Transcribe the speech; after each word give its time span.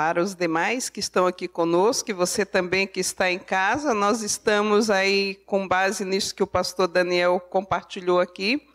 para 0.00 0.22
os 0.22 0.34
demais 0.34 0.88
que 0.88 0.98
estão 0.98 1.26
aqui 1.26 1.46
conosco, 1.46 2.10
e 2.10 2.14
você 2.14 2.46
também 2.46 2.86
que 2.86 3.00
está 3.00 3.30
em 3.30 3.38
casa, 3.38 3.92
nós 3.92 4.22
estamos 4.22 4.88
aí 4.88 5.34
com 5.44 5.68
base 5.68 6.06
nisso 6.06 6.34
que 6.34 6.42
o 6.42 6.46
pastor 6.46 6.88
Daniel 6.88 7.38
compartilhou 7.38 8.18
aqui, 8.18 8.66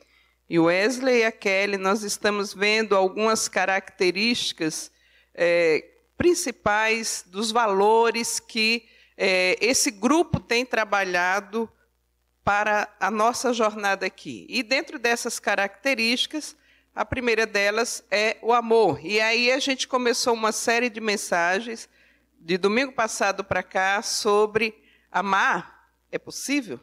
e 0.47 0.59
o 0.59 0.65
Wesley 0.65 1.21
e 1.21 1.25
a 1.25 1.31
Kelly, 1.31 1.77
nós 1.77 2.03
estamos 2.03 2.53
vendo 2.53 2.95
algumas 2.95 3.47
características 3.47 4.91
é, 5.33 5.83
principais 6.15 7.25
dos 7.25 7.51
valores 7.51 8.39
que 8.39 8.87
é, 9.17 9.57
esse 9.59 9.89
grupo 9.89 10.39
tem 10.39 10.63
trabalhado 10.63 11.67
para 12.43 12.87
a 12.99 13.09
nossa 13.09 13.51
jornada 13.51 14.05
aqui. 14.05 14.45
E 14.47 14.61
dentro 14.61 14.99
dessas 14.99 15.39
características, 15.39 16.55
a 16.95 17.03
primeira 17.03 17.45
delas 17.45 18.03
é 18.09 18.37
o 18.41 18.53
amor. 18.53 19.05
E 19.05 19.19
aí 19.19 19.51
a 19.51 19.59
gente 19.59 19.87
começou 19.87 20.33
uma 20.33 20.53
série 20.53 20.89
de 20.89 21.01
mensagens 21.01 21.89
de 22.39 22.57
domingo 22.57 22.93
passado 22.93 23.43
para 23.43 23.61
cá 23.61 24.01
sobre 24.01 24.73
amar 25.11 25.75
é 26.11 26.17
possível? 26.17 26.79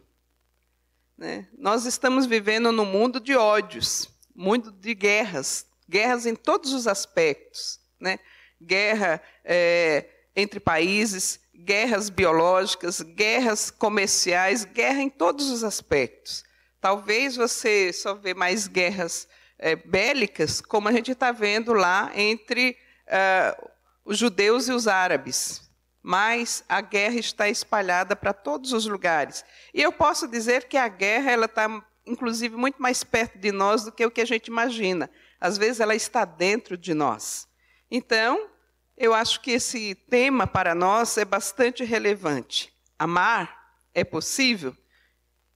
Né? 1.17 1.49
Nós 1.57 1.87
estamos 1.87 2.27
vivendo 2.27 2.71
num 2.71 2.85
mundo 2.85 3.19
de 3.19 3.35
ódios, 3.35 4.09
mundo 4.35 4.71
de 4.71 4.95
guerras, 4.95 5.67
guerras 5.89 6.27
em 6.27 6.35
todos 6.35 6.73
os 6.73 6.87
aspectos, 6.87 7.81
né? 7.99 8.19
Guerra 8.61 9.23
é, 9.45 10.07
entre 10.37 10.61
países, 10.61 11.41
guerras 11.55 12.11
biológicas, 12.11 13.01
guerras 13.01 13.71
comerciais, 13.71 14.65
guerra 14.65 15.01
em 15.01 15.09
todos 15.09 15.51
os 15.51 15.65
aspectos. 15.65 16.45
Talvez 16.81 17.37
você 17.37 17.93
só 17.93 18.15
vê 18.15 18.35
mais 18.35 18.67
guerras 18.67 19.29
é, 19.63 19.77
bélicas, 19.77 20.61
como 20.61 20.89
a 20.89 20.93
gente 20.93 21.13
está 21.13 21.31
vendo 21.31 21.73
lá 21.73 22.11
entre 22.17 22.77
uh, 23.07 23.71
os 24.05 24.19
judeus 24.19 24.67
e 24.69 24.73
os 24.73 24.89
árabes. 24.89 25.71
Mas 26.03 26.65
a 26.69 26.81
guerra 26.81 27.15
está 27.15 27.49
espalhada 27.49 28.17
para 28.17 28.33
todos 28.33 28.73
os 28.73 28.87
lugares. 28.87 29.45
E 29.73 29.81
eu 29.81 29.93
posso 29.93 30.27
dizer 30.27 30.65
que 30.65 30.77
a 30.77 30.89
guerra 30.89 31.31
ela 31.31 31.47
está, 31.47 31.69
inclusive, 32.05 32.57
muito 32.57 32.83
mais 32.83 33.05
perto 33.05 33.39
de 33.39 33.53
nós 33.53 33.85
do 33.85 33.93
que 33.93 34.05
o 34.05 34.11
que 34.11 34.21
a 34.21 34.27
gente 34.27 34.49
imagina. 34.49 35.09
Às 35.41 35.57
vezes 35.57 35.79
ela 35.79 35.95
está 35.95 36.25
dentro 36.25 36.77
de 36.77 36.93
nós. 36.93 37.47
Então, 37.89 38.51
eu 38.97 39.15
acho 39.15 39.41
que 39.41 39.53
esse 39.53 39.95
tema 39.95 40.45
para 40.45 40.75
nós 40.75 41.17
é 41.17 41.25
bastante 41.25 41.85
relevante. 41.85 42.73
Amar 42.99 43.77
é 43.95 44.03
possível? 44.03 44.77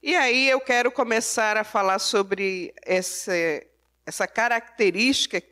E 0.01 0.15
aí 0.15 0.47
eu 0.47 0.61
quero 0.61 0.89
começar 0.91 1.57
a 1.57 1.65
falar 1.65 1.99
sobre 1.99 2.73
esse, 2.85 3.66
essa 4.07 4.25
característica 4.25 5.43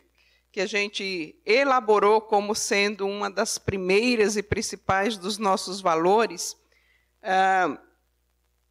que 0.50 0.62
a 0.62 0.66
gente 0.66 1.36
elaborou 1.46 2.22
como 2.22 2.56
sendo 2.56 3.06
uma 3.06 3.30
das 3.30 3.58
primeiras 3.58 4.38
e 4.38 4.42
principais 4.42 5.18
dos 5.18 5.38
nossos 5.38 5.82
valores, 5.82 6.56
ah, 7.22 7.78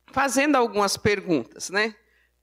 fazendo 0.07 0.57
algumas 0.57 0.97
perguntas, 0.97 1.69
né? 1.69 1.95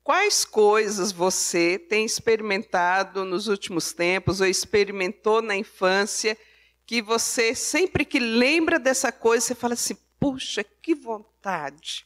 Quais 0.03 0.45
coisas 0.45 1.11
você 1.11 1.79
tem 1.79 2.05
experimentado 2.05 3.25
nos 3.25 3.47
últimos 3.47 3.91
tempos 3.91 4.39
ou 4.39 4.45
experimentou 4.45 5.41
na 5.41 5.55
infância 5.55 6.37
que 6.85 7.01
você 7.01 7.55
sempre 7.55 8.05
que 8.05 8.19
lembra 8.19 8.77
dessa 8.77 9.11
coisa 9.11 9.47
você 9.47 9.55
fala 9.55 9.73
assim: 9.73 9.97
puxa, 10.19 10.63
que 10.63 10.93
vontade 10.93 12.05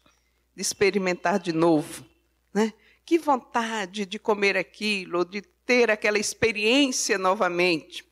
de 0.56 0.62
experimentar 0.62 1.40
de 1.40 1.52
novo, 1.52 2.06
né? 2.54 2.74
Que 3.06 3.18
vontade 3.18 4.06
de 4.06 4.18
comer 4.18 4.58
aquilo, 4.58 5.24
de 5.24 5.42
ter 5.42 5.92
aquela 5.92 6.18
experiência 6.18 7.18
novamente. 7.18 8.04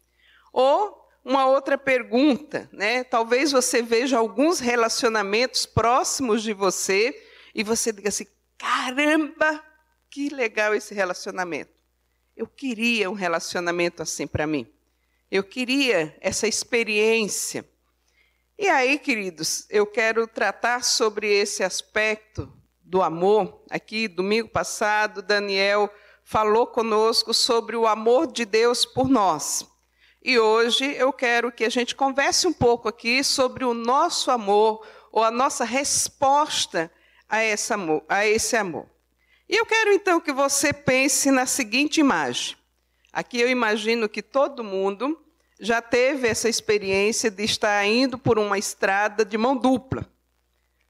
Ou 0.52 1.04
uma 1.26 1.46
outra 1.46 1.78
pergunta, 1.78 2.70
né? 2.72 3.04
Talvez 3.04 3.52
você 3.52 3.82
veja 3.82 4.18
alguns 4.18 4.60
relacionamentos 4.60 5.66
próximos 5.66 6.44
de 6.44 6.54
você 6.54 7.16
e 7.56 7.64
você 7.64 7.92
diga 7.92 8.10
assim: 8.10 8.28
caramba, 8.58 9.64
que 10.10 10.30
legal 10.30 10.76
esse 10.76 10.94
relacionamento. 10.94 11.72
Eu 12.36 12.48
queria 12.48 13.10
um 13.10 13.14
relacionamento 13.14 14.02
assim 14.02 14.28
para 14.28 14.46
mim. 14.46 14.68
Eu 15.32 15.44
queria 15.44 16.16
essa 16.20 16.48
experiência. 16.48 17.68
E 18.58 18.68
aí, 18.68 19.00
queridos, 19.00 19.66
eu 19.70 19.86
quero 19.86 20.28
tratar 20.28 20.84
sobre 20.84 21.28
esse 21.28 21.64
aspecto 21.64 22.52
do 22.84 23.02
amor. 23.02 23.64
Aqui, 23.70 24.08
domingo 24.08 24.50
passado, 24.50 25.22
Daniel 25.22 25.90
falou 26.24 26.68
conosco 26.68 27.34
sobre 27.34 27.76
o 27.76 27.88
amor 27.88 28.28
de 28.28 28.46
Deus 28.46 28.86
por 28.86 29.10
nós. 29.10 29.66
E 30.24 30.40
hoje 30.40 30.86
eu 30.96 31.12
quero 31.12 31.52
que 31.52 31.66
a 31.66 31.70
gente 31.70 31.96
converse 31.96 32.48
um 32.48 32.54
pouco 32.54 32.88
aqui 32.88 33.24
sobre 33.24 33.66
o 33.66 33.74
nosso 33.74 34.32
amor 34.32 34.86
ou 35.12 35.24
a 35.24 35.30
nossa 35.30 35.66
resposta 35.66 36.92
a 37.28 37.44
esse 37.44 37.74
amor. 37.74 38.04
A 38.08 38.26
esse 38.26 38.56
amor. 38.56 38.88
E 39.50 39.56
eu 39.56 39.66
quero 39.66 39.92
então 39.92 40.20
que 40.20 40.32
você 40.32 40.72
pense 40.72 41.30
na 41.30 41.46
seguinte 41.46 42.00
imagem. 42.00 42.56
Aqui 43.12 43.40
eu 43.40 43.50
imagino 43.50 44.08
que 44.08 44.22
todo 44.22 44.64
mundo 44.64 45.20
já 45.60 45.82
teve 45.82 46.28
essa 46.28 46.50
experiência 46.50 47.30
de 47.30 47.44
estar 47.44 47.86
indo 47.86 48.18
por 48.18 48.40
uma 48.40 48.58
estrada 48.58 49.24
de 49.24 49.38
mão 49.38 49.56
dupla. 49.56 50.10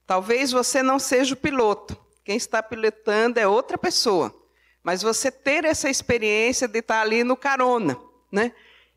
Talvez 0.06 0.52
você 0.52 0.82
não 0.82 0.98
seja 0.98 1.34
o 1.34 1.36
piloto, 1.36 1.96
quem 2.24 2.36
está 2.36 2.62
pilotando 2.62 3.38
é 3.38 3.46
outra 3.46 3.76
pessoa. 3.76 4.34
Mas 4.82 5.02
você 5.02 5.30
ter 5.30 5.64
essa 5.64 5.88
experiência 5.88 6.68
de 6.68 6.78
estar 6.78 7.00
ali 7.00 7.24
no 7.24 7.36
carona, 7.36 7.98
né? 8.30 8.52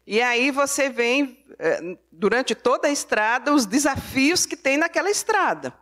E 0.05 0.21
aí 0.21 0.51
você 0.51 0.89
vem, 0.89 1.45
eh, 1.59 1.97
durante 2.11 2.55
toda 2.55 2.87
a 2.87 2.91
estrada, 2.91 3.53
os 3.53 3.65
desafios 3.65 4.45
que 4.45 4.55
tem 4.55 4.77
naquela 4.77 5.09
estrada. 5.09 5.73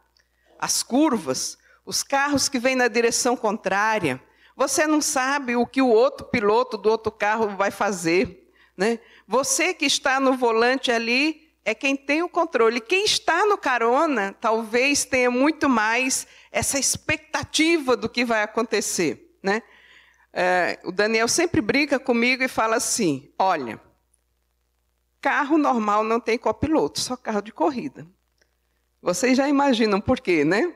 As 0.59 0.81
curvas, 0.81 1.57
os 1.85 2.01
carros 2.01 2.49
que 2.49 2.57
vêm 2.57 2.75
na 2.75 2.87
direção 2.87 3.37
contrária. 3.37 4.21
Você 4.55 4.87
não 4.87 5.01
sabe 5.01 5.55
o 5.55 5.67
que 5.67 5.81
o 5.81 5.89
outro 5.89 6.25
piloto 6.25 6.77
do 6.77 6.89
outro 6.89 7.11
carro 7.11 7.49
vai 7.55 7.69
fazer. 7.69 8.51
Né? 8.75 8.99
Você 9.27 9.73
que 9.73 9.85
está 9.85 10.19
no 10.19 10.33
volante 10.33 10.91
ali 10.91 11.44
é 11.65 11.73
quem 11.73 11.97
tem 11.97 12.21
o 12.21 12.29
controle. 12.29 12.79
Quem 12.79 13.03
está 13.03 13.43
no 13.47 13.57
carona 13.57 14.35
talvez 14.39 15.03
tenha 15.03 15.31
muito 15.31 15.67
mais 15.67 16.27
essa 16.51 16.77
expectativa 16.77 17.97
do 17.97 18.07
que 18.07 18.23
vai 18.23 18.43
acontecer. 18.43 19.35
Né? 19.41 19.63
É, 20.31 20.79
o 20.83 20.91
Daniel 20.91 21.27
sempre 21.27 21.59
brinca 21.61 21.99
comigo 21.99 22.43
e 22.43 22.47
fala 22.47 22.75
assim: 22.75 23.33
olha, 23.39 23.81
carro 25.19 25.57
normal 25.57 26.03
não 26.03 26.19
tem 26.19 26.37
copiloto, 26.37 26.99
só 26.99 27.17
carro 27.17 27.41
de 27.41 27.51
corrida. 27.51 28.07
Vocês 29.01 29.35
já 29.35 29.49
imaginam 29.49 29.99
por 29.99 30.19
quê, 30.19 30.45
né? 30.45 30.71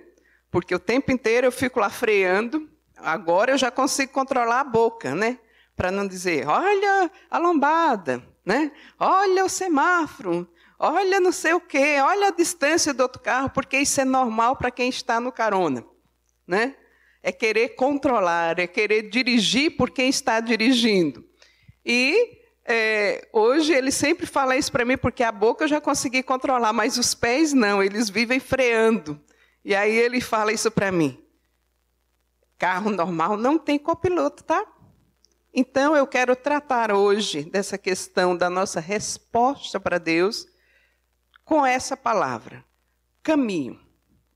Porque 0.50 0.73
o 0.73 0.79
tempo 0.79 1.11
inteiro 1.11 1.45
eu 1.45 1.51
fico 1.51 1.79
lá 1.79 1.89
freando, 1.89 2.67
agora 2.97 3.51
eu 3.51 3.57
já 3.57 3.69
consigo 3.69 4.11
controlar 4.11 4.61
a 4.61 4.63
boca, 4.63 5.13
né? 5.13 5.39
Para 5.75 5.91
não 5.91 6.07
dizer, 6.07 6.47
olha 6.47 7.11
a 7.29 7.38
lombada, 7.38 8.23
né? 8.44 8.71
Olha 9.00 9.45
o 9.45 9.50
semáforo, 9.50 10.47
olha 10.79 11.19
não 11.19 11.31
sei 11.31 11.53
o 11.53 11.59
quê, 11.59 11.97
olha 12.01 12.29
a 12.29 12.31
distância 12.31 12.94
do 12.94 13.01
outro 13.01 13.22
carro, 13.22 13.50
porque 13.50 13.78
isso 13.78 14.00
é 14.00 14.06
normal 14.06 14.56
para 14.56 14.72
quem 14.72 14.88
está 14.88 15.19
no 15.19 15.31
carona, 15.31 15.85
né? 16.47 16.75
É 17.22 17.34
querer 17.34 17.75
controlar, 17.75 18.57
é 18.59 18.66
querer 18.66 19.09
dirigir 19.09 19.75
por 19.75 19.89
quem 19.89 20.09
está 20.09 20.39
dirigindo. 20.39 21.28
E 21.85 22.39
é, 22.66 23.28
hoje 23.34 23.73
ele 23.73 23.91
sempre 23.91 24.25
fala 24.25 24.56
isso 24.56 24.72
para 24.72 24.85
mim, 24.85 24.97
porque 24.97 25.22
a 25.22 25.31
boca 25.31 25.66
eu 25.66 25.68
já 25.68 25.81
consegui 25.81 26.23
controlar, 26.23 26.72
mas 26.72 26.97
os 26.97 27.13
pés 27.13 27.51
não, 27.51 27.84
eles 27.84 28.09
vivem 28.09 28.39
freando. 28.39 29.19
E 29.66 29.75
aí 29.75 29.94
ele 29.94 30.22
fala 30.22 30.53
isso 30.53 30.72
para 30.72 30.91
mim. 30.91 31.22
Carro 32.57 32.89
normal 32.89 33.35
não 33.35 33.57
tem 33.57 33.78
copiloto, 33.78 34.44
tá? 34.44 34.66
Então 35.53 35.95
eu 35.95 36.07
quero 36.07 36.35
tratar 36.35 36.91
hoje 36.94 37.44
dessa 37.44 37.78
questão 37.78 38.38
da 38.38 38.50
nossa 38.50 38.79
resposta 38.79 39.79
para 39.79 39.97
Deus 39.97 40.47
com 41.50 41.66
essa 41.66 41.98
palavra: 41.98 42.63
caminho. 43.24 43.80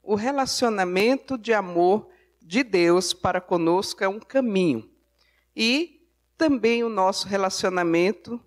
O 0.01 0.15
relacionamento 0.15 1.37
de 1.37 1.53
amor 1.53 2.09
de 2.41 2.63
Deus 2.63 3.13
para 3.13 3.39
conosco 3.39 4.03
é 4.03 4.07
um 4.07 4.19
caminho. 4.19 4.89
E 5.55 6.09
também 6.35 6.83
o 6.83 6.89
nosso 6.89 7.27
relacionamento 7.27 8.41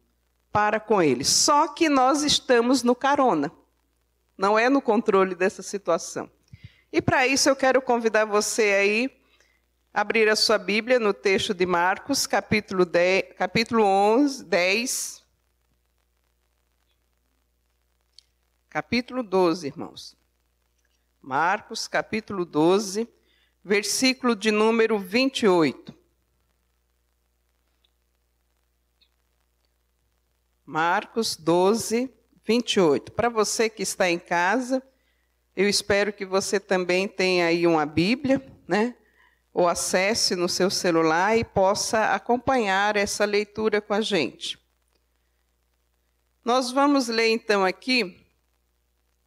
para 0.51 0.81
com 0.81 1.01
Ele. 1.01 1.25
Só 1.25 1.69
que 1.69 1.89
nós 1.89 2.25
estamos 2.25 2.83
no 2.83 2.95
carona, 2.95 3.53
não 4.37 4.59
é 4.59 4.69
no 4.69 4.83
controle 4.83 5.37
dessa 5.37 5.63
situação. 5.63 6.29
E 6.93 7.01
para 7.01 7.25
isso 7.25 7.49
eu 7.49 7.55
quero 7.55 7.81
convidar 7.81 8.25
você 8.25 8.73
aí 8.73 9.17
a 9.95 10.01
abrir 10.01 10.29
a 10.29 10.35
sua 10.37 10.59
Bíblia 10.59 10.99
no 10.99 11.15
texto 11.15 11.55
de 11.55 11.65
Marcos, 11.65 12.27
capítulo, 12.27 12.85
10, 12.85 13.35
capítulo 13.39 13.85
11, 13.85 14.45
10, 14.45 15.26
capítulo 18.77 19.23
12, 19.23 19.69
irmãos. 19.69 20.15
Marcos, 21.23 21.89
capítulo 21.89 22.45
12, 22.45 23.09
versículo 23.65 24.37
de 24.37 24.51
número 24.51 24.99
28. 24.99 25.95
Marcos 30.63 31.37
12, 31.37 32.13
28. 32.45 33.13
Para 33.13 33.31
você 33.31 33.71
que 33.71 33.83
está 33.83 34.11
em 34.11 34.19
casa, 34.19 34.83
eu 35.57 35.67
espero 35.67 36.13
que 36.13 36.27
você 36.27 36.61
também 36.61 37.09
tenha 37.09 37.47
aí 37.47 37.67
uma 37.67 37.87
Bíblia, 37.87 38.47
né? 38.69 38.95
Ou 39.55 39.67
acesse 39.67 40.37
no 40.37 40.51
seu 40.51 40.69
celular 40.69 41.35
e 41.35 41.45
possa 41.45 42.13
acompanhar 42.13 42.95
essa 42.95 43.25
leitura 43.25 43.81
com 43.81 43.95
a 43.95 44.03
gente. 44.03 44.59
Nós 46.45 46.71
vamos 46.71 47.09
ler 47.09 47.29
então 47.29 47.65
aqui 47.65 48.26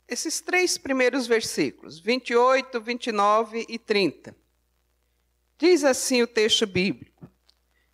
esses 0.09 0.41
três 0.41 0.77
primeiros 0.77 1.27
versículos, 1.27 1.99
28, 1.99 2.81
29 2.81 3.65
e 3.69 3.77
30. 3.77 4.35
Diz 5.57 5.83
assim 5.83 6.21
o 6.21 6.27
texto 6.27 6.65
bíblico: 6.65 7.29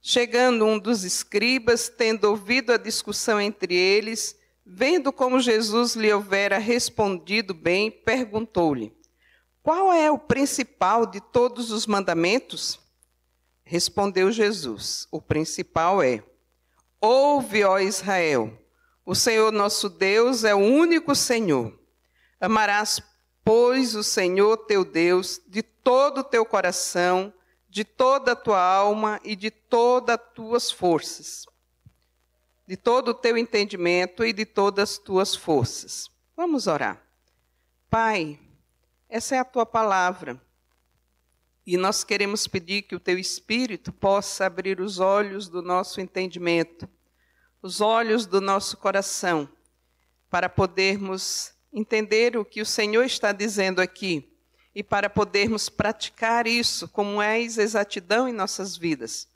Chegando 0.02 0.66
um 0.66 0.78
dos 0.80 1.04
escribas, 1.04 1.90
tendo 1.90 2.26
ouvido 2.26 2.72
a 2.72 2.78
discussão 2.78 3.42
entre 3.42 3.76
eles, 3.76 4.36
vendo 4.66 5.12
como 5.12 5.40
Jesus 5.40 5.96
lhe 5.96 6.14
houvera 6.14 6.58
respondido 6.58 7.54
bem, 7.54 7.92
perguntou-lhe: 7.92 8.96
Qual 9.62 9.92
é 9.92 10.10
o 10.12 10.18
principal 10.18 11.06
de 11.06 11.20
todos 11.20 11.72
os 11.72 11.86
mandamentos? 11.86 12.80
Respondeu 13.64 14.32
Jesus: 14.32 15.08
O 15.12 15.20
principal 15.20 16.02
é: 16.02 16.24
Ouve, 17.02 17.64
ó 17.64 17.80
Israel, 17.80 18.58
o 19.06 19.14
Senhor 19.14 19.52
nosso 19.52 19.90
Deus 19.90 20.44
é 20.44 20.56
o 20.56 20.60
único 20.60 21.16
Senhor. 21.16 21.85
Amarás, 22.40 23.02
pois, 23.44 23.96
o 23.96 24.04
Senhor 24.04 24.58
teu 24.58 24.84
Deus 24.84 25.42
de 25.48 25.64
todo 25.64 26.20
o 26.20 26.24
teu 26.24 26.46
coração, 26.46 27.34
de 27.70 27.84
toda 27.84 28.32
a 28.32 28.36
tua 28.36 28.62
alma 28.62 29.20
e 29.24 29.36
de 29.36 29.52
todas 29.52 30.16
as 30.16 30.34
tuas 30.34 30.72
forças, 30.72 31.46
de 32.68 32.76
todo 32.76 33.10
o 33.10 33.14
teu 33.14 33.38
entendimento 33.38 34.24
e 34.24 34.34
de 34.34 34.46
todas 34.46 34.92
as 34.92 34.98
tuas 34.98 35.36
forças. 35.36 36.10
Vamos 36.36 36.68
orar. 36.68 37.02
Pai, 37.90 38.40
essa 39.10 39.36
é 39.36 39.40
a 39.40 39.46
tua 39.46 39.66
palavra. 39.66 40.42
E 41.66 41.78
nós 41.78 42.04
queremos 42.04 42.46
pedir 42.46 42.84
que 42.84 42.96
o 42.96 43.00
teu 43.00 43.18
Espírito 43.18 43.92
possa 43.92 44.46
abrir 44.46 44.80
os 44.80 45.00
olhos 45.00 45.50
do 45.50 45.62
nosso 45.62 46.00
entendimento, 46.00 46.88
os 47.62 47.82
olhos 47.82 48.26
do 48.26 48.40
nosso 48.40 48.78
coração, 48.78 49.50
para 50.30 50.48
podermos 50.48 51.55
entender 51.76 52.38
o 52.38 52.46
que 52.46 52.62
o 52.62 52.66
Senhor 52.66 53.04
está 53.04 53.34
dizendo 53.34 53.82
aqui. 53.82 54.32
E 54.74 54.82
para 54.82 55.10
podermos 55.10 55.68
praticar 55.68 56.48
isso 56.48 56.88
com 56.88 57.04
mais 57.04 57.58
exatidão 57.58 58.28
em 58.28 58.34
nossas 58.34 58.78
vidas. 58.78 59.28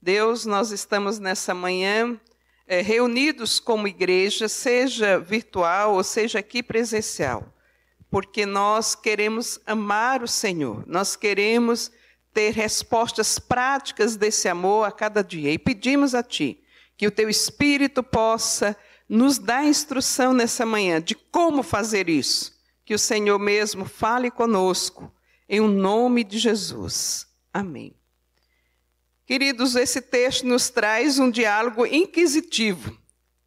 Deus, 0.00 0.46
nós 0.46 0.70
estamos 0.70 1.18
nessa 1.18 1.54
manhã 1.54 2.18
é, 2.66 2.80
reunidos 2.80 3.60
como 3.60 3.86
igreja, 3.86 4.48
seja 4.48 5.18
virtual 5.18 5.94
ou 5.94 6.02
seja 6.02 6.38
aqui 6.38 6.62
presencial, 6.62 7.54
porque 8.10 8.44
nós 8.46 8.94
queremos 8.94 9.60
amar 9.66 10.22
o 10.22 10.28
Senhor, 10.28 10.84
nós 10.86 11.14
queremos 11.14 11.90
ter 12.32 12.52
respostas 12.52 13.38
práticas 13.38 14.16
desse 14.16 14.48
amor 14.48 14.86
a 14.86 14.92
cada 14.92 15.22
dia. 15.22 15.52
E 15.52 15.58
pedimos 15.58 16.14
a 16.14 16.22
Ti 16.22 16.58
que 16.96 17.06
o 17.06 17.10
Teu 17.10 17.28
Espírito 17.28 18.02
possa 18.02 18.76
nos 19.08 19.38
dar 19.38 19.64
instrução 19.64 20.32
nessa 20.32 20.64
manhã 20.64 21.00
de 21.00 21.14
como 21.14 21.62
fazer 21.62 22.08
isso 22.08 22.52
que 22.84 22.94
o 22.94 22.98
Senhor 22.98 23.38
mesmo 23.38 23.84
fale 23.84 24.30
conosco, 24.30 25.12
em 25.48 25.60
o 25.60 25.68
nome 25.68 26.24
de 26.24 26.38
Jesus. 26.38 27.26
Amém. 27.52 27.94
Queridos, 29.24 29.76
esse 29.76 30.00
texto 30.00 30.46
nos 30.46 30.68
traz 30.68 31.18
um 31.18 31.30
diálogo 31.30 31.86
inquisitivo 31.86 32.96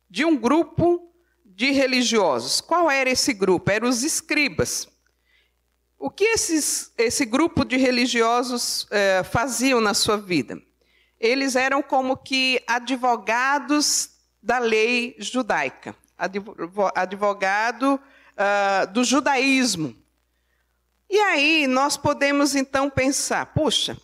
de 0.10 0.24
um 0.24 0.38
grupo 0.38 1.12
de 1.44 1.72
religiosos. 1.72 2.62
Qual 2.62 2.90
era 2.90 3.10
esse 3.10 3.34
grupo? 3.34 3.69
Eram 3.69 3.90
os 3.90 4.04
escribas. 4.04 4.88
O 5.98 6.10
que 6.10 6.24
esses, 6.24 6.92
esse 6.98 7.25
grupo 7.25 7.66
de 7.66 7.78
religiosos 7.78 8.88
eh, 8.92 9.24
faziam 9.24 9.81
na 9.81 9.94
sua 9.94 10.18
vida? 10.18 10.62
Eles 11.19 11.56
eram 11.56 11.81
como 11.81 12.18
que 12.18 12.62
advogados 12.68 14.15
da 14.46 14.60
lei 14.60 15.16
judaica, 15.18 15.96
advogado 16.94 17.96
uh, 17.96 18.94
do 18.94 19.04
judaísmo. 19.04 19.96
E 21.10 21.18
aí 21.18 21.66
nós 21.66 21.98
podemos 21.98 22.54
então 22.56 22.88
pensar: 22.88 23.48
puxa, 23.48 23.98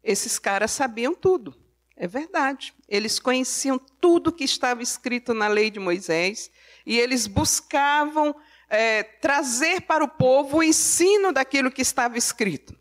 esses 0.00 0.38
caras 0.38 0.70
sabiam 0.70 1.16
tudo. 1.16 1.52
É 1.96 2.06
verdade. 2.06 2.72
Eles 2.88 3.18
conheciam 3.18 3.76
tudo 3.76 4.30
que 4.30 4.44
estava 4.44 4.84
escrito 4.84 5.34
na 5.34 5.48
lei 5.48 5.68
de 5.68 5.80
Moisés 5.80 6.48
e 6.86 6.96
eles 6.96 7.26
buscavam 7.26 8.36
é, 8.70 9.02
trazer 9.02 9.80
para 9.80 10.04
o 10.04 10.08
povo 10.08 10.58
o 10.58 10.62
ensino 10.62 11.32
daquilo 11.32 11.72
que 11.72 11.82
estava 11.82 12.16
escrito. 12.16 12.78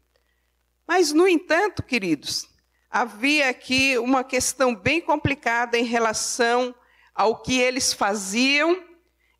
Mas, 0.87 1.11
no 1.11 1.27
entanto, 1.27 1.81
queridos, 1.81 2.47
havia 2.91 3.49
aqui 3.49 3.97
uma 3.97 4.23
questão 4.23 4.75
bem 4.75 5.01
complicada 5.01 5.79
em 5.79 5.83
relação 5.83 6.75
ao 7.17 7.41
que 7.41 7.59
eles 7.59 7.91
faziam 7.91 8.79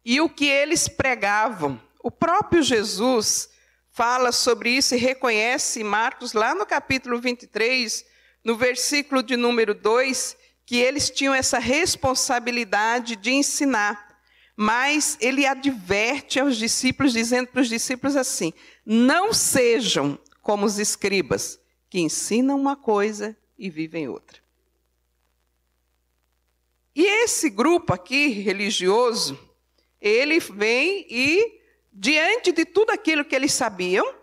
e 0.04 0.20
o 0.20 0.28
que 0.28 0.48
eles 0.48 0.88
pregavam. 0.88 1.80
O 2.04 2.10
próprio 2.10 2.64
Jesus 2.64 3.50
fala 3.92 4.32
sobre 4.32 4.72
isso 4.72 4.96
e 4.96 4.98
reconhece 4.98 5.84
Marcos, 5.84 6.34
lá 6.34 6.56
no 6.56 6.66
capítulo 6.66 7.20
23, 7.20 8.04
no 8.44 8.56
versículo 8.56 9.22
de 9.22 9.38
número 9.38 9.76
2, 9.76 10.36
que 10.66 10.78
eles 10.78 11.10
tinham 11.10 11.34
essa 11.34 11.60
responsabilidade 11.60 13.16
de 13.16 13.32
ensinar. 13.32 14.08
Mas 14.56 15.18
ele 15.22 15.46
adverte 15.46 16.40
aos 16.40 16.58
discípulos, 16.58 17.14
dizendo 17.14 17.50
para 17.50 17.62
os 17.62 17.70
discípulos 17.70 18.16
assim: 18.16 18.54
não 18.86 19.34
sejam 19.34 20.18
como 20.42 20.66
os 20.66 20.80
escribas, 20.80 21.60
que 21.90 22.00
ensinam 22.00 22.60
uma 22.60 22.76
coisa 22.76 23.38
e 23.58 23.70
vivem 23.70 24.08
outra. 24.08 24.47
E 26.98 27.06
esse 27.06 27.52
grupo 27.52 27.94
aqui 27.94 28.30
religioso, 28.30 29.38
ele 30.02 30.40
vem 30.40 31.06
e, 31.08 31.62
diante 31.94 32.52
de 32.52 32.66
tudo 32.66 32.90
aquilo 32.90 33.24
que 33.24 33.36
eles 33.36 33.54
sabiam, 33.54 34.16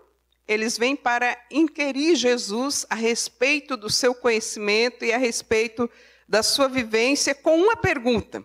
eles 0.49 0.76
vêm 0.76 0.97
para 0.97 1.41
inquirir 1.53 2.17
Jesus 2.17 2.85
a 2.91 2.97
respeito 2.97 3.76
do 3.76 3.88
seu 3.88 4.12
conhecimento 4.12 5.05
e 5.05 5.12
a 5.12 5.19
respeito 5.19 5.88
da 6.29 6.43
sua 6.43 6.67
vivência 6.67 7.32
com 7.32 7.56
uma 7.56 7.76
pergunta. 7.76 8.44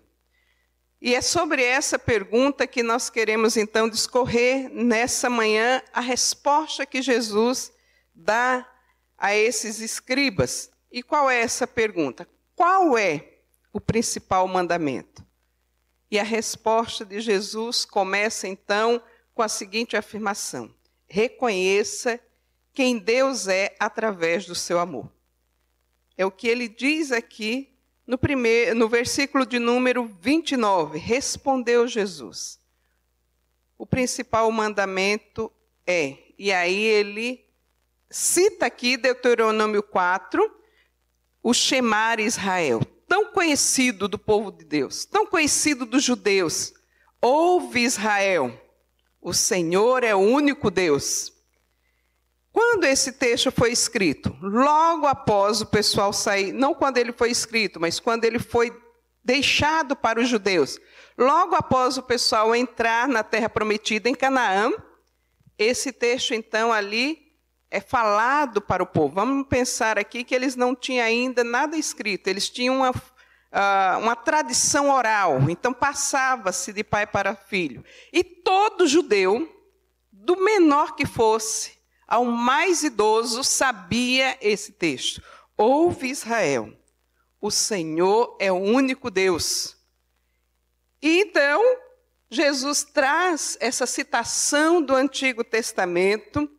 E 1.01 1.15
é 1.15 1.21
sobre 1.21 1.63
essa 1.63 1.97
pergunta 1.97 2.67
que 2.67 2.83
nós 2.83 3.09
queremos 3.09 3.57
então 3.57 3.89
discorrer 3.89 4.69
nessa 4.71 5.27
manhã 5.27 5.81
a 5.91 6.01
resposta 6.01 6.85
que 6.85 7.01
Jesus 7.01 7.73
dá 8.13 8.63
a 9.17 9.35
esses 9.35 9.79
escribas. 9.79 10.69
E 10.91 11.01
qual 11.01 11.31
é 11.31 11.41
essa 11.41 11.65
pergunta? 11.65 12.29
Qual 12.55 12.95
é 12.95 13.38
o 13.71 13.79
principal 13.79 14.47
mandamento? 14.47 15.25
E 16.11 16.19
a 16.19 16.23
resposta 16.23 17.05
de 17.05 17.21
Jesus 17.21 17.85
começa 17.85 18.47
então 18.47 19.01
com 19.33 19.41
a 19.41 19.47
seguinte 19.47 19.95
afirmação: 19.95 20.73
reconheça 21.07 22.19
quem 22.73 22.97
Deus 22.97 23.47
é 23.47 23.75
através 23.79 24.45
do 24.45 24.55
seu 24.55 24.79
amor. 24.79 25.11
É 26.17 26.25
o 26.25 26.31
que 26.31 26.47
ele 26.47 26.67
diz 26.67 27.11
aqui 27.11 27.71
no, 28.05 28.17
primeiro, 28.17 28.75
no 28.75 28.89
versículo 28.89 29.45
de 29.45 29.59
número 29.59 30.05
29. 30.19 30.97
Respondeu 30.97 31.87
Jesus. 31.87 32.59
O 33.77 33.85
principal 33.85 34.51
mandamento 34.51 35.51
é, 35.85 36.17
e 36.37 36.51
aí 36.51 36.83
ele 36.83 37.45
cita 38.09 38.65
aqui 38.65 38.97
Deuteronômio 38.97 39.81
4, 39.81 40.59
o 41.41 41.53
chamar 41.53 42.19
Israel 42.19 42.81
tão 43.09 43.33
conhecido 43.33 44.07
do 44.07 44.19
povo 44.19 44.51
de 44.51 44.63
Deus, 44.63 45.03
tão 45.03 45.25
conhecido 45.25 45.85
dos 45.85 46.03
judeus. 46.03 46.71
Ouve 47.19 47.81
Israel, 47.81 48.57
o 49.19 49.33
Senhor 49.33 50.03
é 50.03 50.13
o 50.13 50.19
único 50.19 50.69
Deus. 50.69 51.33
Quando 52.53 52.85
esse 52.85 53.13
texto 53.13 53.51
foi 53.51 53.71
escrito? 53.71 54.35
Logo 54.41 55.07
após 55.07 55.59
o 55.59 55.65
pessoal 55.65 56.13
sair, 56.13 56.53
não 56.53 56.73
quando 56.73 56.97
ele 56.97 57.11
foi 57.11 57.31
escrito, 57.31 57.79
mas 57.79 57.99
quando 57.99 58.25
ele 58.25 58.39
foi 58.39 58.71
deixado 59.23 59.95
para 59.95 60.19
os 60.19 60.29
judeus. 60.29 60.79
Logo 61.17 61.55
após 61.55 61.97
o 61.97 62.03
pessoal 62.03 62.55
entrar 62.55 63.07
na 63.07 63.23
terra 63.23 63.49
prometida 63.49 64.07
em 64.07 64.15
Canaã, 64.15 64.71
esse 65.57 65.91
texto 65.91 66.33
então 66.33 66.71
ali 66.71 67.28
é 67.71 67.79
falado 67.79 68.61
para 68.61 68.81
o 68.81 68.87
povo. 68.87 69.15
Vamos 69.15 69.47
pensar 69.47 69.99
aqui 69.99 70.23
que 70.23 70.33
eles 70.33 70.55
não 70.55 70.75
tinham 70.75 71.05
ainda 71.05 71.43
nada 71.43 71.77
escrito, 71.77 72.27
eles 72.27 72.49
tinham 72.49 72.77
uma, 72.77 72.89
uh, 72.91 73.99
uma 73.99 74.15
tradição 74.15 74.89
oral, 74.89 75.49
então 75.49 75.73
passava-se 75.73 76.73
de 76.73 76.83
pai 76.83 77.05
para 77.05 77.35
filho. 77.35 77.83
E 78.11 78.23
todo 78.23 78.87
judeu, 78.87 79.55
do 80.11 80.37
menor 80.37 80.95
que 80.95 81.05
fosse 81.05 81.77
ao 82.07 82.25
mais 82.25 82.83
idoso, 82.83 83.43
sabia 83.43 84.37
esse 84.41 84.71
texto. 84.71 85.21
Ouve 85.55 86.09
Israel, 86.09 86.73
o 87.39 87.51
Senhor 87.51 88.35
é 88.39 88.51
o 88.51 88.55
único 88.55 89.11
Deus. 89.11 89.77
E 91.01 91.21
então, 91.21 91.61
Jesus 92.29 92.83
traz 92.83 93.57
essa 93.59 93.85
citação 93.85 94.81
do 94.81 94.95
Antigo 94.95 95.43
Testamento 95.43 96.49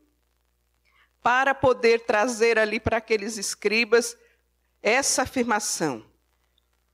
para 1.22 1.54
poder 1.54 2.00
trazer 2.00 2.58
ali 2.58 2.80
para 2.80 2.96
aqueles 2.96 3.36
escribas 3.36 4.16
essa 4.82 5.22
afirmação: 5.22 6.04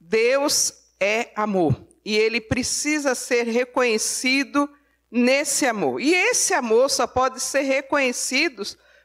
Deus 0.00 0.72
é 1.00 1.32
amor 1.36 1.86
e 2.04 2.16
ele 2.16 2.40
precisa 2.40 3.14
ser 3.14 3.46
reconhecido 3.46 4.68
nesse 5.10 5.66
amor. 5.66 6.00
E 6.00 6.14
esse 6.14 6.54
amor 6.54 6.90
só 6.90 7.06
pode 7.06 7.40
ser 7.40 7.62
reconhecido 7.62 8.62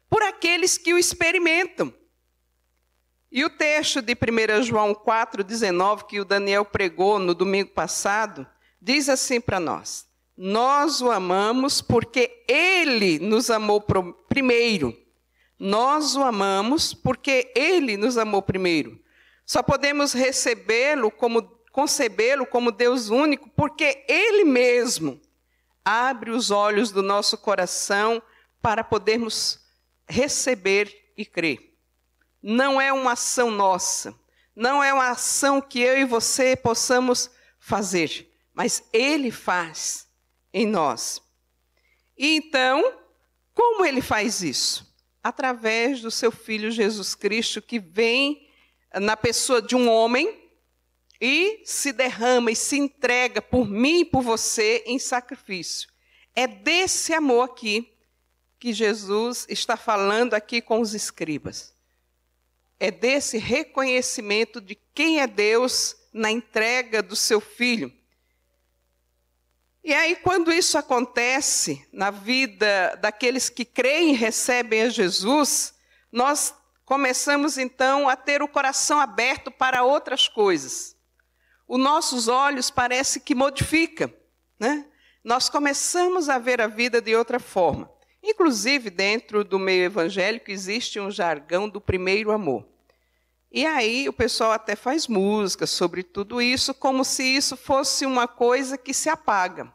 por 0.09 0.21
aqueles 0.21 0.77
que 0.77 0.93
o 0.93 0.97
experimentam. 0.97 1.93
E 3.31 3.45
o 3.45 3.49
texto 3.49 4.01
de 4.01 4.13
1 4.13 4.63
João 4.63 4.93
4,19, 4.93 6.05
que 6.05 6.19
o 6.19 6.25
Daniel 6.25 6.65
pregou 6.65 7.17
no 7.17 7.33
domingo 7.33 7.71
passado, 7.71 8.45
diz 8.81 9.07
assim 9.07 9.39
para 9.39 9.59
nós: 9.59 10.05
Nós 10.35 11.01
o 11.01 11.09
amamos 11.09 11.81
porque 11.81 12.43
ele 12.47 13.19
nos 13.19 13.49
amou 13.49 13.81
primeiro. 14.27 15.00
Nós 15.62 16.15
o 16.15 16.24
amamos 16.24 16.94
porque 16.94 17.51
ele 17.56 17.96
nos 17.96 18.18
amou 18.18 18.41
primeiro. 18.41 19.00
Só 19.46 19.62
podemos 19.62 20.13
recebê-lo 20.13 21.12
como 21.12 21.41
concebê-lo 21.72 22.46
como 22.46 22.72
Deus 22.72 23.10
único 23.10 23.50
porque 23.51 24.03
ele 24.08 24.44
mesmo 24.44 25.22
abre 25.86 26.32
os 26.32 26.51
olhos 26.51 26.91
do 26.91 27.01
nosso 27.01 27.38
coração 27.38 28.22
para 28.62 28.84
podermos 28.84 29.60
receber 30.08 31.13
e 31.15 31.25
crer 31.25 31.72
não 32.41 32.82
é 32.82 32.91
uma 32.91 33.13
ação 33.13 33.51
nossa, 33.51 34.15
não 34.56 34.84
é 34.84 34.94
uma 34.94 35.10
ação 35.12 35.62
que 35.62 35.80
eu 35.80 36.00
e 36.00 36.06
você 36.06 36.56
possamos 36.56 37.30
fazer, 37.60 38.34
mas 38.53 38.84
Ele 38.91 39.30
faz 39.30 40.08
em 40.53 40.65
nós. 40.65 41.22
E 42.18 42.36
então, 42.36 43.00
como 43.53 43.86
Ele 43.86 44.01
faz 44.01 44.41
isso? 44.41 44.90
Através 45.23 46.01
do 46.01 46.09
seu 46.09 46.31
Filho 46.31 46.71
Jesus 46.71 47.15
Cristo, 47.15 47.61
que 47.61 47.79
vem 47.79 48.47
na 48.95 49.15
pessoa 49.15 49.61
de 49.61 49.75
um 49.75 49.89
homem 49.89 50.39
e 51.19 51.61
se 51.65 51.91
derrama 51.91 52.51
e 52.51 52.55
se 52.55 52.77
entrega 52.77 53.41
por 53.41 53.67
mim 53.69 53.99
e 53.99 54.05
por 54.05 54.21
você 54.21 54.83
em 54.85 54.97
sacrifício. 54.97 55.89
É 56.35 56.47
desse 56.47 57.13
amor 57.13 57.43
aqui 57.43 57.93
que 58.59 58.73
Jesus 58.73 59.45
está 59.49 59.77
falando 59.77 60.33
aqui 60.33 60.61
com 60.61 60.79
os 60.79 60.93
escribas 60.93 61.71
é 62.81 62.89
desse 62.89 63.37
reconhecimento 63.37 64.59
de 64.59 64.73
quem 64.73 65.19
é 65.19 65.27
Deus 65.27 65.95
na 66.11 66.31
entrega 66.31 67.03
do 67.03 67.15
seu 67.15 67.39
filho. 67.39 67.93
E 69.83 69.93
aí, 69.93 70.15
quando 70.15 70.51
isso 70.51 70.77
acontece 70.77 71.88
na 71.91 72.11
vida 72.11 72.95
daqueles 73.01 73.50
que 73.50 73.65
creem 73.65 74.11
e 74.11 74.17
recebem 74.17 74.83
a 74.83 74.89
Jesus, 74.89 75.73
nós 76.11 76.53
começamos 76.85 77.57
então 77.57 78.07
a 78.07 78.15
ter 78.15 78.43
o 78.43 78.47
coração 78.47 79.00
aberto 79.00 79.50
para 79.50 79.83
outras 79.83 80.27
coisas. 80.27 80.95
Os 81.67 81.79
nossos 81.79 82.27
olhos 82.27 82.69
parece 82.69 83.19
que 83.19 83.33
modifica, 83.33 84.13
né? 84.59 84.85
Nós 85.23 85.50
começamos 85.50 86.29
a 86.29 86.38
ver 86.38 86.61
a 86.61 86.67
vida 86.67 87.01
de 87.01 87.15
outra 87.15 87.39
forma. 87.39 87.89
Inclusive, 88.23 88.89
dentro 88.89 89.43
do 89.43 89.57
meio 89.57 89.85
evangélico 89.85 90.51
existe 90.51 91.00
um 91.00 91.09
jargão 91.09 91.67
do 91.67 91.81
primeiro 91.81 92.31
amor. 92.31 92.70
E 93.51 93.65
aí 93.65 94.08
o 94.08 94.13
pessoal 94.13 94.53
até 94.53 94.77
faz 94.77 95.08
música 95.08 95.67
sobre 95.67 96.03
tudo 96.03 96.41
isso, 96.41 96.74
como 96.74 97.03
se 97.03 97.24
isso 97.24 97.58
fosse 97.58 98.05
uma 98.05 98.27
coisa 98.27 98.77
que 98.77 98.93
se 98.93 99.10
apaga. 99.10 99.72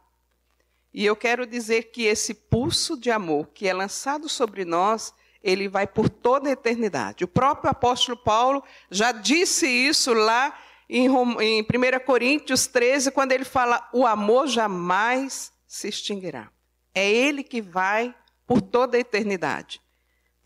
E 0.94 1.04
eu 1.04 1.14
quero 1.14 1.46
dizer 1.46 1.90
que 1.90 2.04
esse 2.04 2.32
pulso 2.32 2.96
de 2.98 3.10
amor 3.10 3.48
que 3.48 3.68
é 3.68 3.74
lançado 3.74 4.30
sobre 4.30 4.64
nós, 4.64 5.12
ele 5.42 5.68
vai 5.68 5.86
por 5.86 6.08
toda 6.08 6.48
a 6.48 6.52
eternidade. 6.52 7.22
O 7.22 7.28
próprio 7.28 7.70
apóstolo 7.70 8.16
Paulo 8.16 8.64
já 8.90 9.12
disse 9.12 9.66
isso 9.68 10.14
lá 10.14 10.58
em, 10.88 11.10
1 11.10 11.64
Coríntios 12.06 12.66
13, 12.66 13.10
quando 13.10 13.32
ele 13.32 13.44
fala: 13.44 13.86
o 13.92 14.06
amor 14.06 14.46
jamais 14.46 15.52
se 15.66 15.88
extinguirá. 15.88 16.50
É 16.94 17.10
ele 17.10 17.42
que 17.42 17.60
vai 17.60 18.14
por 18.46 18.62
toda 18.62 18.96
a 18.96 19.00
eternidade. 19.00 19.82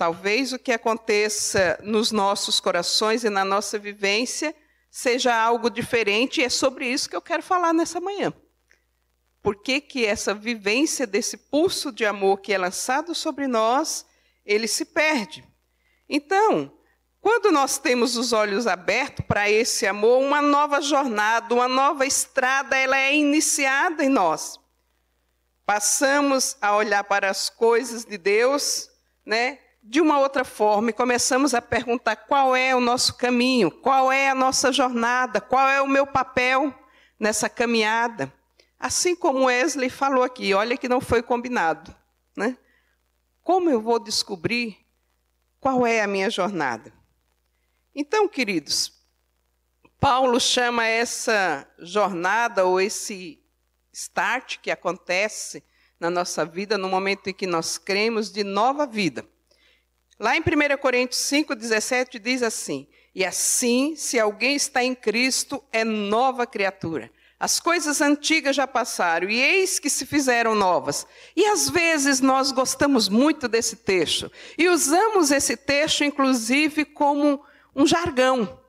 Talvez 0.00 0.50
o 0.54 0.58
que 0.58 0.72
aconteça 0.72 1.78
nos 1.82 2.10
nossos 2.10 2.58
corações 2.58 3.22
e 3.22 3.28
na 3.28 3.44
nossa 3.44 3.78
vivência 3.78 4.56
seja 4.90 5.38
algo 5.38 5.68
diferente, 5.68 6.40
e 6.40 6.44
é 6.44 6.48
sobre 6.48 6.90
isso 6.90 7.06
que 7.06 7.14
eu 7.14 7.20
quero 7.20 7.42
falar 7.42 7.74
nessa 7.74 8.00
manhã. 8.00 8.32
Por 9.42 9.56
que, 9.56 9.78
que 9.78 10.06
essa 10.06 10.32
vivência 10.32 11.06
desse 11.06 11.36
pulso 11.36 11.92
de 11.92 12.06
amor 12.06 12.40
que 12.40 12.50
é 12.50 12.56
lançado 12.56 13.14
sobre 13.14 13.46
nós, 13.46 14.06
ele 14.42 14.66
se 14.66 14.86
perde? 14.86 15.46
Então, 16.08 16.72
quando 17.20 17.52
nós 17.52 17.76
temos 17.76 18.16
os 18.16 18.32
olhos 18.32 18.66
abertos 18.66 19.26
para 19.26 19.50
esse 19.50 19.86
amor, 19.86 20.22
uma 20.22 20.40
nova 20.40 20.80
jornada, 20.80 21.54
uma 21.54 21.68
nova 21.68 22.06
estrada, 22.06 22.74
ela 22.74 22.96
é 22.96 23.14
iniciada 23.14 24.02
em 24.02 24.08
nós. 24.08 24.58
Passamos 25.66 26.56
a 26.58 26.74
olhar 26.74 27.04
para 27.04 27.28
as 27.28 27.50
coisas 27.50 28.02
de 28.02 28.16
Deus, 28.16 28.88
né? 29.26 29.58
De 29.82 30.00
uma 30.00 30.18
outra 30.18 30.44
forma 30.44 30.90
e 30.90 30.92
começamos 30.92 31.54
a 31.54 31.62
perguntar 31.62 32.16
qual 32.16 32.54
é 32.54 32.74
o 32.74 32.80
nosso 32.80 33.14
caminho, 33.16 33.70
qual 33.70 34.12
é 34.12 34.28
a 34.28 34.34
nossa 34.34 34.72
jornada, 34.72 35.40
qual 35.40 35.68
é 35.68 35.80
o 35.80 35.88
meu 35.88 36.06
papel 36.06 36.74
nessa 37.18 37.48
caminhada. 37.48 38.32
Assim 38.78 39.14
como 39.14 39.46
Wesley 39.46 39.90
falou 39.90 40.22
aqui, 40.22 40.54
olha 40.54 40.76
que 40.76 40.88
não 40.88 41.00
foi 41.00 41.22
combinado. 41.22 41.94
Né? 42.36 42.56
Como 43.42 43.68
eu 43.70 43.80
vou 43.80 43.98
descobrir 43.98 44.78
qual 45.58 45.86
é 45.86 46.02
a 46.02 46.06
minha 46.06 46.30
jornada? 46.30 46.92
Então, 47.94 48.28
queridos, 48.28 48.92
Paulo 49.98 50.40
chama 50.40 50.86
essa 50.86 51.66
jornada 51.78 52.64
ou 52.64 52.80
esse 52.80 53.42
start 53.92 54.58
que 54.58 54.70
acontece 54.70 55.62
na 55.98 56.08
nossa 56.08 56.44
vida 56.46 56.78
no 56.78 56.88
momento 56.88 57.28
em 57.28 57.34
que 57.34 57.46
nós 57.46 57.76
cremos 57.76 58.32
de 58.32 58.42
nova 58.42 58.86
vida. 58.86 59.26
Lá 60.20 60.36
em 60.36 60.40
1 60.40 60.76
Coríntios 60.76 61.20
5,17 61.22 62.20
diz 62.20 62.42
assim: 62.42 62.86
E 63.14 63.24
assim, 63.24 63.96
se 63.96 64.20
alguém 64.20 64.54
está 64.54 64.84
em 64.84 64.94
Cristo, 64.94 65.64
é 65.72 65.82
nova 65.82 66.46
criatura. 66.46 67.10
As 67.40 67.58
coisas 67.58 68.02
antigas 68.02 68.54
já 68.54 68.66
passaram 68.66 69.30
e 69.30 69.40
eis 69.40 69.78
que 69.78 69.88
se 69.88 70.04
fizeram 70.04 70.54
novas. 70.54 71.06
E 71.34 71.46
às 71.46 71.70
vezes 71.70 72.20
nós 72.20 72.52
gostamos 72.52 73.08
muito 73.08 73.48
desse 73.48 73.76
texto 73.76 74.30
e 74.58 74.68
usamos 74.68 75.30
esse 75.30 75.56
texto, 75.56 76.04
inclusive, 76.04 76.84
como 76.84 77.42
um 77.74 77.86
jargão 77.86 78.60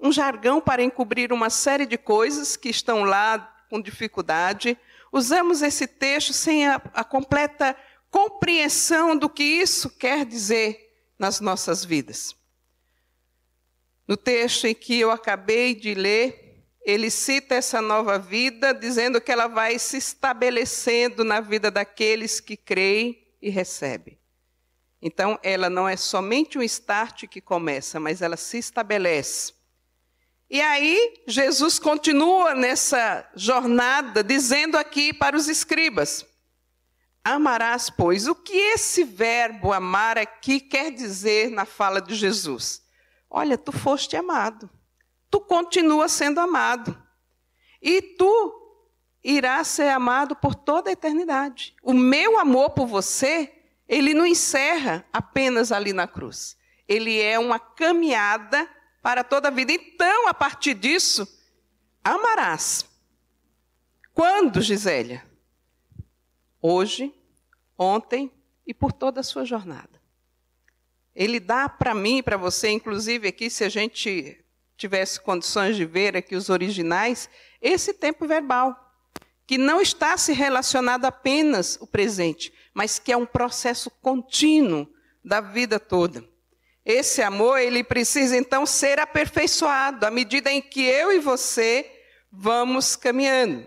um 0.00 0.10
jargão 0.10 0.60
para 0.60 0.82
encobrir 0.82 1.32
uma 1.32 1.50
série 1.50 1.84
de 1.84 1.98
coisas 1.98 2.56
que 2.56 2.70
estão 2.70 3.04
lá 3.04 3.54
com 3.68 3.80
dificuldade. 3.80 4.76
Usamos 5.12 5.60
esse 5.60 5.86
texto 5.86 6.32
sem 6.32 6.66
a, 6.66 6.80
a 6.94 7.04
completa 7.04 7.76
compreensão 8.10 9.16
do 9.16 9.28
que 9.28 9.42
isso 9.42 9.88
quer 9.90 10.26
dizer 10.26 10.92
nas 11.18 11.40
nossas 11.40 11.84
vidas. 11.84 12.34
No 14.06 14.16
texto 14.16 14.66
em 14.66 14.74
que 14.74 14.98
eu 14.98 15.10
acabei 15.10 15.74
de 15.74 15.94
ler, 15.94 16.64
ele 16.82 17.10
cita 17.10 17.54
essa 17.54 17.80
nova 17.80 18.18
vida, 18.18 18.72
dizendo 18.72 19.20
que 19.20 19.30
ela 19.30 19.46
vai 19.46 19.78
se 19.78 19.98
estabelecendo 19.98 21.22
na 21.22 21.40
vida 21.40 21.70
daqueles 21.70 22.40
que 22.40 22.56
creem 22.56 23.24
e 23.40 23.50
recebem. 23.50 24.18
Então, 25.00 25.38
ela 25.42 25.70
não 25.70 25.88
é 25.88 25.96
somente 25.96 26.58
um 26.58 26.62
start 26.62 27.26
que 27.26 27.40
começa, 27.40 28.00
mas 28.00 28.20
ela 28.20 28.36
se 28.36 28.58
estabelece. 28.58 29.54
E 30.48 30.60
aí, 30.60 31.22
Jesus 31.26 31.78
continua 31.78 32.54
nessa 32.54 33.28
jornada, 33.36 34.24
dizendo 34.24 34.76
aqui 34.76 35.12
para 35.12 35.36
os 35.36 35.48
escribas: 35.48 36.26
Amarás, 37.24 37.90
pois. 37.90 38.26
O 38.26 38.34
que 38.34 38.56
esse 38.56 39.04
verbo 39.04 39.72
amar 39.72 40.18
aqui 40.18 40.60
quer 40.60 40.90
dizer 40.90 41.50
na 41.50 41.64
fala 41.64 42.00
de 42.00 42.14
Jesus? 42.14 42.82
Olha, 43.28 43.58
tu 43.58 43.72
foste 43.72 44.16
amado. 44.16 44.68
Tu 45.30 45.40
continua 45.40 46.08
sendo 46.08 46.40
amado. 46.40 47.00
E 47.80 48.02
tu 48.02 48.56
irás 49.22 49.68
ser 49.68 49.90
amado 49.90 50.34
por 50.34 50.54
toda 50.54 50.90
a 50.90 50.92
eternidade. 50.92 51.74
O 51.82 51.92
meu 51.92 52.38
amor 52.38 52.70
por 52.70 52.86
você, 52.86 53.52
ele 53.86 54.14
não 54.14 54.26
encerra 54.26 55.04
apenas 55.12 55.70
ali 55.70 55.92
na 55.92 56.08
cruz. 56.08 56.56
Ele 56.88 57.20
é 57.20 57.38
uma 57.38 57.58
caminhada 57.58 58.68
para 59.02 59.22
toda 59.22 59.48
a 59.48 59.50
vida. 59.50 59.72
Então, 59.72 60.26
a 60.26 60.34
partir 60.34 60.74
disso, 60.74 61.28
amarás. 62.02 62.84
Quando, 64.12 64.60
Gisélia? 64.60 65.29
Hoje, 66.60 67.12
ontem 67.78 68.30
e 68.66 68.74
por 68.74 68.92
toda 68.92 69.20
a 69.20 69.24
sua 69.24 69.44
jornada. 69.44 70.00
Ele 71.14 71.40
dá 71.40 71.68
para 71.68 71.94
mim 71.94 72.18
e 72.18 72.22
para 72.22 72.36
você, 72.36 72.68
inclusive 72.68 73.28
aqui, 73.28 73.50
se 73.50 73.64
a 73.64 73.68
gente 73.68 74.44
tivesse 74.76 75.20
condições 75.20 75.76
de 75.76 75.84
ver 75.84 76.16
aqui 76.16 76.34
os 76.34 76.48
originais, 76.48 77.28
esse 77.60 77.92
tempo 77.92 78.26
verbal, 78.26 78.90
que 79.46 79.58
não 79.58 79.80
está 79.80 80.16
se 80.16 80.32
relacionado 80.32 81.04
apenas 81.04 81.76
o 81.80 81.86
presente, 81.86 82.52
mas 82.72 82.98
que 82.98 83.12
é 83.12 83.16
um 83.16 83.26
processo 83.26 83.90
contínuo 83.90 84.88
da 85.24 85.40
vida 85.40 85.78
toda. 85.80 86.24
Esse 86.84 87.20
amor, 87.20 87.58
ele 87.58 87.84
precisa 87.84 88.36
então 88.36 88.64
ser 88.64 88.98
aperfeiçoado 88.98 90.06
à 90.06 90.10
medida 90.10 90.50
em 90.50 90.62
que 90.62 90.82
eu 90.82 91.12
e 91.12 91.18
você 91.18 91.90
vamos 92.32 92.96
caminhando. 92.96 93.66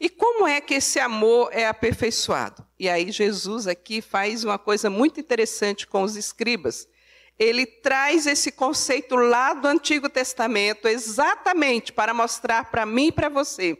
E 0.00 0.08
como 0.08 0.46
é 0.46 0.60
que 0.60 0.74
esse 0.74 1.00
amor 1.00 1.50
é 1.52 1.66
aperfeiçoado? 1.66 2.64
E 2.78 2.88
aí 2.88 3.10
Jesus 3.10 3.66
aqui 3.66 4.00
faz 4.00 4.44
uma 4.44 4.58
coisa 4.58 4.88
muito 4.88 5.18
interessante 5.18 5.86
com 5.86 6.02
os 6.02 6.14
escribas. 6.14 6.88
Ele 7.36 7.66
traz 7.66 8.26
esse 8.26 8.52
conceito 8.52 9.16
lá 9.16 9.54
do 9.54 9.66
Antigo 9.66 10.08
Testamento 10.08 10.86
exatamente 10.86 11.92
para 11.92 12.14
mostrar 12.14 12.70
para 12.70 12.86
mim 12.86 13.08
e 13.08 13.12
para 13.12 13.28
você 13.28 13.78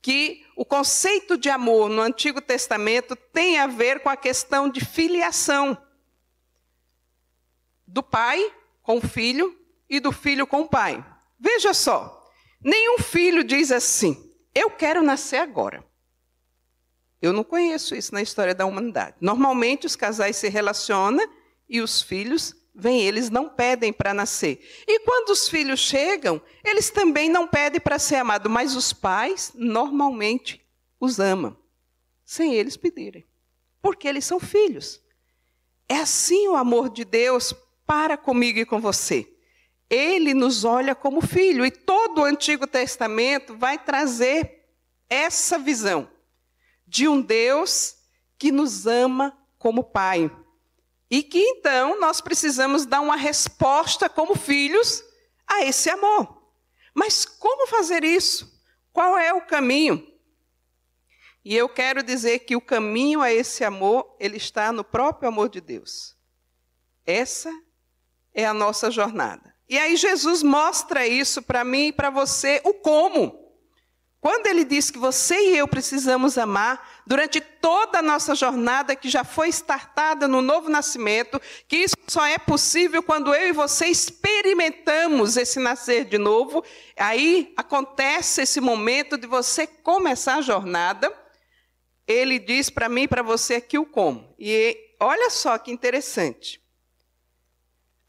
que 0.00 0.44
o 0.54 0.64
conceito 0.64 1.36
de 1.36 1.50
amor 1.50 1.88
no 1.88 2.02
Antigo 2.02 2.40
Testamento 2.40 3.16
tem 3.16 3.58
a 3.58 3.66
ver 3.66 4.00
com 4.00 4.08
a 4.08 4.16
questão 4.16 4.68
de 4.68 4.84
filiação 4.84 5.76
do 7.86 8.02
pai 8.02 8.52
com 8.82 8.98
o 8.98 9.00
filho 9.00 9.58
e 9.88 9.98
do 9.98 10.12
filho 10.12 10.46
com 10.46 10.60
o 10.62 10.68
pai. 10.68 11.04
Veja 11.38 11.74
só, 11.74 12.26
nenhum 12.62 12.98
filho 12.98 13.42
diz 13.42 13.72
assim: 13.72 14.27
Eu 14.58 14.70
quero 14.70 15.04
nascer 15.04 15.36
agora. 15.36 15.84
Eu 17.22 17.32
não 17.32 17.44
conheço 17.44 17.94
isso 17.94 18.12
na 18.12 18.20
história 18.20 18.52
da 18.52 18.66
humanidade. 18.66 19.14
Normalmente 19.20 19.86
os 19.86 19.94
casais 19.94 20.36
se 20.36 20.48
relacionam 20.48 21.24
e 21.68 21.80
os 21.80 22.02
filhos 22.02 22.56
vêm, 22.74 23.02
eles 23.02 23.30
não 23.30 23.48
pedem 23.48 23.92
para 23.92 24.12
nascer. 24.12 24.60
E 24.84 24.98
quando 25.00 25.30
os 25.30 25.48
filhos 25.48 25.78
chegam, 25.78 26.42
eles 26.64 26.90
também 26.90 27.28
não 27.28 27.46
pedem 27.46 27.80
para 27.80 28.00
ser 28.00 28.16
amados, 28.16 28.50
mas 28.50 28.74
os 28.74 28.92
pais 28.92 29.52
normalmente 29.54 30.60
os 30.98 31.20
amam, 31.20 31.56
sem 32.24 32.54
eles 32.54 32.76
pedirem, 32.76 33.28
porque 33.80 34.08
eles 34.08 34.24
são 34.24 34.40
filhos. 34.40 35.00
É 35.88 35.98
assim 35.98 36.48
o 36.48 36.56
amor 36.56 36.90
de 36.90 37.04
Deus 37.04 37.54
para 37.86 38.16
comigo 38.16 38.58
e 38.58 38.66
com 38.66 38.80
você. 38.80 39.37
Ele 39.90 40.34
nos 40.34 40.64
olha 40.64 40.94
como 40.94 41.20
filho, 41.20 41.64
e 41.64 41.70
todo 41.70 42.20
o 42.20 42.24
Antigo 42.24 42.66
Testamento 42.66 43.56
vai 43.56 43.78
trazer 43.78 44.66
essa 45.08 45.58
visão 45.58 46.10
de 46.86 47.08
um 47.08 47.20
Deus 47.20 47.96
que 48.38 48.52
nos 48.52 48.86
ama 48.86 49.36
como 49.58 49.82
pai. 49.82 50.30
E 51.10 51.22
que 51.22 51.40
então 51.40 51.98
nós 51.98 52.20
precisamos 52.20 52.84
dar 52.84 53.00
uma 53.00 53.16
resposta 53.16 54.08
como 54.08 54.34
filhos 54.34 55.02
a 55.46 55.64
esse 55.64 55.88
amor. 55.88 56.38
Mas 56.94 57.24
como 57.24 57.66
fazer 57.66 58.04
isso? 58.04 58.60
Qual 58.92 59.16
é 59.16 59.32
o 59.32 59.46
caminho? 59.46 60.06
E 61.44 61.56
eu 61.56 61.68
quero 61.68 62.02
dizer 62.02 62.40
que 62.40 62.56
o 62.56 62.60
caminho 62.60 63.22
a 63.22 63.32
esse 63.32 63.64
amor, 63.64 64.16
ele 64.20 64.36
está 64.36 64.70
no 64.70 64.84
próprio 64.84 65.28
amor 65.28 65.48
de 65.48 65.60
Deus. 65.60 66.14
Essa 67.06 67.50
é 68.34 68.44
a 68.44 68.52
nossa 68.52 68.90
jornada. 68.90 69.47
E 69.68 69.78
aí 69.78 69.96
Jesus 69.96 70.42
mostra 70.42 71.06
isso 71.06 71.42
para 71.42 71.62
mim 71.62 71.88
e 71.88 71.92
para 71.92 72.08
você, 72.08 72.60
o 72.64 72.72
como. 72.72 73.48
Quando 74.20 74.48
ele 74.48 74.64
diz 74.64 74.90
que 74.90 74.98
você 74.98 75.34
e 75.52 75.58
eu 75.58 75.68
precisamos 75.68 76.36
amar, 76.36 77.02
durante 77.06 77.40
toda 77.40 78.00
a 78.00 78.02
nossa 78.02 78.34
jornada 78.34 78.96
que 78.96 79.08
já 79.08 79.22
foi 79.22 79.48
startada 79.48 80.26
no 80.26 80.42
novo 80.42 80.68
nascimento, 80.68 81.40
que 81.68 81.76
isso 81.76 81.94
só 82.08 82.26
é 82.26 82.36
possível 82.36 83.00
quando 83.00 83.32
eu 83.32 83.48
e 83.48 83.52
você 83.52 83.86
experimentamos 83.86 85.36
esse 85.36 85.60
nascer 85.60 86.04
de 86.04 86.18
novo, 86.18 86.64
aí 86.96 87.52
acontece 87.56 88.42
esse 88.42 88.60
momento 88.60 89.16
de 89.16 89.26
você 89.26 89.66
começar 89.66 90.36
a 90.36 90.42
jornada. 90.42 91.12
Ele 92.06 92.40
diz 92.40 92.70
para 92.70 92.88
mim 92.88 93.02
e 93.02 93.08
para 93.08 93.22
você 93.22 93.56
aqui 93.56 93.78
o 93.78 93.86
como. 93.86 94.34
E 94.36 94.76
olha 94.98 95.30
só 95.30 95.56
que 95.58 95.70
interessante. 95.70 96.60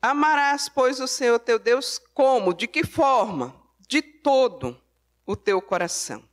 Amarás, 0.02 0.70
pois, 0.70 1.00
o 1.00 1.08
Senhor 1.08 1.40
teu 1.40 1.60
Deus 1.60 2.00
como? 2.14 2.54
De 2.54 2.68
que 2.68 2.86
forma? 2.86 3.56
De 3.88 4.02
todo 4.02 4.82
o 5.26 5.36
teu 5.36 5.62
coração. 5.62 6.24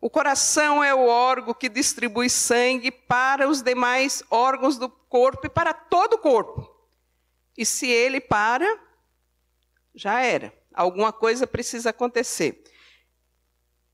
O 0.00 0.10
coração 0.10 0.84
é 0.84 0.94
o 0.94 1.06
órgão 1.06 1.54
que 1.54 1.68
distribui 1.68 2.28
sangue 2.28 2.90
para 2.90 3.48
os 3.48 3.62
demais 3.62 4.22
órgãos 4.28 4.76
do 4.76 4.90
corpo 4.90 5.46
e 5.46 5.48
para 5.50 5.72
todo 5.72 6.14
o 6.14 6.18
corpo. 6.18 6.70
E 7.56 7.64
se 7.64 7.88
ele 7.88 8.20
para, 8.20 8.66
já 9.94 10.20
era. 10.20 10.52
Alguma 10.74 11.12
coisa 11.12 11.46
precisa 11.46 11.90
acontecer. 11.90 12.64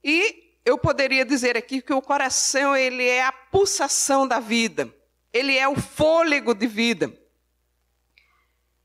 E 0.03 0.57
eu 0.65 0.79
poderia 0.79 1.25
dizer 1.25 1.57
aqui 1.57 1.83
que 1.83 1.93
o 1.93 2.03
coração 2.03 2.75
ele 2.75 3.07
é 3.07 3.23
a 3.23 3.33
pulsação 3.33 4.27
da 4.27 4.41
vida. 4.41 4.93
Ele 5.33 5.57
é 5.57 5.69
o 5.69 5.77
fôlego 5.77 6.55
de 6.55 6.67
vida. 6.67 7.20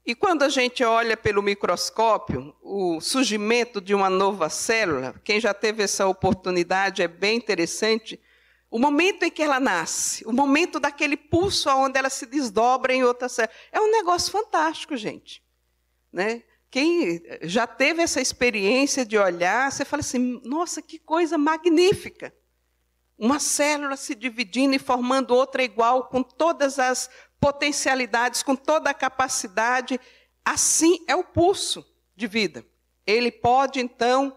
E 0.05 0.13
quando 0.13 0.43
a 0.43 0.49
gente 0.49 0.83
olha 0.83 1.17
pelo 1.17 1.41
microscópio 1.41 2.55
o 2.61 3.01
surgimento 3.01 3.81
de 3.81 3.95
uma 3.95 4.07
nova 4.07 4.49
célula, 4.49 5.19
quem 5.23 5.39
já 5.39 5.51
teve 5.51 5.81
essa 5.81 6.05
oportunidade 6.05 7.01
é 7.01 7.07
bem 7.07 7.35
interessante. 7.37 8.21
O 8.69 8.77
momento 8.77 9.23
em 9.23 9.31
que 9.31 9.41
ela 9.41 9.59
nasce, 9.59 10.23
o 10.27 10.31
momento 10.31 10.79
daquele 10.79 11.17
pulso 11.17 11.69
onde 11.69 11.97
ela 11.97 12.11
se 12.11 12.27
desdobra 12.27 12.93
em 12.93 13.03
outra 13.03 13.27
célula, 13.27 13.53
é 13.71 13.81
um 13.81 13.89
negócio 13.89 14.31
fantástico, 14.31 14.95
gente. 14.95 15.43
Né? 16.13 16.43
Quem 16.69 17.23
já 17.41 17.65
teve 17.65 18.03
essa 18.03 18.21
experiência 18.21 19.03
de 19.03 19.17
olhar, 19.17 19.71
você 19.71 19.83
fala 19.83 20.01
assim: 20.01 20.39
nossa, 20.43 20.83
que 20.83 20.99
coisa 20.99 21.35
magnífica. 21.35 22.31
Uma 23.17 23.39
célula 23.39 23.95
se 23.95 24.13
dividindo 24.13 24.75
e 24.75 24.79
formando 24.79 25.33
outra 25.33 25.63
igual, 25.63 26.09
com 26.09 26.21
todas 26.21 26.77
as 26.77 27.09
potencialidades, 27.45 28.41
com 28.41 28.55
toda 28.55 28.89
a 28.89 28.93
capacidade. 28.93 29.99
Assim 30.43 30.97
é 31.07 31.15
o 31.15 31.23
pulso 31.23 31.85
de 32.15 32.25
vida. 32.25 32.65
Ele 33.05 33.31
pode, 33.31 33.79
então, 33.79 34.35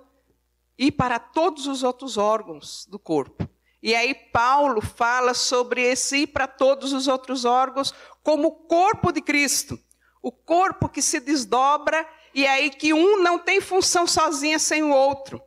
ir 0.76 0.92
para 0.92 1.18
todos 1.18 1.66
os 1.66 1.82
outros 1.82 2.18
órgãos 2.18 2.84
do 2.84 2.98
corpo. 2.98 3.48
E 3.82 3.94
aí, 3.94 4.14
Paulo 4.14 4.82
fala 4.82 5.32
sobre 5.32 5.80
esse 5.80 6.18
ir 6.18 6.26
para 6.26 6.46
todos 6.46 6.92
os 6.92 7.08
outros 7.08 7.46
órgãos 7.46 7.94
como 8.22 8.48
o 8.48 8.52
corpo 8.52 9.10
de 9.10 9.22
Cristo. 9.22 9.80
O 10.20 10.30
corpo 10.30 10.86
que 10.86 11.00
se 11.00 11.18
desdobra 11.18 12.06
e 12.34 12.46
aí 12.46 12.68
que 12.68 12.92
um 12.92 13.22
não 13.22 13.38
tem 13.38 13.58
função 13.58 14.06
sozinha 14.06 14.58
sem 14.58 14.82
o 14.82 14.90
outro. 14.90 15.40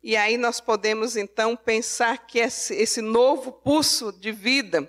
E 0.00 0.16
aí 0.16 0.36
nós 0.36 0.60
podemos 0.60 1.16
então 1.16 1.56
pensar 1.56 2.24
que 2.24 2.38
esse, 2.38 2.72
esse 2.76 3.00
novo 3.00 3.50
pulso 3.50 4.12
de 4.12 4.30
vida 4.30 4.88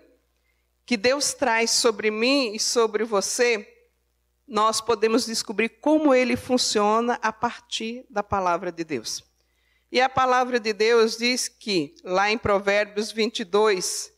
que 0.86 0.98
Deus 0.98 1.34
traz 1.34 1.72
sobre 1.72 2.12
mim 2.12 2.54
e 2.54 2.60
sobre 2.60 3.04
você, 3.04 3.68
nós 4.48 4.82
podemos 4.82 5.26
descobrir 5.26 5.70
como 5.70 6.14
ele 6.14 6.36
funciona 6.36 7.18
a 7.22 7.32
partir 7.32 8.06
da 8.10 8.22
palavra 8.22 8.72
de 8.72 8.84
Deus. 8.84 9.24
E 9.92 10.02
a 10.02 10.10
palavra 10.10 10.60
de 10.60 10.74
Deus 10.74 11.18
diz 11.18 11.48
que, 11.48 11.96
lá 12.04 12.30
em 12.30 12.38
Provérbios 12.38 13.12
22, 13.12 14.12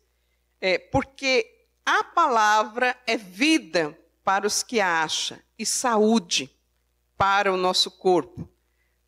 é, 0.59 0.77
porque 0.77 1.45
a 1.85 2.03
palavra 2.03 2.97
é 3.05 3.17
vida 3.17 3.97
para 4.23 4.47
os 4.47 4.63
que 4.63 4.79
a 4.79 5.03
acham 5.03 5.37
e 5.59 5.65
saúde 5.65 6.49
para 7.17 7.53
o 7.53 7.57
nosso 7.57 7.91
corpo. 7.91 8.49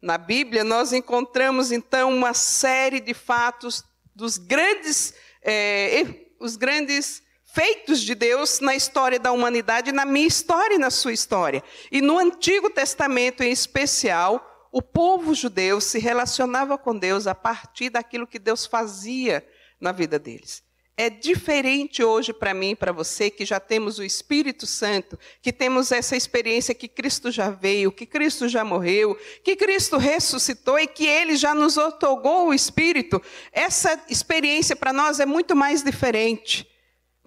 Na 0.01 0.17
Bíblia, 0.17 0.63
nós 0.63 0.93
encontramos 0.93 1.71
então 1.71 2.13
uma 2.13 2.33
série 2.33 2.99
de 2.99 3.13
fatos 3.13 3.83
dos 4.13 4.37
grandes, 4.37 5.13
é, 5.41 6.27
os 6.39 6.55
grandes 6.55 7.23
feitos 7.57 8.01
de 8.01 8.13
Deus 8.13 8.59
na 8.59 8.75
história 8.75 9.19
da 9.19 9.31
humanidade, 9.31 9.91
na 9.91 10.05
minha 10.05 10.27
história 10.27 10.75
e 10.75 10.77
na 10.77 10.91
sua 10.91 11.11
história. 11.11 11.63
E 11.91 12.03
no 12.03 12.19
Antigo 12.19 12.69
Testamento 12.69 13.41
em 13.41 13.49
especial, 13.49 14.69
o 14.71 14.79
povo 14.79 15.33
judeu 15.33 15.81
se 15.81 15.97
relacionava 15.97 16.77
com 16.77 16.95
Deus 16.95 17.25
a 17.25 17.33
partir 17.33 17.89
daquilo 17.89 18.27
que 18.27 18.37
Deus 18.37 18.67
fazia 18.67 19.43
na 19.81 19.91
vida 19.91 20.19
deles. 20.19 20.61
É 20.95 21.09
diferente 21.09 22.03
hoje 22.03 22.31
para 22.31 22.53
mim 22.53 22.71
e 22.71 22.75
para 22.75 22.91
você, 22.91 23.31
que 23.31 23.43
já 23.43 23.59
temos 23.59 23.97
o 23.97 24.03
Espírito 24.03 24.67
Santo, 24.67 25.17
que 25.41 25.51
temos 25.51 25.91
essa 25.91 26.15
experiência 26.15 26.75
que 26.75 26.87
Cristo 26.87 27.31
já 27.31 27.49
veio, 27.49 27.91
que 27.91 28.05
Cristo 28.05 28.47
já 28.47 28.63
morreu, 28.63 29.17
que 29.43 29.55
Cristo 29.55 29.97
ressuscitou 29.97 30.77
e 30.77 30.85
que 30.85 31.07
Ele 31.07 31.35
já 31.35 31.55
nos 31.55 31.75
otorgou 31.75 32.49
o 32.49 32.53
Espírito. 32.53 33.19
Essa 33.51 33.99
experiência 34.07 34.75
para 34.75 34.93
nós 34.93 35.19
é 35.19 35.25
muito 35.25 35.55
mais 35.55 35.81
diferente. 35.81 36.76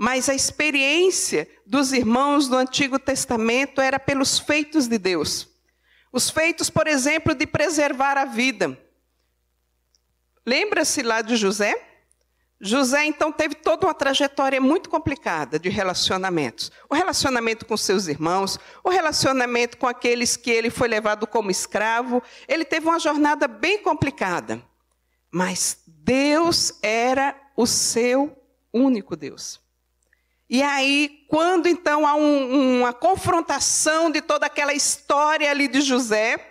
Mas 0.02 0.30
a 0.30 0.34
experiência 0.34 1.46
dos 1.66 1.92
irmãos 1.92 2.48
do 2.48 2.56
Antigo 2.56 2.98
Testamento 2.98 3.82
era 3.82 4.00
pelos 4.00 4.38
feitos 4.38 4.88
de 4.88 4.96
Deus. 4.96 5.46
Os 6.10 6.30
feitos, 6.30 6.70
por 6.70 6.86
exemplo, 6.86 7.34
de 7.34 7.46
preservar 7.46 8.16
a 8.16 8.24
vida. 8.24 8.80
Lembra-se 10.46 11.02
lá 11.02 11.20
de 11.20 11.36
José? 11.36 11.74
José, 12.58 13.04
então, 13.04 13.30
teve 13.30 13.54
toda 13.56 13.86
uma 13.86 13.92
trajetória 13.92 14.58
muito 14.58 14.88
complicada 14.88 15.58
de 15.58 15.68
relacionamentos. 15.68 16.72
O 16.88 16.94
relacionamento 16.94 17.66
com 17.66 17.76
seus 17.76 18.06
irmãos, 18.06 18.58
o 18.82 18.88
relacionamento 18.88 19.76
com 19.76 19.86
aqueles 19.86 20.34
que 20.34 20.50
ele 20.50 20.70
foi 20.70 20.88
levado 20.88 21.26
como 21.26 21.50
escravo. 21.50 22.22
Ele 22.48 22.64
teve 22.64 22.86
uma 22.86 22.98
jornada 22.98 23.46
bem 23.46 23.82
complicada. 23.82 24.62
Mas 25.30 25.82
Deus 25.86 26.72
era 26.82 27.38
o 27.54 27.66
seu 27.66 28.34
único 28.72 29.14
Deus. 29.14 29.60
E 30.52 30.64
aí, 30.64 31.24
quando 31.28 31.68
então 31.68 32.04
há 32.04 32.16
um, 32.16 32.80
uma 32.80 32.92
confrontação 32.92 34.10
de 34.10 34.20
toda 34.20 34.46
aquela 34.46 34.74
história 34.74 35.48
ali 35.48 35.68
de 35.68 35.80
José, 35.80 36.44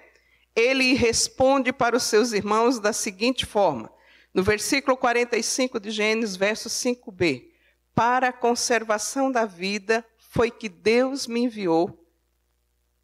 ele 0.56 0.94
responde 0.94 1.74
para 1.74 1.98
os 1.98 2.04
seus 2.04 2.32
irmãos 2.32 2.80
da 2.80 2.94
seguinte 2.94 3.46
forma: 3.46 3.92
no 4.34 4.42
versículo 4.42 4.96
45 4.96 5.82
de 5.82 5.92
Gênesis, 5.92 6.38
verso 6.38 6.70
5b: 6.70 7.50
Para 7.94 8.30
a 8.30 8.34
conservação 8.34 9.30
da 9.30 9.46
vida 9.46 10.06
foi 10.18 10.50
que 10.50 10.70
Deus 10.70 11.28
me 11.28 11.42
enviou 11.42 12.10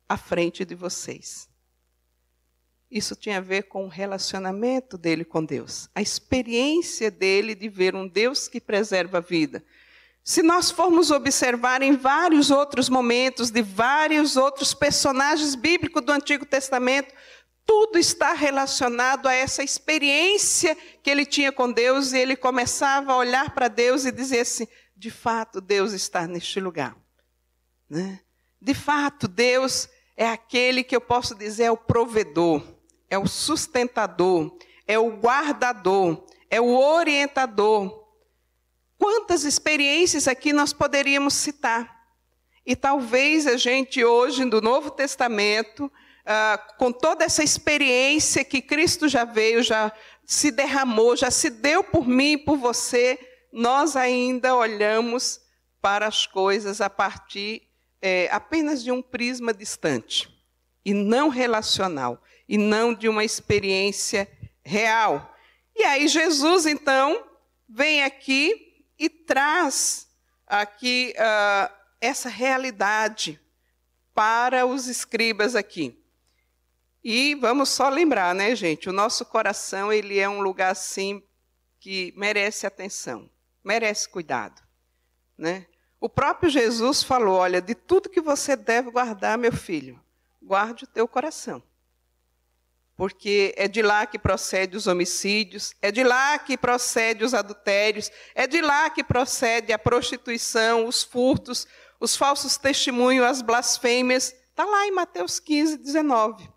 à 0.07 0.15
frente 0.15 0.63
de 0.63 0.75
vocês. 0.75 1.49
Isso 2.89 3.17
tinha 3.17 3.39
a 3.39 3.41
ver 3.41 3.63
com 3.63 3.83
o 3.83 3.89
relacionamento 3.89 4.97
dele 4.97 5.25
com 5.25 5.43
Deus, 5.43 5.89
a 5.93 6.01
experiência 6.01 7.11
dele 7.11 7.53
de 7.53 7.67
ver 7.67 7.93
um 7.95 8.07
Deus 8.07 8.47
que 8.47 8.61
preserva 8.61 9.17
a 9.17 9.21
vida. 9.21 9.61
Se 10.27 10.41
nós 10.41 10.71
formos 10.71 11.11
observar 11.11 11.83
em 11.83 11.95
vários 11.95 12.49
outros 12.49 12.89
momentos 12.89 13.51
de 13.51 13.61
vários 13.61 14.35
outros 14.35 14.73
personagens 14.73 15.53
bíblicos 15.53 16.01
do 16.01 16.11
Antigo 16.11 16.43
Testamento, 16.47 17.13
tudo 17.63 17.99
está 17.99 18.33
relacionado 18.33 19.27
a 19.27 19.33
essa 19.35 19.61
experiência 19.61 20.75
que 21.03 21.11
ele 21.11 21.27
tinha 21.27 21.51
com 21.51 21.71
Deus 21.71 22.11
e 22.11 22.17
ele 22.17 22.35
começava 22.35 23.13
a 23.13 23.17
olhar 23.17 23.53
para 23.53 23.67
Deus 23.67 24.03
e 24.03 24.11
dizer 24.11 24.39
assim: 24.39 24.67
de 24.97 25.11
fato, 25.11 25.61
Deus 25.61 25.93
está 25.93 26.25
neste 26.25 26.59
lugar. 26.59 26.97
Né? 27.87 28.19
De 28.59 28.73
fato, 28.73 29.27
Deus 29.27 29.87
é 30.17 30.27
aquele 30.27 30.83
que 30.83 30.95
eu 30.95 31.01
posso 31.01 31.35
dizer 31.35 31.65
é 31.65 31.71
o 31.71 31.77
provedor, 31.77 32.63
é 33.11 33.17
o 33.19 33.27
sustentador, 33.27 34.57
é 34.87 34.97
o 34.97 35.17
guardador, 35.17 36.25
é 36.49 36.59
o 36.59 36.75
orientador. 36.75 38.04
Quantas 38.97 39.43
experiências 39.43 40.27
aqui 40.27 40.53
nós 40.53 40.73
poderíamos 40.73 41.33
citar? 41.33 41.95
E 42.65 42.75
talvez 42.75 43.45
a 43.45 43.57
gente 43.57 44.03
hoje, 44.03 44.45
do 44.45 44.61
Novo 44.61 44.89
Testamento, 44.89 45.85
uh, 45.85 46.77
com 46.77 46.91
toda 46.91 47.23
essa 47.23 47.43
experiência 47.43 48.43
que 48.43 48.61
Cristo 48.61 49.07
já 49.07 49.23
veio, 49.23 49.61
já 49.61 49.91
se 50.25 50.49
derramou, 50.49 51.15
já 51.15 51.29
se 51.29 51.49
deu 51.49 51.83
por 51.83 52.07
mim 52.07 52.33
e 52.33 52.37
por 52.37 52.57
você, 52.57 53.19
nós 53.51 53.95
ainda 53.95 54.55
olhamos 54.55 55.39
para 55.81 56.07
as 56.07 56.25
coisas 56.25 56.81
a 56.81 56.89
partir 56.89 57.61
é, 58.01 58.27
apenas 58.31 58.83
de 58.83 58.91
um 58.91 59.01
prisma 59.01 59.53
distante, 59.53 60.29
e 60.83 60.93
não 60.93 61.29
relacional, 61.29 62.21
e 62.47 62.57
não 62.57 62.93
de 62.93 63.07
uma 63.07 63.23
experiência 63.23 64.27
real. 64.63 65.35
E 65.75 65.83
aí 65.83 66.07
Jesus, 66.07 66.65
então, 66.65 67.23
vem 67.67 68.03
aqui 68.03 68.64
e 68.97 69.09
traz 69.09 70.07
aqui 70.47 71.13
uh, 71.17 71.73
essa 71.99 72.29
realidade 72.29 73.39
para 74.13 74.65
os 74.65 74.87
escribas 74.87 75.55
aqui. 75.55 76.01
E 77.03 77.35
vamos 77.35 77.69
só 77.69 77.89
lembrar, 77.89 78.33
né, 78.33 78.55
gente? 78.55 78.89
O 78.89 78.93
nosso 78.93 79.25
coração 79.25 79.91
ele 79.91 80.17
é 80.17 80.27
um 80.27 80.41
lugar 80.41 80.71
assim 80.71 81.21
que 81.79 82.13
merece 82.17 82.65
atenção, 82.65 83.29
merece 83.63 84.09
cuidado, 84.09 84.61
né? 85.37 85.67
O 85.99 86.09
próprio 86.09 86.49
Jesus 86.49 87.03
falou: 87.03 87.35
olha, 87.35 87.61
de 87.61 87.75
tudo 87.75 88.09
que 88.09 88.21
você 88.21 88.55
deve 88.55 88.89
guardar, 88.89 89.37
meu 89.37 89.51
filho, 89.51 89.99
guarde 90.41 90.85
o 90.85 90.87
teu 90.87 91.07
coração. 91.07 91.61
Porque 92.95 93.53
é 93.57 93.67
de 93.67 93.81
lá 93.81 94.05
que 94.05 94.17
procede 94.17 94.77
os 94.77 94.87
homicídios, 94.87 95.73
é 95.81 95.91
de 95.91 96.03
lá 96.03 96.39
que 96.39 96.57
procede 96.57 97.25
os 97.25 97.33
adultérios, 97.33 98.09
é 98.33 98.47
de 98.47 98.61
lá 98.61 98.89
que 98.89 99.03
procede 99.03 99.73
a 99.73 99.79
prostituição, 99.79 100.87
os 100.87 101.03
furtos, 101.03 101.67
os 101.99 102.15
falsos 102.15 102.55
testemunhos, 102.55 103.25
as 103.25 103.41
blasfêmias. 103.41 104.33
Está 104.49 104.63
lá 104.63 104.87
em 104.87 104.91
Mateus 104.91 105.39
15, 105.39 105.77
19. 105.77 106.49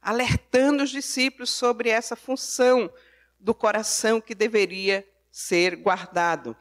Alertando 0.00 0.82
os 0.82 0.90
discípulos 0.90 1.50
sobre 1.50 1.90
essa 1.90 2.16
função 2.16 2.90
do 3.38 3.54
coração 3.54 4.20
que 4.20 4.34
deveria 4.34 5.06
ser 5.30 5.76
guardado. 5.76 6.56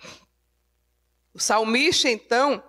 O 1.33 1.39
salmista, 1.39 2.09
então, 2.09 2.61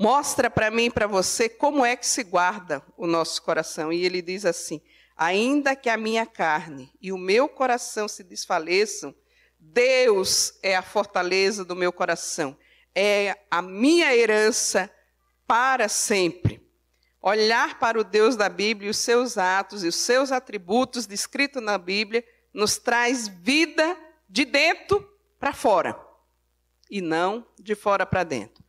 mostra 0.00 0.48
para 0.48 0.70
mim 0.70 0.86
e 0.86 0.90
para 0.90 1.06
você 1.06 1.46
como 1.46 1.84
é 1.84 1.94
que 1.94 2.06
se 2.06 2.24
guarda 2.24 2.82
o 2.96 3.06
nosso 3.06 3.42
coração. 3.42 3.92
E 3.92 4.02
ele 4.02 4.22
diz 4.22 4.46
assim: 4.46 4.80
Ainda 5.14 5.76
que 5.76 5.90
a 5.90 5.96
minha 5.98 6.24
carne 6.24 6.90
e 7.02 7.12
o 7.12 7.18
meu 7.18 7.46
coração 7.46 8.08
se 8.08 8.24
desfaleçam, 8.24 9.14
Deus 9.58 10.58
é 10.62 10.74
a 10.74 10.80
fortaleza 10.80 11.66
do 11.66 11.76
meu 11.76 11.92
coração, 11.92 12.56
é 12.94 13.36
a 13.50 13.60
minha 13.60 14.16
herança 14.16 14.90
para 15.46 15.86
sempre. 15.86 16.66
Olhar 17.20 17.78
para 17.78 18.00
o 18.00 18.04
Deus 18.04 18.34
da 18.34 18.48
Bíblia, 18.48 18.90
os 18.90 18.96
seus 18.96 19.36
atos 19.36 19.84
e 19.84 19.88
os 19.88 19.96
seus 19.96 20.32
atributos 20.32 21.06
descritos 21.06 21.62
na 21.62 21.76
Bíblia, 21.76 22.24
nos 22.54 22.78
traz 22.78 23.28
vida 23.28 23.94
de 24.26 24.46
dentro 24.46 25.06
para 25.38 25.52
fora 25.52 26.00
e 26.90 27.02
não 27.02 27.46
de 27.58 27.74
fora 27.74 28.06
para 28.06 28.24
dentro. 28.24 28.64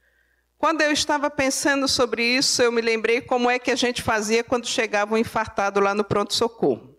Quando 0.61 0.81
eu 0.81 0.91
estava 0.91 1.27
pensando 1.27 1.87
sobre 1.87 2.23
isso, 2.23 2.61
eu 2.61 2.71
me 2.71 2.81
lembrei 2.81 3.19
como 3.19 3.49
é 3.49 3.57
que 3.57 3.71
a 3.71 3.75
gente 3.75 4.03
fazia 4.03 4.43
quando 4.43 4.67
chegava 4.67 5.15
um 5.15 5.17
infartado 5.17 5.79
lá 5.79 5.95
no 5.95 6.03
pronto-socorro. 6.03 6.95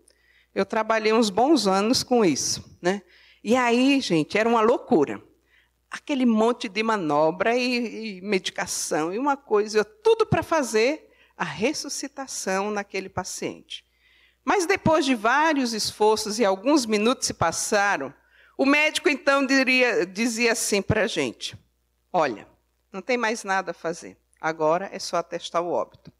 Eu 0.53 0.65
trabalhei 0.65 1.13
uns 1.13 1.29
bons 1.29 1.65
anos 1.65 2.03
com 2.03 2.25
isso. 2.25 2.77
Né? 2.81 3.01
E 3.41 3.55
aí, 3.55 4.01
gente, 4.01 4.37
era 4.37 4.49
uma 4.49 4.59
loucura. 4.59 5.23
Aquele 5.89 6.25
monte 6.25 6.67
de 6.67 6.83
manobra 6.83 7.55
e, 7.55 8.17
e 8.17 8.21
medicação 8.21 9.13
e 9.13 9.17
uma 9.17 9.37
coisa, 9.37 9.85
tudo 9.85 10.25
para 10.25 10.43
fazer 10.43 11.09
a 11.37 11.45
ressuscitação 11.45 12.69
naquele 12.69 13.07
paciente. 13.07 13.85
Mas 14.43 14.65
depois 14.65 15.05
de 15.05 15.15
vários 15.15 15.71
esforços 15.71 16.37
e 16.37 16.43
alguns 16.43 16.85
minutos 16.85 17.27
se 17.27 17.33
passaram, 17.33 18.13
o 18.57 18.65
médico 18.65 19.07
então 19.07 19.45
diria, 19.45 20.05
dizia 20.05 20.51
assim 20.51 20.81
para 20.81 21.03
a 21.03 21.07
gente: 21.07 21.57
Olha, 22.11 22.51
não 22.93 23.01
tem 23.01 23.17
mais 23.17 23.43
nada 23.43 23.71
a 23.71 23.73
fazer, 23.73 24.17
agora 24.39 24.89
é 24.93 24.99
só 24.99 25.17
atestar 25.17 25.61
o 25.61 25.71
óbito. 25.71 26.13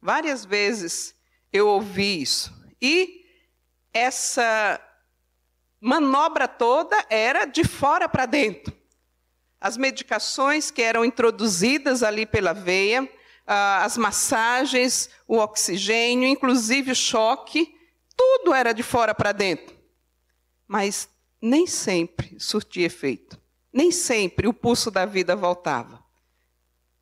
Várias 0.00 0.44
vezes 0.44 1.14
eu 1.52 1.66
ouvi 1.68 2.22
isso. 2.22 2.52
E 2.80 3.26
essa 3.92 4.80
manobra 5.80 6.46
toda 6.46 7.04
era 7.10 7.44
de 7.44 7.64
fora 7.64 8.08
para 8.08 8.24
dentro. 8.24 8.72
As 9.60 9.76
medicações 9.76 10.70
que 10.70 10.82
eram 10.82 11.04
introduzidas 11.04 12.02
ali 12.02 12.24
pela 12.24 12.52
veia, 12.52 13.08
as 13.46 13.96
massagens, 13.96 15.10
o 15.26 15.38
oxigênio, 15.38 16.28
inclusive 16.28 16.92
o 16.92 16.96
choque, 16.96 17.76
tudo 18.16 18.54
era 18.54 18.72
de 18.72 18.82
fora 18.82 19.14
para 19.14 19.32
dentro. 19.32 19.76
Mas 20.66 21.08
nem 21.40 21.66
sempre 21.66 22.38
surtia 22.38 22.86
efeito. 22.86 23.41
Nem 23.72 23.90
sempre 23.90 24.46
o 24.46 24.52
pulso 24.52 24.90
da 24.90 25.06
vida 25.06 25.34
voltava. 25.34 26.02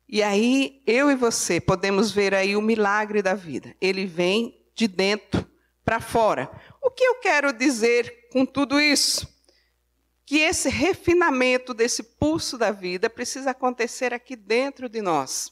E 0.07 0.21
aí, 0.21 0.81
eu 0.85 1.09
e 1.09 1.15
você 1.15 1.59
podemos 1.59 2.11
ver 2.11 2.33
aí 2.33 2.55
o 2.55 2.61
milagre 2.61 3.21
da 3.21 3.33
vida. 3.33 3.75
Ele 3.79 4.05
vem 4.05 4.61
de 4.75 4.87
dentro 4.87 5.49
para 5.83 5.99
fora. 5.99 6.51
O 6.81 6.89
que 6.89 7.03
eu 7.03 7.15
quero 7.15 7.53
dizer 7.53 8.27
com 8.29 8.45
tudo 8.45 8.79
isso? 8.79 9.27
Que 10.25 10.39
esse 10.39 10.69
refinamento 10.69 11.73
desse 11.73 12.03
pulso 12.03 12.57
da 12.57 12.71
vida 12.71 13.09
precisa 13.09 13.51
acontecer 13.51 14.13
aqui 14.13 14.35
dentro 14.35 14.89
de 14.89 15.01
nós. 15.01 15.51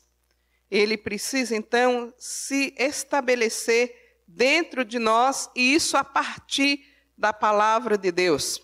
Ele 0.69 0.97
precisa, 0.97 1.55
então, 1.55 2.13
se 2.17 2.73
estabelecer 2.77 4.23
dentro 4.27 4.86
de 4.86 4.99
nós, 4.99 5.49
e 5.55 5.73
isso 5.73 5.97
a 5.97 6.03
partir 6.03 6.86
da 7.17 7.34
palavra 7.34 7.97
de 7.97 8.12
Deus. 8.12 8.62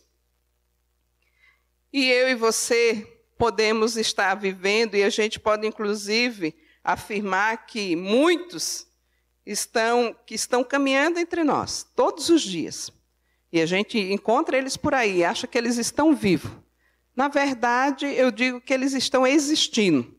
E 1.91 2.09
eu 2.09 2.29
e 2.29 2.35
você 2.35 3.07
podemos 3.37 3.97
estar 3.97 4.35
vivendo, 4.35 4.95
e 4.95 5.03
a 5.03 5.09
gente 5.09 5.39
pode 5.39 5.67
inclusive 5.67 6.55
afirmar 6.83 7.65
que 7.65 7.95
muitos 7.95 8.87
estão 9.45 10.15
que 10.25 10.35
estão 10.35 10.63
caminhando 10.63 11.19
entre 11.19 11.43
nós 11.43 11.83
todos 11.95 12.29
os 12.29 12.41
dias. 12.41 12.91
E 13.51 13.61
a 13.61 13.65
gente 13.65 13.97
encontra 13.97 14.57
eles 14.57 14.75
por 14.75 14.93
aí, 14.93 15.23
acha 15.23 15.47
que 15.47 15.57
eles 15.57 15.77
estão 15.77 16.15
vivos. 16.15 16.51
Na 17.15 17.29
verdade, 17.29 18.05
eu 18.05 18.29
digo 18.29 18.59
que 18.59 18.73
eles 18.73 18.93
estão 18.93 19.25
existindo. 19.25 20.13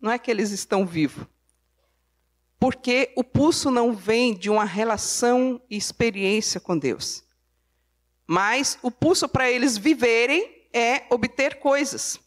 Não 0.00 0.12
é 0.12 0.18
que 0.18 0.30
eles 0.30 0.50
estão 0.50 0.84
vivos. 0.84 1.26
Porque 2.60 3.12
o 3.16 3.24
pulso 3.24 3.70
não 3.70 3.94
vem 3.94 4.34
de 4.34 4.50
uma 4.50 4.64
relação 4.64 5.60
e 5.70 5.76
experiência 5.76 6.60
com 6.60 6.76
Deus. 6.76 7.24
Mas 8.26 8.78
o 8.82 8.90
pulso 8.90 9.28
para 9.28 9.50
eles 9.50 9.78
viverem 9.78 10.57
é 10.72 11.06
obter 11.10 11.58
coisas. 11.58 12.18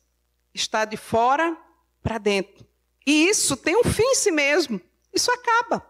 Está 0.54 0.86
de 0.86 0.97
fora 0.97 1.58
para 2.01 2.17
dentro. 2.17 2.65
E 3.06 3.27
isso 3.27 3.56
tem 3.58 3.75
um 3.75 3.84
fim 3.84 4.04
em 4.04 4.15
si 4.15 4.32
mesmo. 4.32 4.80
Isso 5.13 5.32
acaba. 5.32 5.86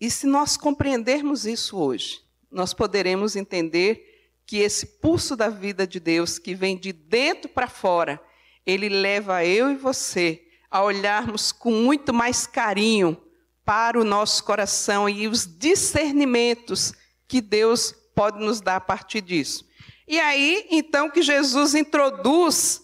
E 0.00 0.10
se 0.10 0.26
nós 0.26 0.56
compreendermos 0.56 1.46
isso 1.46 1.78
hoje, 1.78 2.20
nós 2.50 2.74
poderemos 2.74 3.34
entender 3.36 4.32
que 4.44 4.58
esse 4.58 4.86
pulso 4.86 5.34
da 5.34 5.48
vida 5.48 5.86
de 5.86 5.98
Deus, 5.98 6.38
que 6.38 6.54
vem 6.54 6.76
de 6.78 6.92
dentro 6.92 7.48
para 7.48 7.66
fora, 7.66 8.20
ele 8.64 8.88
leva 8.88 9.44
eu 9.44 9.70
e 9.70 9.76
você 9.76 10.42
a 10.70 10.82
olharmos 10.82 11.52
com 11.52 11.70
muito 11.70 12.12
mais 12.12 12.46
carinho 12.46 13.20
para 13.64 13.98
o 13.98 14.04
nosso 14.04 14.44
coração 14.44 15.08
e 15.08 15.26
os 15.26 15.46
discernimentos 15.46 16.92
que 17.26 17.40
Deus 17.40 17.92
pode 18.14 18.38
nos 18.38 18.60
dar 18.60 18.76
a 18.76 18.80
partir 18.80 19.20
disso. 19.20 19.66
E 20.06 20.20
aí, 20.20 20.66
então, 20.70 21.10
que 21.10 21.20
Jesus 21.22 21.74
introduz 21.74 22.82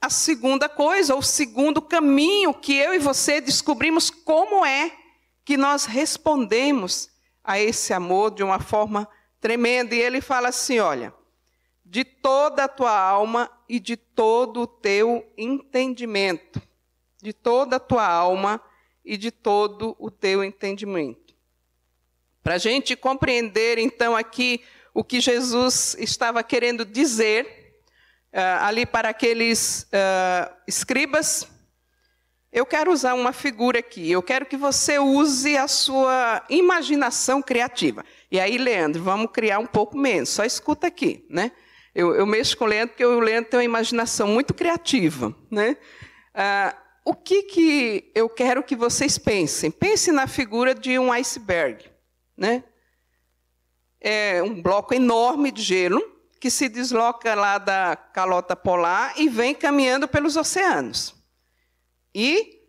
a 0.00 0.08
segunda 0.08 0.68
coisa, 0.68 1.14
o 1.14 1.22
segundo 1.22 1.80
caminho 1.80 2.54
que 2.54 2.76
eu 2.76 2.94
e 2.94 2.98
você 2.98 3.40
descobrimos 3.40 4.10
como 4.10 4.64
é 4.64 4.90
que 5.44 5.56
nós 5.56 5.84
respondemos 5.84 7.10
a 7.44 7.58
esse 7.60 7.92
amor 7.92 8.32
de 8.32 8.42
uma 8.42 8.58
forma 8.58 9.08
tremenda. 9.40 9.94
E 9.94 10.00
ele 10.00 10.20
fala 10.20 10.48
assim: 10.48 10.78
olha, 10.78 11.14
de 11.84 12.04
toda 12.04 12.64
a 12.64 12.68
tua 12.68 12.98
alma 12.98 13.50
e 13.68 13.78
de 13.78 13.96
todo 13.96 14.62
o 14.62 14.66
teu 14.66 15.30
entendimento. 15.36 16.60
De 17.22 17.32
toda 17.32 17.76
a 17.76 17.80
tua 17.80 18.06
alma 18.06 18.60
e 19.04 19.16
de 19.16 19.30
todo 19.30 19.94
o 19.98 20.10
teu 20.10 20.42
entendimento. 20.42 21.34
Para 22.42 22.54
a 22.54 22.58
gente 22.58 22.96
compreender, 22.96 23.78
então, 23.78 24.16
aqui 24.16 24.64
o 24.94 25.02
que 25.02 25.20
Jesus 25.20 25.96
estava 25.98 26.42
querendo 26.42 26.84
dizer, 26.84 27.80
uh, 28.32 28.64
ali 28.64 28.84
para 28.84 29.08
aqueles 29.08 29.82
uh, 29.84 30.54
escribas, 30.66 31.46
eu 32.52 32.66
quero 32.66 32.92
usar 32.92 33.14
uma 33.14 33.32
figura 33.32 33.78
aqui. 33.78 34.10
Eu 34.10 34.22
quero 34.22 34.44
que 34.44 34.58
você 34.58 34.98
use 34.98 35.56
a 35.56 35.66
sua 35.66 36.44
imaginação 36.50 37.40
criativa. 37.40 38.04
E 38.30 38.38
aí, 38.38 38.58
Leandro, 38.58 39.02
vamos 39.02 39.30
criar 39.32 39.58
um 39.58 39.66
pouco 39.66 39.96
menos. 39.96 40.28
Só 40.28 40.44
escuta 40.44 40.86
aqui, 40.86 41.24
né? 41.30 41.50
Eu, 41.94 42.14
eu 42.14 42.26
mexo 42.26 42.56
com 42.56 42.64
o 42.64 42.68
Leandro 42.68 42.90
porque 42.90 43.04
o 43.04 43.20
Leandro 43.20 43.50
tem 43.50 43.58
uma 43.58 43.64
imaginação 43.64 44.28
muito 44.28 44.52
criativa, 44.52 45.34
né? 45.50 45.76
Ah, 46.34 46.74
o 47.04 47.14
que, 47.14 47.42
que 47.42 48.12
eu 48.14 48.28
quero 48.28 48.62
que 48.62 48.76
vocês 48.76 49.18
pensem? 49.18 49.70
Pense 49.70 50.12
na 50.12 50.26
figura 50.26 50.74
de 50.74 50.98
um 50.98 51.10
iceberg, 51.12 51.84
né? 52.36 52.64
É 54.04 54.42
um 54.42 54.60
bloco 54.60 54.92
enorme 54.92 55.52
de 55.52 55.62
gelo 55.62 56.02
que 56.40 56.50
se 56.50 56.68
desloca 56.68 57.36
lá 57.36 57.56
da 57.56 57.94
calota 57.94 58.56
polar 58.56 59.14
e 59.16 59.28
vem 59.28 59.54
caminhando 59.54 60.08
pelos 60.08 60.36
oceanos. 60.36 61.14
E 62.12 62.60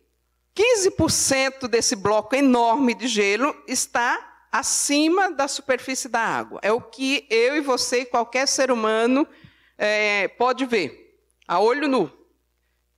15% 0.56 1.68
desse 1.68 1.96
bloco 1.96 2.36
enorme 2.36 2.94
de 2.94 3.08
gelo 3.08 3.56
está 3.68 4.46
acima 4.52 5.32
da 5.32 5.48
superfície 5.48 6.08
da 6.08 6.20
água. 6.20 6.60
É 6.62 6.72
o 6.72 6.80
que 6.80 7.26
eu 7.32 7.56
e 7.56 7.62
você 7.62 8.02
e 8.02 8.06
qualquer 8.06 8.48
ser 8.48 8.72
humano 8.72 9.28
é, 9.76 10.28
pode 10.28 10.68
ver, 10.68 11.18
a 11.48 11.60
olho 11.60 11.88
nu. 11.88 12.12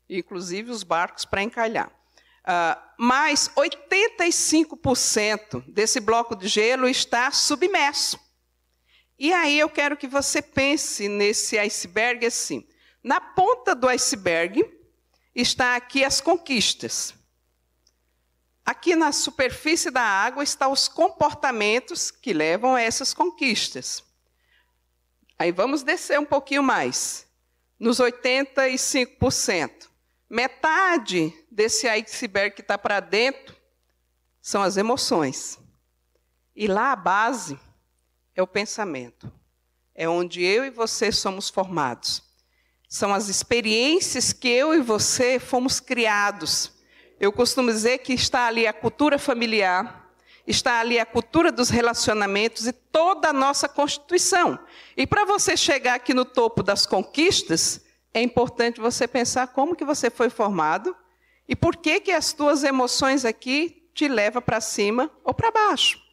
Inclusive 0.09 0.71
os 0.71 0.83
barcos 0.83 1.23
para 1.23 1.41
encalhar. 1.41 1.87
Uh, 1.87 2.77
mas 2.99 3.49
85% 3.57 5.63
desse 5.67 5.99
bloco 5.99 6.35
de 6.35 6.47
gelo 6.47 6.87
está 6.87 7.31
submerso. 7.31 8.23
E 9.17 9.33
aí 9.33 9.57
eu 9.57 9.69
quero 9.69 9.95
que 9.95 10.07
você 10.07 10.41
pense 10.41 11.07
nesse 11.07 11.57
iceberg 11.57 12.25
assim. 12.25 12.67
Na 13.03 13.21
ponta 13.21 13.73
do 13.73 13.87
iceberg 13.87 14.63
está 15.33 15.75
aqui 15.75 16.03
as 16.03 16.19
conquistas. 16.19 17.13
Aqui 18.65 18.95
na 18.95 19.11
superfície 19.11 19.91
da 19.91 20.01
água 20.01 20.43
estão 20.43 20.71
os 20.71 20.87
comportamentos 20.87 22.09
que 22.09 22.33
levam 22.33 22.75
a 22.75 22.81
essas 22.81 23.13
conquistas. 23.13 24.03
Aí 25.37 25.51
vamos 25.51 25.83
descer 25.83 26.19
um 26.19 26.25
pouquinho 26.25 26.63
mais. 26.63 27.27
Nos 27.79 27.99
85%. 27.99 29.87
Metade 30.27 31.31
desse 31.51 31.87
iceberg 31.87 32.55
que 32.55 32.61
está 32.61 32.77
para 32.77 32.99
dentro 32.99 33.55
são 34.41 34.63
as 34.63 34.77
emoções. 34.77 35.59
E 36.55 36.67
lá 36.67 36.91
a 36.91 36.95
base 36.95 37.59
é 38.35 38.43
o 38.43 38.47
pensamento. 38.47 39.31
É 39.93 40.09
onde 40.09 40.43
eu 40.43 40.65
e 40.65 40.69
você 40.69 41.11
somos 41.11 41.49
formados. 41.49 42.21
São 42.89 43.13
as 43.13 43.29
experiências 43.29 44.33
que 44.33 44.47
eu 44.47 44.73
e 44.73 44.81
você 44.81 45.39
fomos 45.39 45.79
criados. 45.79 46.71
Eu 47.19 47.31
costumo 47.31 47.71
dizer 47.71 47.99
que 47.99 48.13
está 48.13 48.45
ali 48.45 48.67
a 48.67 48.73
cultura 48.73 49.17
familiar, 49.17 50.11
está 50.45 50.79
ali 50.79 50.99
a 50.99 51.05
cultura 51.05 51.51
dos 51.51 51.69
relacionamentos 51.69 52.67
e 52.67 52.73
toda 52.73 53.29
a 53.29 53.33
nossa 53.33 53.69
constituição. 53.69 54.59
E 54.97 55.07
para 55.07 55.25
você 55.25 55.55
chegar 55.55 55.95
aqui 55.95 56.13
no 56.13 56.25
topo 56.25 56.61
das 56.61 56.85
conquistas, 56.85 57.81
é 58.13 58.21
importante 58.21 58.81
você 58.81 59.07
pensar 59.07 59.47
como 59.47 59.75
que 59.75 59.85
você 59.85 60.09
foi 60.09 60.29
formado 60.29 60.95
e 61.47 61.55
por 61.55 61.77
que 61.77 61.99
que 61.99 62.11
as 62.11 62.33
tuas 62.33 62.63
emoções 62.63 63.23
aqui 63.23 63.89
te 63.93 64.07
levam 64.07 64.41
para 64.41 64.59
cima 64.59 65.09
ou 65.23 65.33
para 65.33 65.51
baixo. 65.51 66.04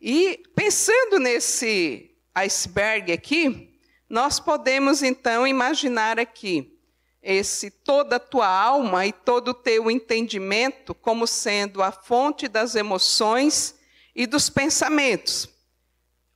E 0.00 0.42
pensando 0.54 1.18
nesse 1.18 2.16
iceberg 2.34 3.12
aqui, 3.12 3.78
nós 4.08 4.40
podemos 4.40 5.02
então 5.02 5.46
imaginar 5.46 6.18
aqui 6.18 6.80
esse 7.22 7.70
toda 7.70 8.16
a 8.16 8.20
tua 8.20 8.48
alma 8.48 9.06
e 9.06 9.12
todo 9.12 9.48
o 9.48 9.54
teu 9.54 9.90
entendimento 9.90 10.94
como 10.94 11.26
sendo 11.26 11.82
a 11.82 11.92
fonte 11.92 12.48
das 12.48 12.74
emoções 12.74 13.78
e 14.14 14.26
dos 14.26 14.48
pensamentos. 14.48 15.46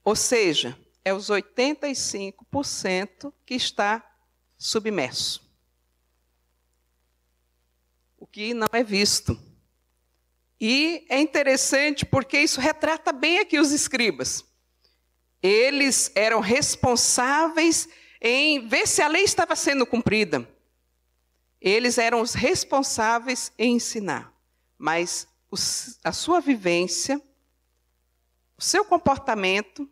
Ou 0.05 0.15
seja, 0.15 0.79
é 1.03 1.15
os 1.15 1.31
85% 1.31 3.33
que 3.47 3.55
está 3.55 4.05
submerso. 4.59 5.43
O 8.19 8.27
que 8.27 8.53
não 8.53 8.69
é 8.73 8.85
visto. 8.85 9.54
E 10.67 11.05
é 11.11 11.21
interessante 11.21 12.07
porque 12.07 12.39
isso 12.41 12.59
retrata 12.59 13.13
bem 13.13 13.39
aqui 13.39 13.59
os 13.59 13.71
escribas. 13.71 14.43
Eles 15.43 16.11
eram 16.15 16.41
responsáveis 16.41 17.87
em 18.19 18.67
ver 18.67 18.89
se 18.89 19.03
a 19.03 19.09
lei 19.09 19.25
estava 19.25 19.55
sendo 19.55 19.85
cumprida. 19.85 20.49
Eles 21.61 21.99
eram 21.99 22.23
os 22.23 22.33
responsáveis 22.33 23.53
em 23.59 23.77
ensinar. 23.77 24.33
Mas 24.79 25.29
a 26.03 26.13
sua 26.13 26.41
vivência, 26.41 27.21
o 28.57 28.63
seu 28.63 28.87
comportamento, 28.87 29.87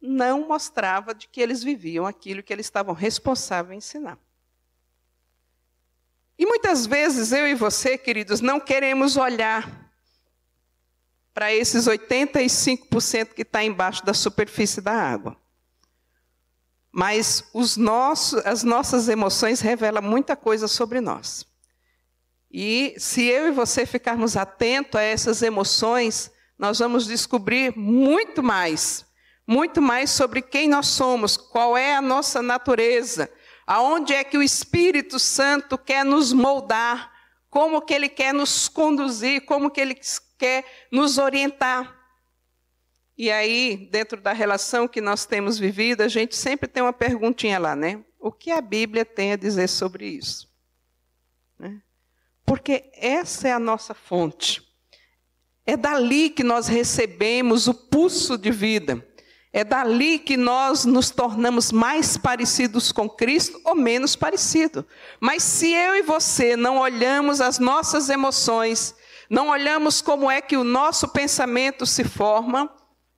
não 0.00 0.48
mostrava 0.48 1.14
de 1.14 1.28
que 1.28 1.40
eles 1.40 1.62
viviam 1.62 2.06
aquilo 2.06 2.42
que 2.42 2.52
eles 2.52 2.66
estavam 2.66 2.92
responsáveis 2.92 3.72
em 3.72 3.78
ensinar. 3.78 4.18
E 6.40 6.46
muitas 6.46 6.86
vezes 6.86 7.32
eu 7.32 7.46
e 7.46 7.54
você, 7.54 7.98
queridos, 7.98 8.40
não 8.40 8.58
queremos 8.58 9.18
olhar 9.18 9.92
para 11.34 11.52
esses 11.52 11.84
85% 11.86 13.34
que 13.34 13.42
está 13.42 13.62
embaixo 13.62 14.02
da 14.06 14.14
superfície 14.14 14.80
da 14.80 14.90
água. 14.90 15.36
Mas 16.90 17.44
nossos, 17.76 18.40
as 18.46 18.62
nossas 18.62 19.06
emoções 19.06 19.60
revelam 19.60 20.02
muita 20.02 20.34
coisa 20.34 20.66
sobre 20.66 20.98
nós. 21.02 21.44
E 22.50 22.94
se 22.96 23.22
eu 23.26 23.48
e 23.48 23.52
você 23.52 23.84
ficarmos 23.84 24.34
atentos 24.34 24.98
a 24.98 25.02
essas 25.02 25.42
emoções, 25.42 26.30
nós 26.58 26.78
vamos 26.78 27.06
descobrir 27.06 27.76
muito 27.76 28.42
mais, 28.42 29.04
muito 29.46 29.82
mais 29.82 30.08
sobre 30.08 30.40
quem 30.40 30.70
nós 30.70 30.86
somos, 30.86 31.36
qual 31.36 31.76
é 31.76 31.94
a 31.94 32.00
nossa 32.00 32.40
natureza, 32.40 33.30
aonde 33.70 34.12
é 34.12 34.24
que 34.24 34.36
o 34.36 34.42
Espírito 34.42 35.16
Santo 35.20 35.78
quer 35.78 36.04
nos 36.04 36.32
moldar, 36.32 37.12
como 37.48 37.80
que 37.80 37.94
ele 37.94 38.08
quer 38.08 38.34
nos 38.34 38.68
conduzir, 38.68 39.44
como 39.44 39.70
que 39.70 39.80
ele 39.80 39.96
quer 40.36 40.64
nos 40.90 41.18
orientar. 41.18 41.96
E 43.16 43.30
aí, 43.30 43.88
dentro 43.92 44.20
da 44.20 44.32
relação 44.32 44.88
que 44.88 45.00
nós 45.00 45.24
temos 45.24 45.56
vivido, 45.56 46.00
a 46.00 46.08
gente 46.08 46.34
sempre 46.34 46.66
tem 46.66 46.82
uma 46.82 46.92
perguntinha 46.92 47.60
lá, 47.60 47.76
né? 47.76 48.04
O 48.18 48.32
que 48.32 48.50
a 48.50 48.60
Bíblia 48.60 49.04
tem 49.04 49.30
a 49.30 49.36
dizer 49.36 49.68
sobre 49.68 50.04
isso? 50.04 50.52
Né? 51.56 51.80
Porque 52.44 52.90
essa 52.92 53.46
é 53.46 53.52
a 53.52 53.60
nossa 53.60 53.94
fonte. 53.94 54.68
É 55.64 55.76
dali 55.76 56.28
que 56.28 56.42
nós 56.42 56.66
recebemos 56.66 57.68
o 57.68 57.74
pulso 57.74 58.36
de 58.36 58.50
vida. 58.50 59.06
É 59.52 59.64
dali 59.64 60.18
que 60.18 60.36
nós 60.36 60.84
nos 60.84 61.10
tornamos 61.10 61.72
mais 61.72 62.16
parecidos 62.16 62.92
com 62.92 63.08
Cristo 63.08 63.60
ou 63.64 63.74
menos 63.74 64.14
parecidos. 64.14 64.84
Mas 65.18 65.42
se 65.42 65.72
eu 65.72 65.96
e 65.96 66.02
você 66.02 66.56
não 66.56 66.78
olhamos 66.78 67.40
as 67.40 67.58
nossas 67.58 68.08
emoções, 68.08 68.94
não 69.28 69.48
olhamos 69.48 70.00
como 70.00 70.30
é 70.30 70.40
que 70.40 70.56
o 70.56 70.62
nosso 70.62 71.08
pensamento 71.08 71.84
se 71.84 72.04
forma, 72.04 72.70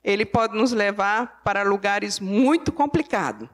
ele 0.03 0.25
pode 0.25 0.57
nos 0.57 0.71
levar 0.71 1.41
para 1.43 1.61
lugares 1.61 2.19
muito 2.19 2.71
complicados. 2.71 3.47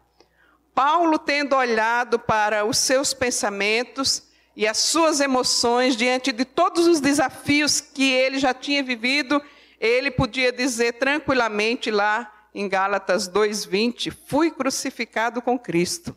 Paulo, 0.73 1.19
tendo 1.19 1.55
olhado 1.55 2.17
para 2.17 2.65
os 2.65 2.77
seus 2.77 3.13
pensamentos, 3.13 4.29
e 4.59 4.67
as 4.67 4.77
suas 4.77 5.21
emoções 5.21 5.95
diante 5.95 6.33
de 6.33 6.43
todos 6.43 6.85
os 6.85 6.99
desafios 6.99 7.79
que 7.79 8.11
ele 8.11 8.37
já 8.39 8.53
tinha 8.53 8.83
vivido, 8.83 9.41
ele 9.79 10.11
podia 10.11 10.51
dizer 10.51 10.99
tranquilamente 10.99 11.89
lá 11.89 12.29
em 12.53 12.67
Gálatas 12.67 13.27
2:20, 13.27 14.11
fui 14.11 14.51
crucificado 14.51 15.41
com 15.41 15.57
Cristo. 15.57 16.15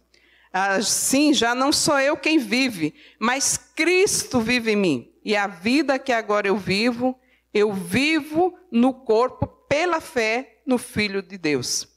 Assim, 0.52 1.32
já 1.32 1.54
não 1.54 1.72
sou 1.72 1.98
eu 1.98 2.16
quem 2.16 2.38
vive, 2.38 2.94
mas 3.18 3.56
Cristo 3.56 4.40
vive 4.40 4.72
em 4.72 4.76
mim. 4.76 5.12
E 5.24 5.34
a 5.34 5.46
vida 5.46 5.98
que 5.98 6.12
agora 6.12 6.48
eu 6.48 6.56
vivo, 6.56 7.18
eu 7.54 7.72
vivo 7.72 8.54
no 8.70 8.92
corpo 8.92 9.46
pela 9.46 10.00
fé 10.00 10.60
no 10.66 10.76
Filho 10.76 11.22
de 11.22 11.38
Deus. 11.38 11.88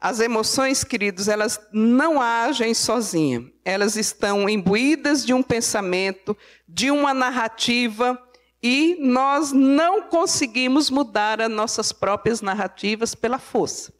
As 0.00 0.18
emoções, 0.18 0.82
queridos, 0.82 1.28
elas 1.28 1.60
não 1.72 2.20
agem 2.20 2.72
sozinhas. 2.72 3.44
Elas 3.64 3.96
estão 3.96 4.48
imbuídas 4.48 5.24
de 5.24 5.34
um 5.34 5.42
pensamento, 5.42 6.36
de 6.66 6.90
uma 6.90 7.12
narrativa, 7.12 8.18
e 8.62 8.96
nós 9.00 9.52
não 9.52 10.02
conseguimos 10.02 10.90
mudar 10.90 11.40
as 11.40 11.50
nossas 11.50 11.92
próprias 11.92 12.40
narrativas 12.40 13.14
pela 13.14 13.38
força. 13.38 13.92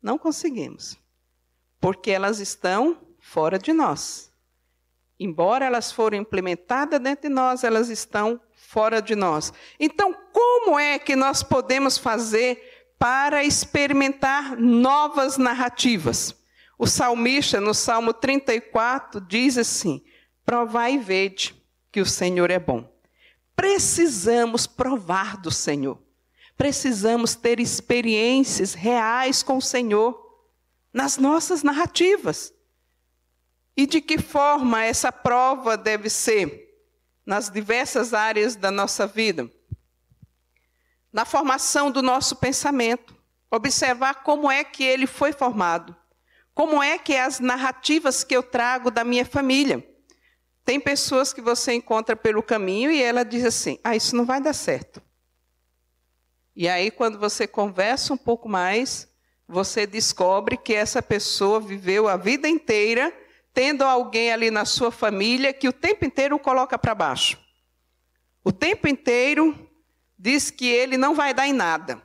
Não 0.00 0.18
conseguimos. 0.18 0.96
Porque 1.80 2.10
elas 2.10 2.40
estão 2.40 2.98
fora 3.20 3.58
de 3.58 3.72
nós. 3.72 4.32
Embora 5.18 5.66
elas 5.66 5.92
foram 5.92 6.18
implementadas 6.18 6.98
dentro 7.00 7.28
de 7.28 7.34
nós, 7.34 7.62
elas 7.62 7.88
estão 7.88 8.40
fora 8.52 9.00
de 9.00 9.14
nós. 9.14 9.52
Então, 9.78 10.16
como 10.32 10.78
é 10.78 10.98
que 10.98 11.14
nós 11.14 11.42
podemos 11.42 11.98
fazer 11.98 12.72
para 13.02 13.42
experimentar 13.42 14.56
novas 14.56 15.36
narrativas. 15.36 16.40
O 16.78 16.86
salmista, 16.86 17.60
no 17.60 17.74
Salmo 17.74 18.14
34, 18.14 19.20
diz 19.22 19.58
assim: 19.58 20.04
Provai 20.44 20.94
e 20.94 20.98
vede 20.98 21.52
que 21.90 22.00
o 22.00 22.06
Senhor 22.06 22.48
é 22.48 22.60
bom. 22.60 22.91
Precisamos 23.62 24.66
provar 24.66 25.36
do 25.36 25.48
Senhor. 25.48 25.96
Precisamos 26.56 27.36
ter 27.36 27.60
experiências 27.60 28.74
reais 28.74 29.40
com 29.40 29.58
o 29.58 29.62
Senhor 29.62 30.20
nas 30.92 31.16
nossas 31.16 31.62
narrativas. 31.62 32.52
E 33.76 33.86
de 33.86 34.00
que 34.00 34.18
forma 34.18 34.82
essa 34.82 35.12
prova 35.12 35.76
deve 35.76 36.10
ser? 36.10 36.74
Nas 37.24 37.48
diversas 37.48 38.12
áreas 38.12 38.56
da 38.56 38.72
nossa 38.72 39.06
vida 39.06 39.48
na 41.12 41.24
formação 41.24 41.90
do 41.90 42.02
nosso 42.02 42.34
pensamento, 42.36 43.14
observar 43.48 44.22
como 44.22 44.50
é 44.50 44.64
que 44.64 44.82
ele 44.82 45.06
foi 45.06 45.32
formado, 45.32 45.94
como 46.52 46.82
é 46.82 46.98
que 46.98 47.12
é 47.12 47.22
as 47.22 47.38
narrativas 47.38 48.24
que 48.24 48.34
eu 48.34 48.42
trago 48.42 48.90
da 48.90 49.04
minha 49.04 49.24
família. 49.26 49.86
Tem 50.64 50.78
pessoas 50.78 51.32
que 51.32 51.40
você 51.40 51.72
encontra 51.72 52.14
pelo 52.14 52.42
caminho 52.42 52.90
e 52.90 53.02
ela 53.02 53.24
diz 53.24 53.44
assim: 53.44 53.78
"Ah, 53.82 53.96
isso 53.96 54.14
não 54.14 54.24
vai 54.24 54.40
dar 54.40 54.52
certo". 54.52 55.02
E 56.54 56.68
aí 56.68 56.90
quando 56.90 57.18
você 57.18 57.46
conversa 57.46 58.12
um 58.12 58.16
pouco 58.16 58.48
mais, 58.48 59.08
você 59.48 59.86
descobre 59.86 60.56
que 60.56 60.74
essa 60.74 61.02
pessoa 61.02 61.60
viveu 61.60 62.08
a 62.08 62.16
vida 62.16 62.48
inteira 62.48 63.12
tendo 63.52 63.82
alguém 63.82 64.32
ali 64.32 64.50
na 64.50 64.64
sua 64.64 64.90
família 64.90 65.52
que 65.52 65.68
o 65.68 65.72
tempo 65.72 66.04
inteiro 66.04 66.36
o 66.36 66.38
coloca 66.38 66.78
para 66.78 66.94
baixo. 66.94 67.38
O 68.42 68.50
tempo 68.50 68.88
inteiro 68.88 69.70
diz 70.18 70.50
que 70.50 70.66
ele 70.66 70.96
não 70.96 71.14
vai 71.14 71.34
dar 71.34 71.46
em 71.46 71.52
nada. 71.52 72.02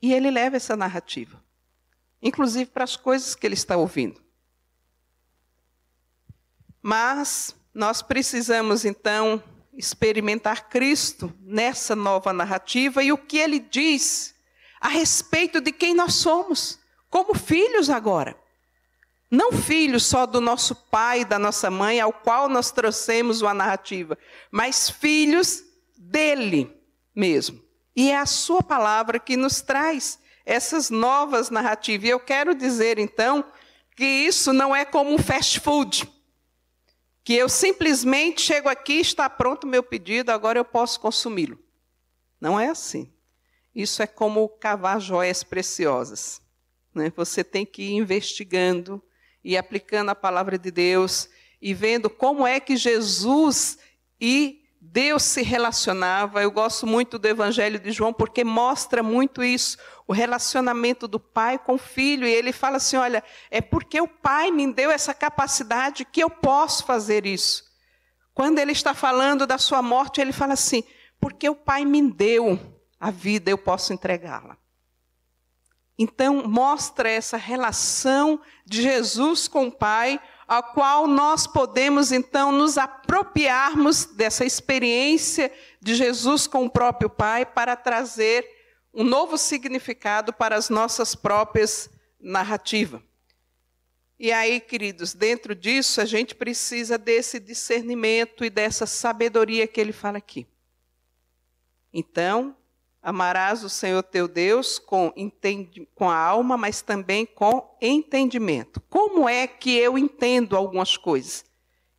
E 0.00 0.12
ele 0.12 0.30
leva 0.30 0.56
essa 0.56 0.76
narrativa, 0.76 1.42
inclusive 2.22 2.70
para 2.70 2.84
as 2.84 2.96
coisas 2.96 3.34
que 3.34 3.46
ele 3.46 3.54
está 3.54 3.76
ouvindo. 3.76 4.22
Mas 6.88 7.52
nós 7.74 8.00
precisamos 8.00 8.84
então 8.84 9.42
experimentar 9.76 10.68
Cristo 10.68 11.34
nessa 11.40 11.96
nova 11.96 12.32
narrativa 12.32 13.02
e 13.02 13.10
o 13.10 13.18
que 13.18 13.38
ele 13.38 13.58
diz 13.58 14.36
a 14.80 14.86
respeito 14.86 15.60
de 15.60 15.72
quem 15.72 15.96
nós 15.96 16.14
somos, 16.14 16.78
como 17.10 17.34
filhos 17.34 17.90
agora. 17.90 18.38
Não 19.28 19.50
filhos 19.50 20.06
só 20.06 20.26
do 20.26 20.40
nosso 20.40 20.76
pai 20.76 21.22
e 21.22 21.24
da 21.24 21.40
nossa 21.40 21.72
mãe, 21.72 21.98
ao 21.98 22.12
qual 22.12 22.48
nós 22.48 22.70
trouxemos 22.70 23.42
uma 23.42 23.52
narrativa, 23.52 24.16
mas 24.52 24.88
filhos 24.88 25.64
dele 25.98 26.72
mesmo. 27.12 27.60
E 27.96 28.12
é 28.12 28.16
a 28.16 28.26
sua 28.26 28.62
palavra 28.62 29.18
que 29.18 29.36
nos 29.36 29.60
traz 29.60 30.20
essas 30.44 30.88
novas 30.88 31.50
narrativas. 31.50 32.06
E 32.06 32.10
eu 32.10 32.20
quero 32.20 32.54
dizer, 32.54 32.96
então, 32.96 33.44
que 33.96 34.04
isso 34.04 34.52
não 34.52 34.76
é 34.76 34.84
como 34.84 35.12
um 35.12 35.18
fast 35.18 35.58
food. 35.58 36.14
Que 37.26 37.34
eu 37.34 37.48
simplesmente 37.48 38.40
chego 38.40 38.68
aqui, 38.68 39.00
está 39.00 39.28
pronto 39.28 39.64
o 39.64 39.66
meu 39.66 39.82
pedido, 39.82 40.30
agora 40.30 40.60
eu 40.60 40.64
posso 40.64 41.00
consumi-lo. 41.00 41.58
Não 42.40 42.60
é 42.60 42.68
assim. 42.68 43.12
Isso 43.74 44.00
é 44.00 44.06
como 44.06 44.48
cavar 44.48 45.00
joias 45.00 45.42
preciosas. 45.42 46.40
Né? 46.94 47.12
Você 47.16 47.42
tem 47.42 47.66
que 47.66 47.82
ir 47.82 47.94
investigando 47.94 49.02
e 49.42 49.56
aplicando 49.56 50.10
a 50.10 50.14
palavra 50.14 50.56
de 50.56 50.70
Deus 50.70 51.28
e 51.60 51.74
vendo 51.74 52.08
como 52.08 52.46
é 52.46 52.60
que 52.60 52.76
Jesus 52.76 53.76
e 54.20 54.62
Deus 54.80 55.24
se 55.24 55.42
relacionava. 55.42 56.40
Eu 56.40 56.52
gosto 56.52 56.86
muito 56.86 57.18
do 57.18 57.26
Evangelho 57.26 57.80
de 57.80 57.90
João 57.90 58.12
porque 58.12 58.44
mostra 58.44 59.02
muito 59.02 59.42
isso, 59.42 59.78
o 60.06 60.12
relacionamento 60.12 61.08
do 61.08 61.18
pai 61.18 61.58
com 61.58 61.74
o 61.74 61.78
filho. 61.78 62.26
E 62.26 62.32
ele 62.32 62.52
fala 62.52 62.76
assim: 62.76 62.96
olha, 62.96 63.22
é 63.50 63.60
porque 63.60 64.00
o 64.00 64.08
pai 64.08 64.50
me 64.50 64.72
deu 64.72 64.90
essa 64.90 65.12
capacidade 65.12 66.04
que 66.04 66.22
eu 66.22 66.30
posso 66.30 66.84
fazer 66.84 67.26
isso. 67.26 67.64
Quando 68.32 68.58
ele 68.58 68.72
está 68.72 68.94
falando 68.94 69.46
da 69.46 69.58
sua 69.58 69.82
morte, 69.82 70.20
ele 70.20 70.32
fala 70.32 70.52
assim: 70.52 70.84
porque 71.20 71.48
o 71.48 71.54
pai 71.54 71.84
me 71.84 72.10
deu 72.10 72.58
a 73.00 73.10
vida, 73.10 73.50
eu 73.50 73.58
posso 73.58 73.92
entregá-la. 73.92 74.56
Então, 75.98 76.46
mostra 76.46 77.08
essa 77.08 77.38
relação 77.38 78.40
de 78.66 78.82
Jesus 78.82 79.48
com 79.48 79.68
o 79.68 79.72
pai 79.72 80.20
a 80.46 80.62
qual 80.62 81.06
nós 81.06 81.46
podemos 81.46 82.12
então 82.12 82.52
nos 82.52 82.78
apropriarmos 82.78 84.04
dessa 84.04 84.44
experiência 84.44 85.50
de 85.80 85.94
Jesus 85.94 86.46
com 86.46 86.66
o 86.66 86.70
próprio 86.70 87.10
Pai 87.10 87.44
para 87.44 87.74
trazer 87.74 88.55
um 88.96 89.04
novo 89.04 89.38
significado 89.38 90.32
para 90.32 90.56
as 90.56 90.68
nossas 90.68 91.14
próprias 91.14 91.88
narrativas. 92.18 93.00
E 94.18 94.32
aí, 94.32 94.58
queridos, 94.58 95.14
dentro 95.14 95.54
disso 95.54 96.00
a 96.00 96.04
gente 96.04 96.34
precisa 96.34 96.96
desse 96.96 97.38
discernimento 97.38 98.44
e 98.44 98.50
dessa 98.50 98.86
sabedoria 98.86 99.68
que 99.68 99.80
ele 99.80 99.92
fala 99.92 100.18
aqui. 100.18 100.46
Então, 101.92 102.56
Amarás 103.06 103.62
o 103.62 103.68
Senhor 103.68 104.02
teu 104.02 104.26
Deus 104.26 104.80
com, 104.80 105.12
com 105.94 106.10
a 106.10 106.16
alma, 106.16 106.56
mas 106.56 106.82
também 106.82 107.24
com 107.24 107.78
entendimento. 107.80 108.80
Como 108.90 109.28
é 109.28 109.46
que 109.46 109.76
eu 109.76 109.96
entendo 109.96 110.56
algumas 110.56 110.96
coisas? 110.96 111.44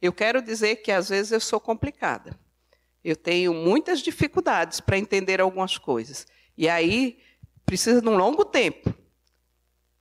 Eu 0.02 0.12
quero 0.12 0.42
dizer 0.42 0.82
que 0.82 0.92
às 0.92 1.08
vezes 1.08 1.32
eu 1.32 1.40
sou 1.40 1.62
complicada. 1.62 2.38
Eu 3.02 3.16
tenho 3.16 3.54
muitas 3.54 4.02
dificuldades 4.02 4.82
para 4.82 4.98
entender 4.98 5.40
algumas 5.40 5.78
coisas. 5.78 6.28
E 6.58 6.68
aí 6.68 7.20
precisa 7.66 8.02
de 8.02 8.10
um 8.10 8.18
longo 8.18 8.44
tempo. 8.44 8.94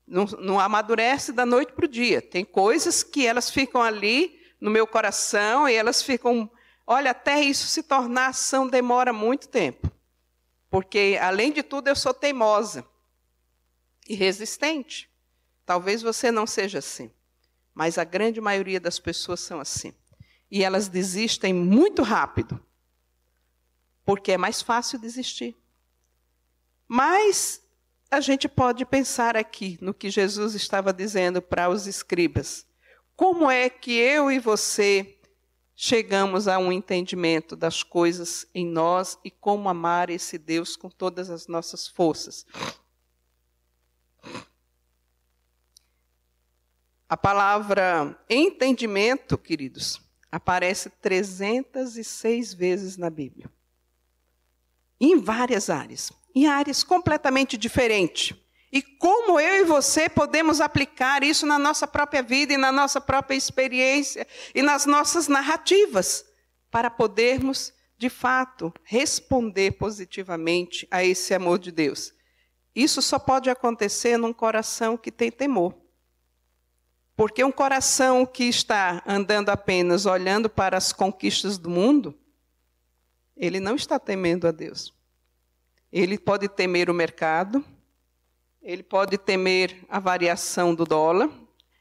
Não, 0.07 0.25
não 0.25 0.61
amadurece 0.61 1.33
da 1.33 1.45
noite 1.45 1.73
para 1.73 1.85
o 1.85 1.89
dia. 1.89 2.23
Tem 2.23 2.45
coisas 2.45 3.03
que 3.03 3.27
elas 3.27 3.51
ficam 3.51 3.83
ali 3.83 4.41
no 4.61 4.71
meu 4.71 4.87
coração 4.87 5.69
e 5.69 5.75
elas 5.75 6.03
ficam. 6.03 6.51
Olha, 6.87 7.11
até 7.11 7.43
isso 7.43 7.67
se 7.67 7.83
tornar 7.83 8.29
ação 8.29 8.69
demora 8.69 9.13
muito 9.13 9.49
tempo. 9.49 9.91
Porque, 10.71 11.19
além 11.21 11.53
de 11.53 11.63
tudo, 11.63 11.89
eu 11.89 11.97
sou 11.97 12.15
teimosa 12.15 12.87
e 14.09 14.15
resistente. 14.15 15.11
Talvez 15.65 16.01
você 16.01 16.31
não 16.31 16.47
seja 16.47 16.79
assim, 16.79 17.11
mas 17.75 17.99
a 17.99 18.05
grande 18.05 18.41
maioria 18.41 18.79
das 18.79 18.99
pessoas 19.01 19.41
são 19.41 19.59
assim. 19.59 19.93
E 20.49 20.63
elas 20.63 20.89
desistem 20.89 21.53
muito 21.53 22.03
rápido, 22.03 22.65
porque 24.05 24.33
é 24.33 24.39
mais 24.39 24.63
fácil 24.63 25.01
desistir. 25.01 25.57
Mas 26.89 27.63
a 28.11 28.21
gente 28.21 28.49
pode 28.49 28.85
pensar 28.85 29.37
aqui 29.37 29.79
no 29.81 29.93
que 29.93 30.11
Jesus 30.11 30.55
estava 30.55 30.93
dizendo 30.93 31.43
para 31.43 31.69
os 31.69 31.87
escribas. 31.87 32.67
Como 33.15 33.51
é 33.51 33.69
que 33.69 33.93
eu 33.93 34.31
e 34.31 34.39
você 34.39 35.17
chegamos 35.77 36.49
a 36.49 36.59
um 36.59 36.73
entendimento 36.73 37.55
das 37.55 37.83
coisas 37.83 38.47
em 38.55 38.67
nós 38.67 39.19
e 39.23 39.31
como 39.31 39.69
amar 39.69 40.09
esse 40.09 40.39
Deus 40.39 40.75
com 40.75 40.89
todas 40.89 41.29
as 41.29 41.47
nossas 41.47 41.87
forças. 41.87 42.47
A 47.07 47.17
palavra 47.17 48.19
entendimento, 48.29 49.37
queridos, 49.37 50.01
aparece 50.33 50.91
306 50.91 52.55
vezes 52.55 52.97
na 52.97 53.11
Bíblia. 53.11 53.49
Em 54.99 55.21
várias 55.21 55.69
áreas, 55.69 56.11
em 56.37 56.47
áreas 56.47 56.85
completamente 56.85 57.57
diferentes. 57.57 58.37
E 58.71 58.83
como 58.83 59.41
eu 59.41 59.63
e 59.63 59.65
você 59.65 60.07
podemos 60.07 60.61
aplicar 60.61 61.23
isso 61.23 61.47
na 61.47 61.59
nossa 61.59 61.87
própria 61.87 62.23
vida 62.23 62.53
e 62.53 62.59
na 62.59 62.71
nossa 62.71 63.01
própria 63.01 63.35
experiência 63.35 64.27
e 64.55 64.61
nas 64.61 64.85
nossas 64.85 65.29
narrativas, 65.29 66.27
para 66.71 66.91
podermos, 66.91 67.73
de 67.97 68.11
fato, 68.11 68.71
responder 68.83 69.79
positivamente 69.79 70.87
a 70.91 71.03
esse 71.03 71.33
amor 71.33 71.59
de 71.59 71.73
Deus. 71.73 72.13
Isso 72.75 73.01
só 73.01 73.19
pode 73.19 73.49
acontecer 73.49 74.19
num 74.19 74.35
coração 74.35 74.99
que 74.99 75.11
tem 75.11 75.31
temor. 75.31 75.75
Porque 77.17 77.43
um 77.43 77.53
coração 77.53 78.27
que 78.27 78.45
está 78.45 79.03
andando 79.07 79.49
apenas 79.49 80.05
olhando 80.05 80.51
para 80.51 80.77
as 80.77 80.93
conquistas 80.93 81.57
do 81.57 81.71
mundo, 81.71 82.15
ele 83.35 83.59
não 83.59 83.75
está 83.75 83.99
temendo 83.99 84.47
a 84.47 84.51
Deus. 84.51 84.95
Ele 85.99 86.19
pode 86.19 86.47
temer 86.47 86.91
o 86.91 86.95
mercado, 86.95 87.65
ele 88.61 88.83
pode 88.83 89.17
temer 89.17 89.83
a 89.89 89.99
variação 89.99 90.75
do 90.75 90.85
dólar, 90.85 91.31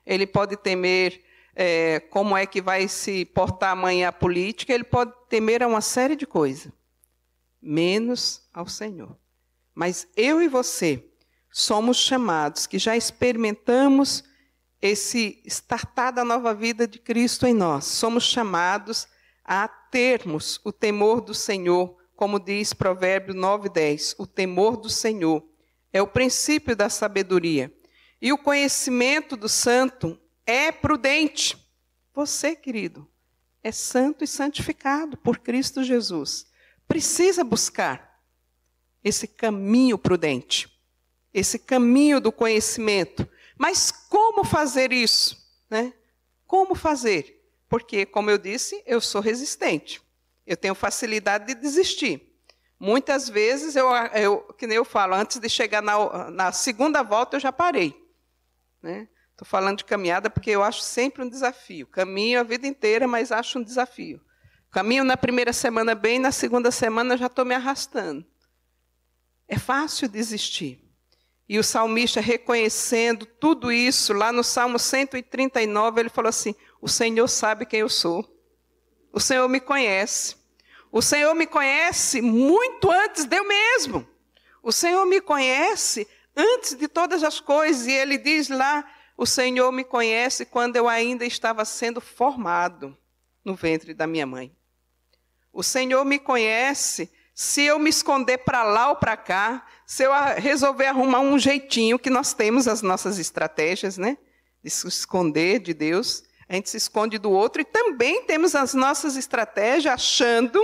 ele 0.06 0.26
pode 0.26 0.56
temer 0.56 1.22
é, 1.54 2.00
como 2.00 2.38
é 2.38 2.46
que 2.46 2.62
vai 2.62 2.88
se 2.88 3.26
portar 3.26 3.72
amanhã 3.72 4.08
a 4.08 4.14
política, 4.14 4.72
ele 4.72 4.86
pode 4.86 5.12
temer 5.28 5.62
a 5.62 5.68
uma 5.68 5.82
série 5.82 6.16
de 6.16 6.26
coisas, 6.26 6.72
menos 7.62 8.48
ao 8.54 8.70
Senhor. 8.70 9.18
Mas 9.74 10.08
eu 10.16 10.42
e 10.42 10.48
você 10.48 11.04
somos 11.52 11.98
chamados, 11.98 12.66
que 12.66 12.80
já 12.80 12.96
experimentamos 12.96 14.24
esse 14.82 15.44
startar 15.46 16.14
da 16.14 16.24
nova 16.24 16.54
vida 16.54 16.88
de 16.88 17.00
Cristo 17.00 17.46
em 17.46 17.54
nós, 17.54 17.84
somos 17.84 18.24
chamados 18.24 19.10
a 19.44 19.68
termos 19.68 20.62
o 20.64 20.72
temor 20.72 21.20
do 21.20 21.34
Senhor, 21.34 21.98
como 22.16 22.40
diz 22.40 22.74
Provérbio 22.74 23.34
9:10, 23.34 24.16
o 24.18 24.26
temor 24.26 24.78
do 24.78 24.90
Senhor 24.90 25.46
é 25.92 26.02
o 26.02 26.08
princípio 26.08 26.76
da 26.76 26.90
sabedoria. 26.90 27.74
E 28.22 28.32
o 28.32 28.38
conhecimento 28.38 29.36
do 29.36 29.50
santo 29.50 30.20
é 30.46 30.72
prudente. 30.72 31.58
Você, 32.14 32.56
querido, 32.56 33.08
é 33.64 33.72
santo 33.72 34.24
e 34.24 34.28
santificado 34.28 35.18
por 35.18 35.40
Cristo 35.40 35.84
Jesus. 35.84 36.48
Precisa 36.88 37.44
buscar 37.44 38.22
esse 39.04 39.28
caminho 39.28 39.98
prudente, 39.98 40.70
esse 41.34 41.60
caminho 41.60 42.20
do 42.20 42.32
conhecimento. 42.32 43.28
Mas 43.58 43.92
como 43.92 44.44
fazer 44.44 44.92
isso? 44.92 45.38
Né? 45.70 45.94
Como 46.48 46.76
fazer? 46.76 47.44
Porque, 47.68 48.06
como 48.06 48.30
eu 48.30 48.38
disse, 48.38 48.82
eu 48.86 49.02
sou 49.02 49.22
resistente. 49.22 50.02
Eu 50.46 50.56
tenho 50.56 50.76
facilidade 50.76 51.48
de 51.48 51.56
desistir. 51.56 52.36
Muitas 52.80 53.30
vezes, 53.30 53.76
eu, 53.76 53.90
eu, 54.14 54.42
que 54.58 54.68
nem 54.68 54.78
eu 54.78 54.86
falo, 54.86 55.16
antes 55.16 55.40
de 55.40 55.50
chegar 55.50 55.82
na, 55.82 56.30
na 56.30 56.52
segunda 56.52 57.02
volta, 57.02 57.38
eu 57.38 57.40
já 57.40 57.52
parei. 57.52 57.88
Estou 58.78 58.92
né? 58.92 59.08
falando 59.44 59.78
de 59.78 59.86
caminhada 59.86 60.30
porque 60.30 60.52
eu 60.52 60.62
acho 60.62 60.82
sempre 60.82 61.24
um 61.24 61.30
desafio. 61.30 61.88
Caminho 61.88 62.40
a 62.40 62.44
vida 62.44 62.68
inteira, 62.68 63.08
mas 63.08 63.32
acho 63.32 63.60
um 63.60 63.64
desafio. 63.64 64.22
Caminho 64.72 65.04
na 65.06 65.16
primeira 65.16 65.54
semana 65.54 65.96
bem, 65.96 66.20
na 66.20 66.32
segunda 66.32 66.70
semana 66.70 67.16
já 67.16 67.28
estou 67.28 67.46
me 67.46 67.56
arrastando. 67.56 68.26
É 69.48 69.58
fácil 69.58 70.10
desistir. 70.10 70.84
E 71.48 71.60
o 71.60 71.64
salmista, 71.64 72.20
reconhecendo 72.20 73.26
tudo 73.26 73.72
isso, 73.72 74.12
lá 74.14 74.32
no 74.32 74.44
Salmo 74.44 74.80
139, 74.80 76.02
ele 76.02 76.10
falou 76.10 76.30
assim: 76.30 76.56
O 76.82 76.90
Senhor 76.90 77.28
sabe 77.28 77.66
quem 77.66 77.82
eu 77.82 77.90
sou. 77.90 78.35
O 79.16 79.20
Senhor 79.22 79.48
me 79.48 79.62
conhece. 79.62 80.36
O 80.92 81.02
Senhor 81.02 81.34
me 81.34 81.48
conhece 81.48 82.22
muito 82.22 82.92
antes 82.92 83.24
de 83.24 83.38
eu 83.38 83.48
mesmo. 83.48 84.06
O 84.62 84.74
Senhor 84.74 85.06
me 85.06 85.22
conhece 85.22 86.06
antes 86.36 86.76
de 86.76 86.86
todas 86.90 87.24
as 87.24 87.40
coisas. 87.40 87.88
E 87.88 87.94
ele 87.94 88.18
diz 88.18 88.50
lá: 88.50 88.86
O 89.16 89.26
Senhor 89.26 89.72
me 89.72 89.86
conhece 89.86 90.46
quando 90.46 90.76
eu 90.76 90.90
ainda 90.90 91.26
estava 91.26 91.64
sendo 91.64 92.02
formado 92.02 92.98
no 93.46 93.56
ventre 93.56 93.94
da 93.94 94.06
minha 94.06 94.26
mãe. 94.26 94.54
O 95.54 95.64
Senhor 95.64 96.04
me 96.04 96.20
conhece 96.20 97.10
se 97.34 97.62
eu 97.62 97.80
me 97.80 97.90
esconder 97.90 98.40
para 98.40 98.66
lá 98.66 98.90
ou 98.90 98.98
para 98.98 99.16
cá, 99.16 99.66
se 99.86 100.04
eu 100.04 100.12
resolver 100.36 100.88
arrumar 100.88 101.22
um 101.22 101.40
jeitinho, 101.40 101.98
que 101.98 102.10
nós 102.10 102.34
temos 102.34 102.68
as 102.68 102.82
nossas 102.82 103.18
estratégias, 103.18 103.98
né? 103.98 104.18
De 104.62 104.70
se 104.70 104.86
esconder 104.90 105.60
de 105.60 105.74
Deus, 105.74 106.25
a 106.48 106.56
gente 106.56 106.70
se 106.70 106.78
esconde 106.78 107.18
do 107.18 107.32
outro 107.32 107.62
e 107.62 107.66
também 107.66 108.24
temos 108.26 108.56
as 108.56 108.74
nossas 108.74 109.16
estratégias 109.16 109.94
achando 109.94 110.62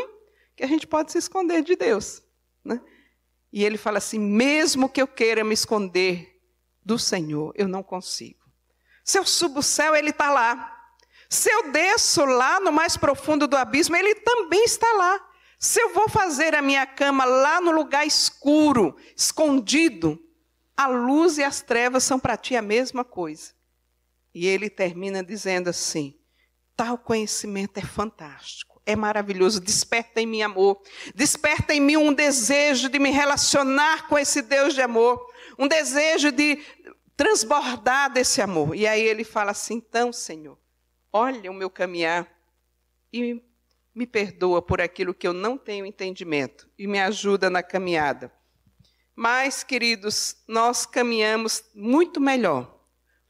que 0.55 0.63
a 0.63 0.67
gente 0.67 0.85
pode 0.85 1.11
se 1.11 1.17
esconder 1.17 1.63
de 1.63 1.75
Deus. 1.75 2.21
Né? 2.63 2.79
E 3.51 3.63
ele 3.63 3.77
fala 3.77 3.97
assim: 3.97 4.19
mesmo 4.19 4.87
que 4.87 5.01
eu 5.01 5.07
queira 5.07 5.43
me 5.43 5.53
esconder 5.53 6.39
do 6.83 6.97
Senhor, 6.99 7.53
eu 7.55 7.67
não 7.67 7.83
consigo. 7.83 8.41
Se 9.03 9.17
eu 9.17 9.25
subo 9.25 9.59
o 9.59 9.63
céu, 9.63 9.95
Ele 9.95 10.11
está 10.11 10.31
lá. 10.31 10.77
Se 11.29 11.49
eu 11.49 11.71
desço 11.71 12.23
lá 12.25 12.59
no 12.59 12.71
mais 12.71 12.97
profundo 12.97 13.47
do 13.47 13.57
abismo, 13.57 13.95
Ele 13.95 14.15
também 14.15 14.63
está 14.63 14.91
lá. 14.93 15.27
Se 15.59 15.81
eu 15.81 15.93
vou 15.93 16.09
fazer 16.09 16.55
a 16.55 16.61
minha 16.61 16.85
cama 16.85 17.23
lá 17.25 17.61
no 17.61 17.71
lugar 17.71 18.05
escuro, 18.05 18.95
escondido, 19.15 20.19
a 20.75 20.87
luz 20.87 21.37
e 21.37 21.43
as 21.43 21.61
trevas 21.61 22.03
são 22.03 22.19
para 22.19 22.37
ti 22.37 22.55
a 22.55 22.61
mesma 22.61 23.03
coisa. 23.03 23.53
E 24.33 24.47
ele 24.47 24.69
termina 24.69 25.23
dizendo 25.23 25.69
assim: 25.69 26.19
tal 26.75 26.97
conhecimento 26.97 27.77
é 27.77 27.83
fantástico 27.83 28.71
é 28.85 28.95
maravilhoso. 28.95 29.59
Desperta 29.59 30.21
em 30.21 30.25
mim 30.25 30.41
amor. 30.41 30.81
Desperta 31.15 31.73
em 31.73 31.79
mim 31.79 31.97
um 31.97 32.13
desejo 32.13 32.89
de 32.89 32.99
me 32.99 33.11
relacionar 33.11 34.07
com 34.07 34.17
esse 34.17 34.41
Deus 34.41 34.73
de 34.73 34.81
amor. 34.81 35.25
Um 35.57 35.67
desejo 35.67 36.31
de 36.31 36.57
transbordar 37.15 38.11
desse 38.11 38.41
amor. 38.41 38.75
E 38.75 38.87
aí 38.87 39.01
ele 39.01 39.23
fala 39.23 39.51
assim: 39.51 39.75
então, 39.75 40.11
Senhor, 40.11 40.57
olha 41.11 41.51
o 41.51 41.53
meu 41.53 41.69
caminhar 41.69 42.27
e 43.11 43.41
me 43.93 44.07
perdoa 44.07 44.61
por 44.61 44.79
aquilo 44.81 45.13
que 45.13 45.27
eu 45.27 45.33
não 45.33 45.57
tenho 45.57 45.85
entendimento 45.85 46.69
e 46.77 46.87
me 46.87 46.99
ajuda 46.99 47.49
na 47.49 47.61
caminhada. 47.61 48.31
Mas, 49.13 49.63
queridos, 49.63 50.37
nós 50.47 50.85
caminhamos 50.85 51.63
muito 51.75 52.19
melhor 52.19 52.80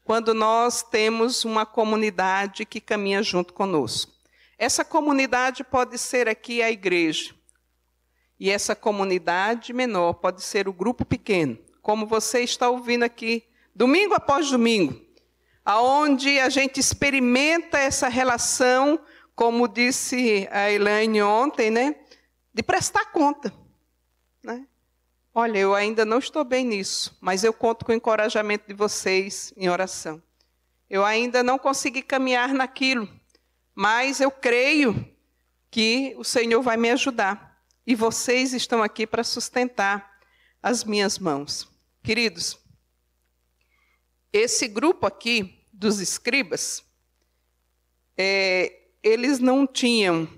quando 0.04 0.34
nós 0.34 0.82
temos 0.82 1.44
uma 1.44 1.64
comunidade 1.64 2.64
que 2.64 2.80
caminha 2.80 3.22
junto 3.22 3.52
conosco. 3.52 4.12
Essa 4.58 4.84
comunidade 4.84 5.64
pode 5.64 5.98
ser 5.98 6.28
aqui 6.28 6.62
a 6.62 6.70
igreja. 6.70 7.34
E 8.38 8.50
essa 8.50 8.74
comunidade 8.74 9.72
menor 9.72 10.14
pode 10.14 10.42
ser 10.42 10.66
o 10.68 10.72
grupo 10.72 11.04
pequeno, 11.04 11.58
como 11.80 12.06
você 12.06 12.40
está 12.40 12.68
ouvindo 12.68 13.04
aqui, 13.04 13.44
domingo 13.74 14.14
após 14.14 14.50
domingo, 14.50 15.00
aonde 15.64 16.40
a 16.40 16.48
gente 16.48 16.80
experimenta 16.80 17.78
essa 17.78 18.08
relação, 18.08 18.98
como 19.34 19.68
disse 19.68 20.48
a 20.50 20.70
Elaine 20.70 21.22
ontem, 21.22 21.70
né, 21.70 21.94
de 22.52 22.62
prestar 22.62 23.06
conta? 23.12 23.61
Olha, 25.34 25.58
eu 25.58 25.74
ainda 25.74 26.04
não 26.04 26.18
estou 26.18 26.44
bem 26.44 26.64
nisso, 26.64 27.16
mas 27.20 27.42
eu 27.42 27.54
conto 27.54 27.86
com 27.86 27.92
o 27.92 27.94
encorajamento 27.94 28.66
de 28.68 28.74
vocês 28.74 29.52
em 29.56 29.68
oração. 29.70 30.22
Eu 30.90 31.04
ainda 31.04 31.42
não 31.42 31.58
consegui 31.58 32.02
caminhar 32.02 32.52
naquilo, 32.52 33.08
mas 33.74 34.20
eu 34.20 34.30
creio 34.30 35.10
que 35.70 36.14
o 36.18 36.24
Senhor 36.24 36.60
vai 36.60 36.76
me 36.76 36.90
ajudar. 36.90 37.58
E 37.86 37.94
vocês 37.94 38.52
estão 38.52 38.82
aqui 38.82 39.06
para 39.06 39.24
sustentar 39.24 40.20
as 40.62 40.84
minhas 40.84 41.18
mãos. 41.18 41.66
Queridos, 42.02 42.58
esse 44.30 44.68
grupo 44.68 45.06
aqui 45.06 45.66
dos 45.72 45.98
escribas, 45.98 46.84
é, 48.16 48.82
eles 49.02 49.38
não 49.38 49.66
tinham 49.66 50.28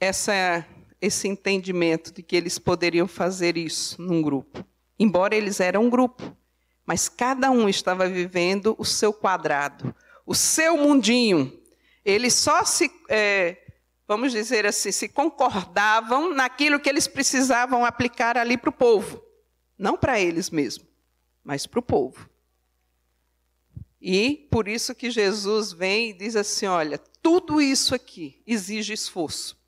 essa, 0.00 0.66
esse 1.00 1.26
entendimento 1.28 2.12
de 2.12 2.22
que 2.22 2.36
eles 2.36 2.58
poderiam 2.58 3.08
fazer 3.08 3.56
isso 3.56 4.00
num 4.00 4.20
grupo. 4.20 4.64
Embora 4.98 5.34
eles 5.34 5.60
eram 5.60 5.84
um 5.84 5.90
grupo, 5.90 6.36
mas 6.84 7.08
cada 7.08 7.50
um 7.50 7.68
estava 7.68 8.08
vivendo 8.08 8.74
o 8.78 8.84
seu 8.84 9.12
quadrado, 9.12 9.94
o 10.26 10.34
seu 10.34 10.76
mundinho, 10.76 11.58
eles 12.04 12.34
só 12.34 12.64
se, 12.64 12.90
é, 13.08 13.56
vamos 14.06 14.32
dizer 14.32 14.66
assim, 14.66 14.92
se 14.92 15.08
concordavam 15.08 16.34
naquilo 16.34 16.80
que 16.80 16.88
eles 16.88 17.06
precisavam 17.06 17.84
aplicar 17.84 18.36
ali 18.36 18.56
para 18.56 18.70
o 18.70 18.72
povo. 18.72 19.22
Não 19.78 19.96
para 19.96 20.20
eles 20.20 20.50
mesmos, 20.50 20.86
mas 21.42 21.66
para 21.66 21.80
o 21.80 21.82
povo. 21.82 22.28
E 24.00 24.48
por 24.50 24.66
isso 24.66 24.94
que 24.94 25.10
Jesus 25.10 25.72
vem 25.72 26.10
e 26.10 26.12
diz 26.12 26.34
assim: 26.34 26.66
olha, 26.66 26.98
tudo 27.22 27.60
isso 27.60 27.94
aqui 27.94 28.42
exige 28.46 28.94
esforço, 28.94 29.59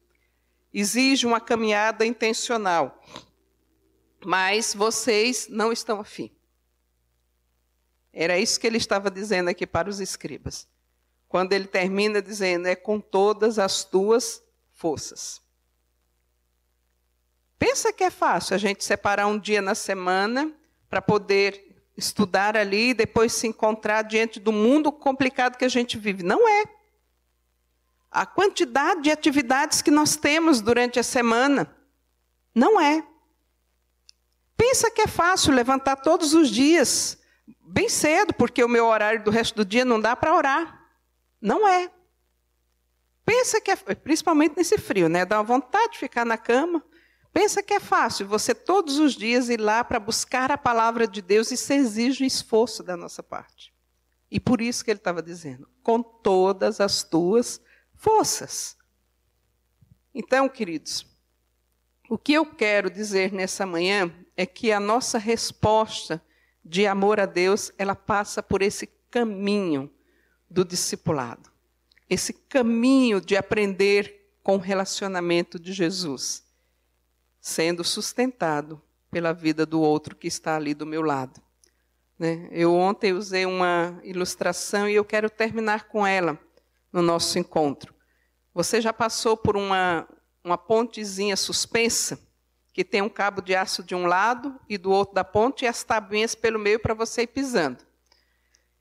exige 0.73 1.27
uma 1.27 1.41
caminhada 1.41 2.05
intencional, 2.07 3.03
mas 4.25 4.75
vocês 4.75 5.49
não 5.49 5.73
estão 5.73 6.01
afim. 6.01 6.31
Era 8.13 8.39
isso 8.39 8.61
que 8.61 8.67
ele 8.67 8.77
estava 8.77 9.11
dizendo 9.11 9.49
aqui 9.49 9.67
para 9.67 9.89
os 9.89 10.01
escribas 10.01 10.69
quando 11.33 11.55
ele 11.55 11.67
termina 11.67 12.21
dizendo: 12.21 12.67
é 12.67 12.77
com 12.77 13.01
todas 13.01 13.59
as 13.59 13.85
tuas 13.85 14.43
forças. 14.75 15.41
Pensa 17.59 17.91
que 17.91 18.05
é 18.05 18.11
fácil 18.11 18.55
a 18.55 18.59
gente 18.59 18.85
separar 18.85 19.27
um 19.27 19.39
dia 19.39 19.63
na 19.63 19.75
semana 19.75 20.53
para 20.91 21.01
poder 21.01 21.87
estudar 21.97 22.55
ali 22.55 22.91
e 22.91 22.95
depois 22.95 23.33
se 23.33 23.47
encontrar 23.47 24.03
diante 24.03 24.39
do 24.39 24.53
mundo 24.53 24.93
complicado 24.93 25.57
que 25.57 25.65
a 25.65 25.71
gente 25.71 25.97
vive. 25.97 26.23
Não 26.23 26.47
é. 26.47 26.65
A 28.13 28.27
quantidade 28.27 29.03
de 29.03 29.11
atividades 29.11 29.81
que 29.81 29.91
nós 29.91 30.17
temos 30.17 30.61
durante 30.61 31.01
a 31.01 31.03
semana. 31.03 31.75
Não 32.55 32.79
é. 32.79 33.03
Pensa 34.57 34.91
que 34.91 35.01
é 35.01 35.07
fácil 35.07 35.55
levantar 35.55 35.97
todos 35.97 36.35
os 36.35 36.51
dias, 36.51 37.19
bem 37.63 37.89
cedo, 37.89 38.35
porque 38.35 38.63
o 38.63 38.69
meu 38.69 38.87
horário 38.87 39.25
do 39.25 39.31
resto 39.31 39.57
do 39.57 39.65
dia 39.65 39.85
não 39.85 39.99
dá 39.99 40.15
para 40.15 40.37
orar. 40.37 40.87
Não 41.41 41.67
é. 41.67 41.91
Pensa 43.25 43.61
que 43.61 43.71
é, 43.71 43.77
principalmente 43.77 44.57
nesse 44.57 44.77
frio, 44.77 45.09
né? 45.09 45.25
Dá 45.25 45.41
vontade 45.41 45.93
de 45.93 45.99
ficar 45.99 46.27
na 46.27 46.37
cama. 46.37 46.85
Pensa 47.33 47.63
que 47.63 47.73
é 47.73 47.81
fácil 47.81 48.27
você 48.27 48.55
todos 48.55 48.99
os 48.99 49.15
dias 49.15 49.49
ir 49.49 49.59
lá 49.59 49.83
para 49.83 49.99
buscar 49.99 50.53
a 50.53 50.59
palavra 50.59 51.07
de 51.07 51.23
Deus, 51.23 51.51
isso 51.51 51.73
exige 51.73 52.23
um 52.23 52.27
esforço 52.27 52.83
da 52.83 52.95
nossa 52.95 53.23
parte. 53.23 53.73
E 54.31 54.39
por 54.39 54.61
isso 54.61 54.85
que 54.85 54.91
ele 54.91 54.99
estava 54.99 55.23
dizendo, 55.23 55.69
com 55.83 56.03
todas 56.03 56.81
as 56.81 57.03
tuas 57.03 57.61
forças. 58.03 58.77
Então, 60.13 60.49
queridos, 60.49 61.07
o 62.11 62.19
que 62.19 62.33
eu 62.33 62.45
quero 62.45 62.91
dizer 62.91 63.33
nessa 63.33 63.65
manhã 63.65 64.13
é 64.37 64.45
que 64.45 64.73
a 64.73 64.81
nossa 64.81 65.19
resposta 65.19 66.21
de 66.65 66.85
amor 66.85 67.21
a 67.21 67.27
Deus, 67.27 67.71
ela 67.79 67.95
passa 67.95 68.43
por 68.43 68.61
esse 68.61 68.89
caminho 69.09 69.89
do 70.51 70.65
discipulado. 70.65 71.49
Esse 72.11 72.33
caminho 72.33 73.21
de 73.21 73.37
aprender 73.37 74.37
com 74.43 74.57
o 74.57 74.61
relacionamento 74.61 75.59
de 75.59 75.73
Jesus 75.73 76.45
sendo 77.41 77.85
sustentado 77.85 78.83
pela 79.11 79.33
vida 79.33 79.65
do 79.65 79.81
outro 79.81 80.17
que 80.17 80.27
está 80.27 80.57
ali 80.57 80.75
do 80.75 80.87
meu 80.87 81.03
lado. 81.03 81.41
Né? 82.19 82.49
Eu 82.51 82.75
ontem 82.75 83.13
usei 83.13 83.47
uma 83.47 84.01
ilustração 84.03 84.89
e 84.89 84.95
eu 84.95 85.05
quero 85.05 85.31
terminar 85.31 85.89
com 85.89 86.07
ela 86.07 86.39
no 86.93 87.03
nosso 87.03 87.39
encontro. 87.39 87.92
Você 88.55 88.81
já 88.81 88.93
passou 88.93 89.37
por 89.37 89.57
uma, 89.57 90.07
uma 90.45 90.59
pontezinha 90.59 91.37
suspensa, 91.37 92.19
que 92.73 92.85
tem 92.85 93.03
um 93.03 93.09
cabo 93.09 93.41
de 93.41 93.55
aço 93.55 93.83
de 93.83 93.95
um 93.95 94.07
lado 94.07 94.59
e 94.69 94.77
do 94.77 94.91
outro 94.91 95.15
da 95.15 95.25
ponte 95.25 95.65
e 95.65 95.69
as 95.69 95.83
tabuinhas 95.83 96.35
pelo 96.35 96.59
meio 96.59 96.81
para 96.81 96.95
você 96.95 97.23
ir 97.23 97.29
pisando. 97.29 97.79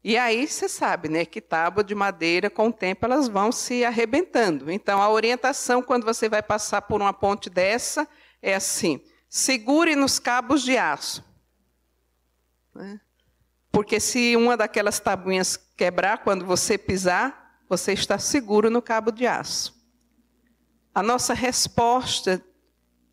E 0.04 0.18
aí 0.18 0.48
você 0.48 0.68
sabe, 0.68 1.10
né, 1.10 1.26
que 1.26 1.40
tábua 1.40 1.84
de 1.84 1.94
madeira, 1.94 2.50
com 2.50 2.70
o 2.70 2.74
tempo, 2.74 3.06
elas 3.06 3.28
vão 3.28 3.52
se 3.52 3.86
arrebentando. 3.86 4.72
Então, 4.72 5.02
a 5.02 5.10
orientação, 5.10 5.82
quando 5.82 6.06
você 6.06 6.28
vai 6.28 6.42
passar 6.42 6.82
por 6.82 7.02
uma 7.02 7.14
ponte 7.14 7.50
dessa, 7.50 8.08
é 8.42 8.56
assim: 8.56 9.00
segure 9.30 9.96
nos 9.96 10.18
cabos 10.18 10.64
de 10.64 10.76
aço. 10.76 11.24
Né? 12.74 13.00
Porque 13.72 14.00
se 14.00 14.36
uma 14.36 14.58
daquelas 14.58 15.00
tabuinhas 15.00 15.56
quebrar, 15.56 16.24
quando 16.24 16.46
você 16.46 16.78
pisar, 16.78 17.41
você 17.72 17.94
está 17.94 18.20
seguro 18.20 18.70
no 18.70 18.82
cabo 18.82 19.12
de 19.12 19.26
aço. 19.26 19.74
A 20.94 21.02
nossa 21.02 21.34
resposta 21.34 22.44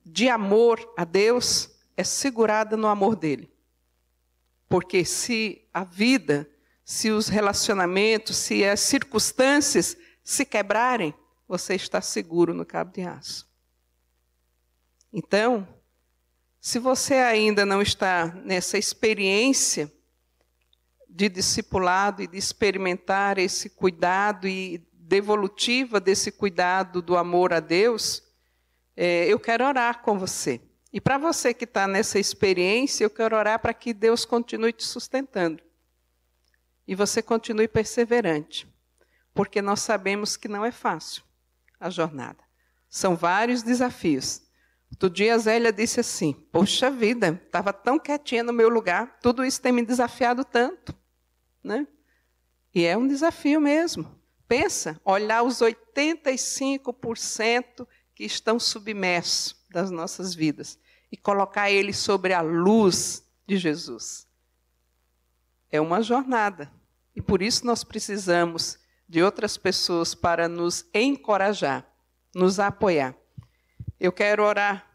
de 0.04 0.28
amor 0.28 0.80
a 0.96 1.04
Deus 1.04 1.70
é 1.96 2.02
segurada 2.02 2.76
no 2.76 2.88
amor 2.88 3.14
dele. 3.14 3.48
Porque 4.68 5.04
se 5.04 5.64
a 5.72 5.84
vida, 5.84 6.50
se 6.84 7.08
os 7.08 7.28
relacionamentos, 7.28 8.36
se 8.36 8.64
as 8.64 8.80
circunstâncias 8.80 9.96
se 10.24 10.44
quebrarem, 10.44 11.14
você 11.46 11.76
está 11.76 12.00
seguro 12.00 12.52
no 12.52 12.66
cabo 12.66 12.90
de 12.90 13.02
aço. 13.02 13.48
Então, 15.12 15.68
se 16.60 16.80
você 16.80 17.14
ainda 17.14 17.64
não 17.64 17.80
está 17.80 18.26
nessa 18.44 18.76
experiência 18.76 19.88
de 21.18 21.28
discipulado 21.28 22.22
e 22.22 22.28
de 22.28 22.38
experimentar 22.38 23.38
esse 23.38 23.70
cuidado 23.70 24.46
e 24.46 24.86
devolutiva 24.92 25.98
desse 25.98 26.30
cuidado 26.30 27.02
do 27.02 27.16
amor 27.16 27.52
a 27.52 27.58
Deus, 27.58 28.22
é, 28.96 29.26
eu 29.26 29.40
quero 29.40 29.66
orar 29.66 30.00
com 30.00 30.16
você. 30.16 30.60
E 30.92 31.00
para 31.00 31.18
você 31.18 31.52
que 31.52 31.64
está 31.64 31.88
nessa 31.88 32.20
experiência, 32.20 33.02
eu 33.02 33.10
quero 33.10 33.34
orar 33.34 33.58
para 33.58 33.74
que 33.74 33.92
Deus 33.92 34.24
continue 34.24 34.72
te 34.72 34.84
sustentando. 34.84 35.60
E 36.86 36.94
você 36.94 37.20
continue 37.20 37.66
perseverante. 37.66 38.72
Porque 39.34 39.60
nós 39.60 39.80
sabemos 39.80 40.36
que 40.36 40.46
não 40.46 40.64
é 40.64 40.70
fácil 40.70 41.24
a 41.80 41.90
jornada. 41.90 42.44
São 42.88 43.16
vários 43.16 43.64
desafios. 43.64 44.42
Outro 44.88 45.10
dia 45.10 45.34
a 45.34 45.38
Zélia 45.38 45.72
disse 45.72 45.98
assim: 45.98 46.32
Poxa 46.52 46.92
vida, 46.92 47.42
estava 47.44 47.72
tão 47.72 47.98
quietinha 47.98 48.44
no 48.44 48.52
meu 48.52 48.68
lugar, 48.68 49.18
tudo 49.20 49.44
isso 49.44 49.60
tem 49.60 49.72
me 49.72 49.84
desafiado 49.84 50.44
tanto. 50.44 50.96
Né? 51.62 51.86
E 52.74 52.84
é 52.84 52.96
um 52.96 53.06
desafio 53.06 53.60
mesmo. 53.60 54.18
Pensa, 54.46 55.00
olhar 55.04 55.42
os 55.42 55.60
85% 55.60 57.86
que 58.14 58.24
estão 58.24 58.58
submersos 58.58 59.56
das 59.70 59.90
nossas 59.90 60.34
vidas 60.34 60.78
e 61.12 61.16
colocar 61.16 61.70
eles 61.70 61.98
sobre 61.98 62.32
a 62.32 62.40
luz 62.40 63.24
de 63.46 63.56
Jesus. 63.56 64.26
É 65.70 65.80
uma 65.80 66.02
jornada. 66.02 66.72
E 67.14 67.22
por 67.22 67.42
isso 67.42 67.66
nós 67.66 67.84
precisamos 67.84 68.78
de 69.08 69.22
outras 69.22 69.56
pessoas 69.56 70.14
para 70.14 70.48
nos 70.48 70.86
encorajar, 70.94 71.86
nos 72.34 72.60
apoiar. 72.60 73.16
Eu 73.98 74.12
quero 74.12 74.44
orar 74.44 74.86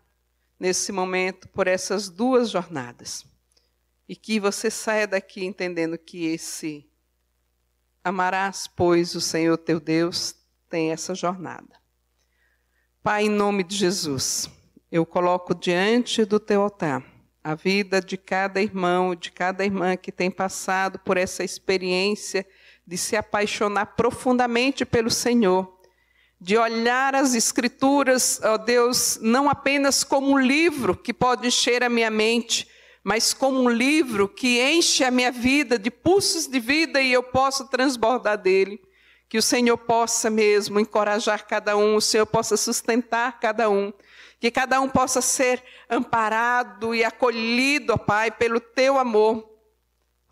nesse 0.60 0.92
momento 0.92 1.48
por 1.50 1.68
essas 1.68 2.10
duas 2.10 2.50
jornadas. 2.50 3.26
E 4.08 4.16
que 4.16 4.40
você 4.40 4.70
saia 4.70 5.08
daqui 5.08 5.46
entendendo 5.46 5.98
que 5.98 6.26
esse 6.26 6.90
amarás, 8.04 8.68
pois, 8.68 9.16
o 9.16 9.22
Senhor 9.22 9.58
teu 9.58 9.80
Deus 9.80 10.36
tem 10.70 10.92
essa 10.92 11.16
jornada. 11.16 11.82
Pai, 13.02 13.26
em 13.26 13.30
nome 13.30 13.64
de 13.64 13.76
Jesus, 13.76 14.50
eu 14.92 15.06
coloco 15.06 15.56
diante 15.56 16.26
do 16.26 16.40
teu 16.40 16.62
altar 16.62 17.04
a 17.44 17.56
vida 17.56 18.00
de 18.00 18.18
cada 18.18 18.62
irmão, 18.62 19.14
de 19.14 19.32
cada 19.32 19.66
irmã 19.66 19.98
que 19.98 20.12
tem 20.12 20.32
passado 20.32 20.98
por 21.00 21.18
essa 21.18 21.44
experiência 21.44 22.46
de 22.88 22.98
se 22.98 23.16
apaixonar 23.16 23.96
profundamente 23.96 24.86
pelo 24.86 25.10
Senhor 25.10 25.74
de 26.44 26.58
olhar 26.58 27.16
as 27.16 27.34
Escrituras, 27.34 28.42
ó 28.44 28.58
Deus, 28.58 29.18
não 29.22 29.50
apenas 29.50 30.04
como 30.04 30.34
um 30.34 30.38
livro 30.38 30.94
que 30.94 31.14
pode 31.14 31.48
encher 31.48 31.82
a 31.82 31.88
minha 31.88 32.12
mente, 32.12 32.68
mas 33.04 33.34
como 33.34 33.60
um 33.60 33.70
livro 33.70 34.28
que 34.28 34.62
enche 34.62 35.04
a 35.04 35.12
minha 35.12 35.32
vida 35.32 35.78
de 35.78 35.92
pulsos 35.92 36.48
de 36.48 36.60
vida 36.60 37.02
e 37.02 37.12
eu 37.12 37.22
posso 37.22 37.68
transbordar 37.68 38.38
dele. 38.38 38.82
Que 39.28 39.38
o 39.38 39.42
Senhor 39.42 39.78
possa 39.78 40.30
mesmo 40.30 40.80
encorajar 40.80 41.46
cada 41.48 41.76
um, 41.76 41.96
o 41.96 42.02
Senhor 42.02 42.26
possa 42.26 42.56
sustentar 42.56 43.40
cada 43.40 43.68
um, 43.70 43.92
que 44.40 44.52
cada 44.52 44.80
um 44.80 44.88
possa 44.88 45.22
ser 45.22 45.64
amparado 45.90 46.94
e 46.94 47.04
acolhido, 47.04 47.94
ó 47.94 47.98
Pai, 47.98 48.30
pelo 48.30 48.60
teu 48.60 49.00
amor 49.00 49.54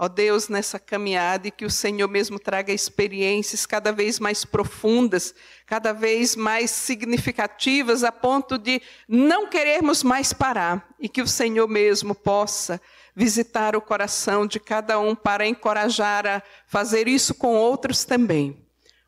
Ó 0.04 0.08
Deus, 0.08 0.50
nessa 0.50 0.80
caminhada 0.80 1.48
e 1.48 1.52
que 1.52 1.64
o 1.64 1.70
Senhor 1.70 2.08
mesmo 2.08 2.40
traga 2.40 2.74
experiências 2.74 3.68
cada 3.68 3.92
vez 3.92 4.20
mais 4.20 4.44
profundas, 4.44 5.36
cada 5.72 5.94
vez 5.94 6.36
mais 6.36 6.70
significativas, 6.70 8.04
a 8.04 8.12
ponto 8.12 8.58
de 8.58 8.82
não 9.08 9.48
querermos 9.48 10.04
mais 10.04 10.34
parar 10.34 10.86
e 11.00 11.08
que 11.08 11.22
o 11.22 11.28
Senhor 11.28 11.66
mesmo 11.66 12.14
possa 12.14 12.82
visitar 13.16 13.74
o 13.74 13.80
coração 13.80 14.46
de 14.46 14.60
cada 14.60 15.00
um 15.00 15.16
para 15.16 15.48
encorajar 15.48 16.28
a 16.28 16.44
fazer 16.68 17.08
isso 17.08 17.34
com 17.34 17.56
outros 17.56 18.04
também. 18.04 18.62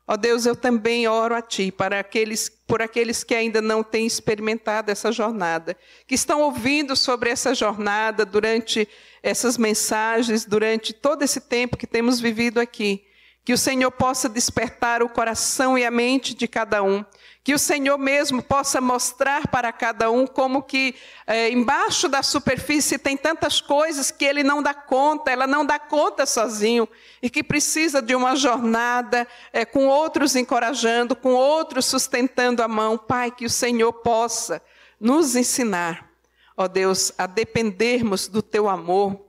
Ó 0.08 0.16
Deus, 0.16 0.46
eu 0.46 0.56
também 0.56 1.06
oro 1.06 1.34
a 1.34 1.42
Ti 1.42 1.70
para 1.70 2.00
aqueles, 2.00 2.48
por 2.48 2.80
aqueles 2.80 3.22
que 3.22 3.34
ainda 3.34 3.60
não 3.60 3.82
têm 3.82 4.06
experimentado 4.06 4.90
essa 4.90 5.12
jornada, 5.12 5.76
que 6.06 6.14
estão 6.14 6.40
ouvindo 6.40 6.96
sobre 6.96 7.28
essa 7.28 7.54
jornada 7.54 8.24
durante 8.24 8.88
essas 9.22 9.58
mensagens, 9.58 10.46
durante 10.46 10.94
todo 10.94 11.22
esse 11.24 11.42
tempo 11.42 11.76
que 11.76 11.86
temos 11.86 12.20
vivido 12.20 12.58
aqui. 12.58 13.04
Que 13.44 13.52
o 13.52 13.58
Senhor 13.58 13.90
possa 13.90 14.26
despertar 14.26 15.02
o 15.02 15.08
coração 15.08 15.76
e 15.76 15.84
a 15.84 15.90
mente 15.90 16.34
de 16.34 16.48
cada 16.48 16.82
um. 16.82 17.04
Que 17.42 17.52
o 17.52 17.58
Senhor 17.58 17.98
mesmo 17.98 18.42
possa 18.42 18.80
mostrar 18.80 19.48
para 19.48 19.70
cada 19.70 20.10
um 20.10 20.26
como 20.26 20.62
que 20.62 20.94
é, 21.26 21.50
embaixo 21.50 22.08
da 22.08 22.22
superfície 22.22 22.96
tem 22.96 23.18
tantas 23.18 23.60
coisas 23.60 24.10
que 24.10 24.24
ele 24.24 24.42
não 24.42 24.62
dá 24.62 24.72
conta, 24.72 25.30
ela 25.30 25.46
não 25.46 25.66
dá 25.66 25.78
conta 25.78 26.24
sozinho. 26.24 26.88
E 27.20 27.28
que 27.28 27.44
precisa 27.44 28.00
de 28.00 28.14
uma 28.14 28.34
jornada 28.34 29.28
é, 29.52 29.66
com 29.66 29.88
outros 29.88 30.34
encorajando, 30.34 31.14
com 31.14 31.34
outros 31.34 31.84
sustentando 31.84 32.62
a 32.62 32.68
mão. 32.68 32.96
Pai, 32.96 33.30
que 33.30 33.44
o 33.44 33.50
Senhor 33.50 33.92
possa 33.92 34.62
nos 34.98 35.36
ensinar, 35.36 36.10
ó 36.56 36.66
Deus, 36.66 37.12
a 37.18 37.26
dependermos 37.26 38.26
do 38.26 38.40
teu 38.40 38.70
amor 38.70 39.23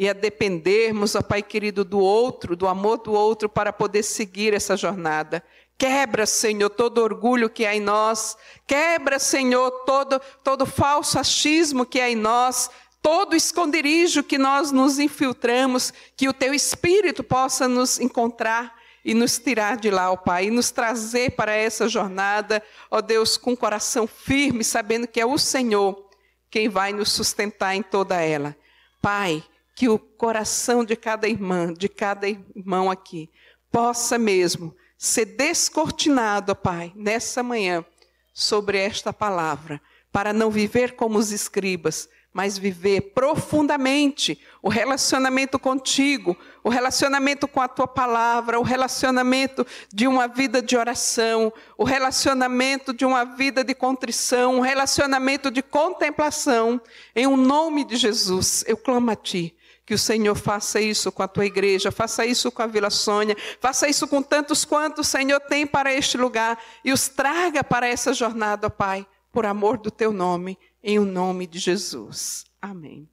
e 0.00 0.08
a 0.08 0.14
dependermos, 0.14 1.14
ó 1.14 1.20
Pai 1.20 1.42
querido, 1.42 1.84
do 1.84 1.98
outro, 1.98 2.56
do 2.56 2.66
amor 2.66 2.96
do 3.02 3.12
outro, 3.12 3.50
para 3.50 3.70
poder 3.70 4.02
seguir 4.02 4.54
essa 4.54 4.74
jornada. 4.74 5.44
Quebra, 5.76 6.24
Senhor, 6.24 6.70
todo 6.70 7.02
orgulho 7.02 7.50
que 7.50 7.66
há 7.66 7.76
em 7.76 7.82
nós. 7.82 8.34
Quebra, 8.66 9.18
Senhor, 9.18 9.70
todo, 9.84 10.18
todo 10.42 10.64
falso 10.64 11.18
achismo 11.18 11.84
que 11.84 12.00
há 12.00 12.08
em 12.08 12.16
nós. 12.16 12.70
todo 13.02 13.36
esconderijo 13.36 14.22
que 14.22 14.38
nós 14.38 14.72
nos 14.72 14.98
infiltramos, 14.98 15.92
que 16.16 16.30
o 16.30 16.32
teu 16.32 16.54
espírito 16.54 17.22
possa 17.22 17.68
nos 17.68 18.00
encontrar 18.00 18.74
e 19.04 19.12
nos 19.12 19.38
tirar 19.38 19.76
de 19.76 19.90
lá, 19.90 20.10
ó 20.10 20.16
Pai, 20.16 20.46
e 20.46 20.50
nos 20.50 20.70
trazer 20.70 21.32
para 21.32 21.52
essa 21.52 21.88
jornada, 21.88 22.62
ó 22.90 23.02
Deus, 23.02 23.36
com 23.36 23.54
coração 23.54 24.06
firme, 24.06 24.64
sabendo 24.64 25.06
que 25.06 25.20
é 25.20 25.26
o 25.26 25.36
Senhor 25.36 26.08
quem 26.50 26.70
vai 26.70 26.90
nos 26.92 27.12
sustentar 27.12 27.74
em 27.74 27.82
toda 27.82 28.18
ela. 28.20 28.56
Pai, 29.02 29.44
que 29.80 29.88
o 29.88 29.98
coração 29.98 30.84
de 30.84 30.94
cada 30.94 31.26
irmã, 31.26 31.72
de 31.72 31.88
cada 31.88 32.28
irmão 32.28 32.90
aqui, 32.90 33.30
possa 33.72 34.18
mesmo 34.18 34.76
ser 34.98 35.24
descortinado, 35.24 36.54
Pai, 36.54 36.92
nessa 36.94 37.42
manhã, 37.42 37.82
sobre 38.30 38.76
esta 38.76 39.10
palavra, 39.10 39.80
para 40.12 40.34
não 40.34 40.50
viver 40.50 40.96
como 40.96 41.18
os 41.18 41.32
escribas, 41.32 42.10
mas 42.30 42.58
viver 42.58 43.12
profundamente 43.14 44.38
o 44.62 44.68
relacionamento 44.68 45.58
contigo, 45.58 46.36
o 46.62 46.68
relacionamento 46.68 47.48
com 47.48 47.62
a 47.62 47.66
tua 47.66 47.88
palavra, 47.88 48.60
o 48.60 48.62
relacionamento 48.62 49.66
de 49.90 50.06
uma 50.06 50.28
vida 50.28 50.60
de 50.60 50.76
oração, 50.76 51.50
o 51.78 51.84
relacionamento 51.84 52.92
de 52.92 53.06
uma 53.06 53.24
vida 53.24 53.64
de 53.64 53.74
contrição, 53.74 54.58
o 54.58 54.60
relacionamento 54.60 55.50
de 55.50 55.62
contemplação. 55.62 56.78
Em 57.16 57.26
o 57.26 57.30
um 57.30 57.36
nome 57.38 57.82
de 57.82 57.96
Jesus, 57.96 58.62
eu 58.68 58.76
clamo 58.76 59.10
a 59.10 59.16
ti. 59.16 59.56
Que 59.90 59.94
o 59.94 59.98
Senhor 59.98 60.36
faça 60.36 60.80
isso 60.80 61.10
com 61.10 61.20
a 61.20 61.26
tua 61.26 61.44
igreja, 61.44 61.90
faça 61.90 62.24
isso 62.24 62.52
com 62.52 62.62
a 62.62 62.66
Vila 62.68 62.90
Sônia, 62.90 63.36
faça 63.58 63.88
isso 63.88 64.06
com 64.06 64.22
tantos 64.22 64.64
quantos 64.64 65.08
o 65.08 65.10
Senhor 65.10 65.40
tem 65.40 65.66
para 65.66 65.92
este 65.92 66.16
lugar 66.16 66.62
e 66.84 66.92
os 66.92 67.08
traga 67.08 67.64
para 67.64 67.88
essa 67.88 68.14
jornada, 68.14 68.68
ó 68.68 68.70
Pai, 68.70 69.04
por 69.32 69.44
amor 69.44 69.78
do 69.78 69.90
teu 69.90 70.12
nome 70.12 70.56
em 70.80 71.00
o 71.00 71.04
nome 71.04 71.44
de 71.44 71.58
Jesus. 71.58 72.44
Amém. 72.62 73.09